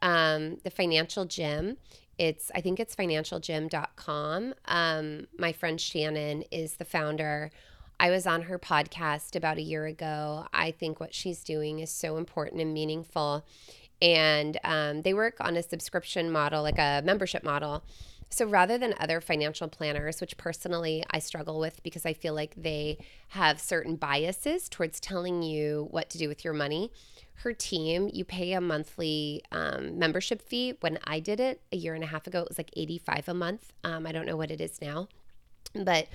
Um, 0.00 0.58
the 0.64 0.70
Financial 0.70 1.24
Gym. 1.24 1.76
It's, 2.18 2.50
I 2.54 2.60
think 2.60 2.78
it's 2.78 2.94
financialgym.com. 2.94 4.54
Um, 4.66 5.26
my 5.38 5.52
friend 5.52 5.80
Shannon 5.80 6.42
is 6.50 6.74
the 6.74 6.84
founder. 6.84 7.50
I 7.98 8.10
was 8.10 8.26
on 8.26 8.42
her 8.42 8.58
podcast 8.58 9.36
about 9.36 9.58
a 9.58 9.62
year 9.62 9.86
ago. 9.86 10.46
I 10.52 10.72
think 10.72 11.00
what 11.00 11.14
she's 11.14 11.42
doing 11.42 11.78
is 11.78 11.90
so 11.90 12.16
important 12.16 12.60
and 12.60 12.74
meaningful. 12.74 13.44
And 14.02 14.58
um, 14.64 15.02
they 15.02 15.14
work 15.14 15.36
on 15.40 15.56
a 15.56 15.62
subscription 15.62 16.30
model, 16.30 16.62
like 16.62 16.78
a 16.78 17.00
membership 17.04 17.44
model. 17.44 17.84
So 18.32 18.46
rather 18.46 18.78
than 18.78 18.94
other 18.98 19.20
financial 19.20 19.68
planners, 19.68 20.20
which 20.22 20.38
personally 20.38 21.04
I 21.10 21.18
struggle 21.18 21.60
with 21.60 21.82
because 21.82 22.06
I 22.06 22.14
feel 22.14 22.32
like 22.32 22.54
they 22.56 22.96
have 23.28 23.60
certain 23.60 23.96
biases 23.96 24.70
towards 24.70 24.98
telling 24.98 25.42
you 25.42 25.86
what 25.90 26.08
to 26.10 26.18
do 26.18 26.28
with 26.28 26.42
your 26.42 26.54
money, 26.54 26.90
her 27.34 27.52
team, 27.52 28.08
you 28.10 28.24
pay 28.24 28.52
a 28.52 28.60
monthly 28.60 29.42
um, 29.52 29.98
membership 29.98 30.40
fee. 30.40 30.78
When 30.80 30.98
I 31.04 31.20
did 31.20 31.40
it 31.40 31.60
a 31.72 31.76
year 31.76 31.94
and 31.94 32.02
a 32.02 32.06
half 32.06 32.26
ago, 32.26 32.40
it 32.40 32.48
was 32.48 32.58
like 32.58 32.70
85 32.74 33.28
a 33.28 33.34
month. 33.34 33.74
Um, 33.84 34.06
I 34.06 34.12
don't 34.12 34.24
know 34.24 34.36
what 34.38 34.50
it 34.50 34.62
is 34.62 34.80
now, 34.80 35.08
but 35.74 36.08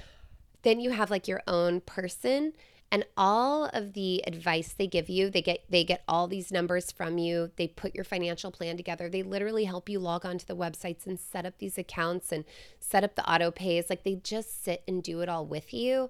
then 0.63 0.79
you 0.79 0.89
have 0.89 1.11
like 1.11 1.27
your 1.27 1.43
own 1.47 1.81
person 1.81 2.53
and 2.91 3.05
all 3.17 3.65
of 3.73 3.93
the 3.93 4.23
advice 4.25 4.73
they 4.73 4.87
give 4.87 5.09
you 5.09 5.29
they 5.29 5.41
get 5.41 5.63
they 5.69 5.83
get 5.83 6.03
all 6.07 6.27
these 6.27 6.51
numbers 6.51 6.91
from 6.91 7.17
you 7.17 7.51
they 7.57 7.67
put 7.67 7.93
your 7.93 8.03
financial 8.03 8.51
plan 8.51 8.77
together 8.77 9.09
they 9.09 9.23
literally 9.23 9.65
help 9.65 9.89
you 9.89 9.99
log 9.99 10.25
onto 10.25 10.45
the 10.45 10.55
websites 10.55 11.05
and 11.05 11.19
set 11.19 11.45
up 11.45 11.57
these 11.57 11.77
accounts 11.77 12.31
and 12.31 12.45
set 12.79 13.03
up 13.03 13.15
the 13.15 13.31
auto 13.31 13.51
pays 13.51 13.89
like 13.89 14.03
they 14.03 14.15
just 14.15 14.63
sit 14.63 14.83
and 14.87 15.03
do 15.03 15.21
it 15.21 15.29
all 15.29 15.45
with 15.45 15.73
you 15.73 16.09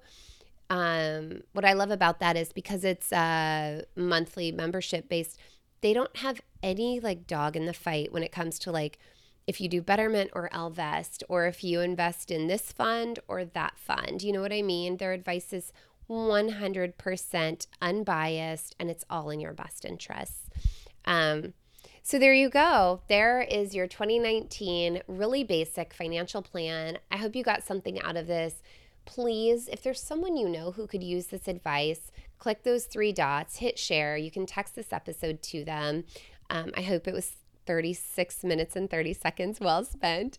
um, 0.70 1.42
what 1.54 1.66
i 1.66 1.74
love 1.74 1.92
about 1.92 2.20
that 2.20 2.36
is 2.36 2.54
because 2.54 2.84
it's 2.84 3.12
a 3.12 3.84
monthly 3.96 4.52
membership 4.52 5.10
based 5.10 5.40
they 5.82 5.94
don't 5.94 6.18
have 6.18 6.42
any 6.62 7.00
like 7.00 7.26
dog 7.28 7.56
in 7.56 7.66
the 7.66 7.74
fight 7.74 8.12
when 8.12 8.24
it 8.24 8.32
comes 8.32 8.60
to 8.60 8.72
like 8.72 9.00
if 9.48 9.62
you 9.62 9.70
do 9.70 9.82
Betterment 9.82 10.30
or 10.34 10.50
Ellevest, 10.52 11.24
or 11.30 11.48
if 11.48 11.64
you 11.64 11.80
invest 11.80 12.30
in 12.30 12.48
this 12.48 12.74
fund 12.74 13.20
or 13.30 13.46
that 13.46 13.80
fund. 13.80 14.22
You 14.22 14.34
know 14.34 14.42
what 14.42 14.52
I 14.52 14.62
mean? 14.62 14.98
Their 14.98 15.14
advice 15.14 15.54
is 15.54 15.72
100% 16.10 17.68
unbiased 17.82 18.76
and 18.80 18.90
it's 18.90 19.06
all 19.10 19.30
in 19.30 19.40
your 19.40 19.54
best 19.54 19.86
interests. 19.86 20.50
Um, 21.06 21.54
so 22.04 22.18
there 22.18 22.34
you 22.34 22.50
go. 22.50 23.02
There 23.10 23.42
is 23.42 23.76
your 23.76 23.88
2019 23.88 25.02
really 25.08 25.44
basic 25.44 25.94
financial 25.94 26.42
plan. 26.42 27.00
I 27.12 27.18
hope 27.18 27.36
you 27.36 27.44
got 27.44 27.64
something 27.64 28.02
out 28.02 28.16
of 28.16 28.28
this. 28.28 28.62
Please, 29.06 29.68
if 29.68 29.84
there's 29.84 30.02
someone 30.02 30.38
you 30.38 30.48
know 30.48 30.72
who 30.72 30.88
could 30.88 31.04
use 31.04 31.28
this 31.28 31.48
advice, 31.48 32.12
click 32.40 32.64
those 32.64 32.86
three 32.86 33.12
dots, 33.12 33.58
hit 33.58 33.78
share. 33.78 34.16
You 34.18 34.32
can 34.32 34.46
text 34.46 34.76
this 34.76 34.94
episode 34.94 35.42
to 35.44 35.64
them. 35.64 36.06
Um, 36.50 36.72
I 36.78 36.82
hope 36.82 37.08
it 37.08 37.14
was 37.14 37.34
36 37.68 38.44
minutes 38.44 38.76
and 38.76 38.90
30 38.90 39.14
seconds 39.14 39.60
well 39.60 39.84
spent. 39.84 40.38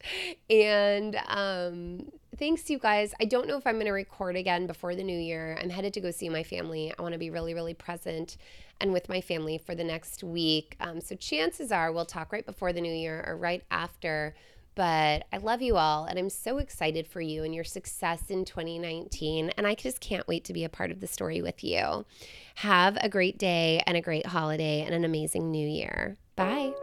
And 0.50 1.16
um, 1.26 2.10
thanks, 2.38 2.68
you 2.70 2.78
guys. 2.78 3.14
I 3.20 3.24
don't 3.24 3.46
know 3.46 3.56
if 3.56 3.66
I'm 3.66 3.74
going 3.74 3.86
to 3.86 3.92
record 3.92 4.36
again 4.36 4.66
before 4.66 4.94
the 4.94 5.04
new 5.04 5.18
year. 5.18 5.56
I'm 5.60 5.70
headed 5.70 5.94
to 5.94 6.00
go 6.00 6.10
see 6.10 6.28
my 6.28 6.42
family. 6.42 6.92
I 6.98 7.02
want 7.02 7.12
to 7.12 7.18
be 7.18 7.30
really, 7.30 7.54
really 7.54 7.74
present 7.74 8.36
and 8.80 8.92
with 8.92 9.08
my 9.08 9.20
family 9.20 9.58
for 9.58 9.74
the 9.74 9.84
next 9.84 10.24
week. 10.24 10.76
Um, 10.80 11.00
so 11.00 11.14
chances 11.14 11.72
are 11.72 11.92
we'll 11.92 12.06
talk 12.06 12.32
right 12.32 12.46
before 12.46 12.72
the 12.72 12.80
new 12.80 12.92
year 12.92 13.24
or 13.26 13.36
right 13.36 13.62
after. 13.70 14.34
But 14.78 15.24
I 15.32 15.38
love 15.38 15.60
you 15.60 15.76
all, 15.76 16.04
and 16.04 16.20
I'm 16.20 16.30
so 16.30 16.58
excited 16.58 17.08
for 17.08 17.20
you 17.20 17.42
and 17.42 17.52
your 17.52 17.64
success 17.64 18.22
in 18.28 18.44
2019. 18.44 19.50
And 19.56 19.66
I 19.66 19.74
just 19.74 19.98
can't 19.98 20.28
wait 20.28 20.44
to 20.44 20.52
be 20.52 20.62
a 20.62 20.68
part 20.68 20.92
of 20.92 21.00
the 21.00 21.08
story 21.08 21.42
with 21.42 21.64
you. 21.64 22.06
Have 22.54 22.96
a 23.00 23.08
great 23.08 23.38
day 23.38 23.82
and 23.88 23.96
a 23.96 24.00
great 24.00 24.26
holiday 24.26 24.82
and 24.82 24.94
an 24.94 25.04
amazing 25.04 25.50
new 25.50 25.66
year. 25.66 26.16
Bye. 26.36 26.74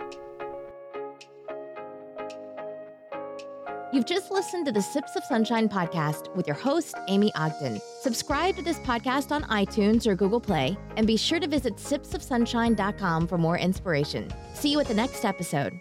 You've 3.96 4.06
just 4.06 4.30
listened 4.30 4.66
to 4.66 4.74
the 4.74 4.82
Sips 4.82 5.16
of 5.16 5.24
Sunshine 5.24 5.70
podcast 5.70 6.36
with 6.36 6.48
your 6.48 6.58
host, 6.58 6.96
Amy 7.08 7.32
Ogden. 7.34 7.80
Subscribe 8.02 8.58
to 8.58 8.62
this 8.62 8.78
podcast 8.80 9.32
on 9.32 9.44
iTunes 9.44 10.06
or 10.06 10.16
Google 10.16 10.42
Play, 10.42 10.78
and 10.98 11.08
be 11.08 11.16
sure 11.16 11.40
to 11.40 11.48
visit 11.48 11.78
sipsofsunshine.com 11.78 13.26
for 13.26 13.38
more 13.38 13.58
inspiration. 13.58 14.30
See 14.54 14.70
you 14.70 14.82
at 14.82 14.90
the 14.90 14.94
next 14.94 15.24
episode. 15.24 15.80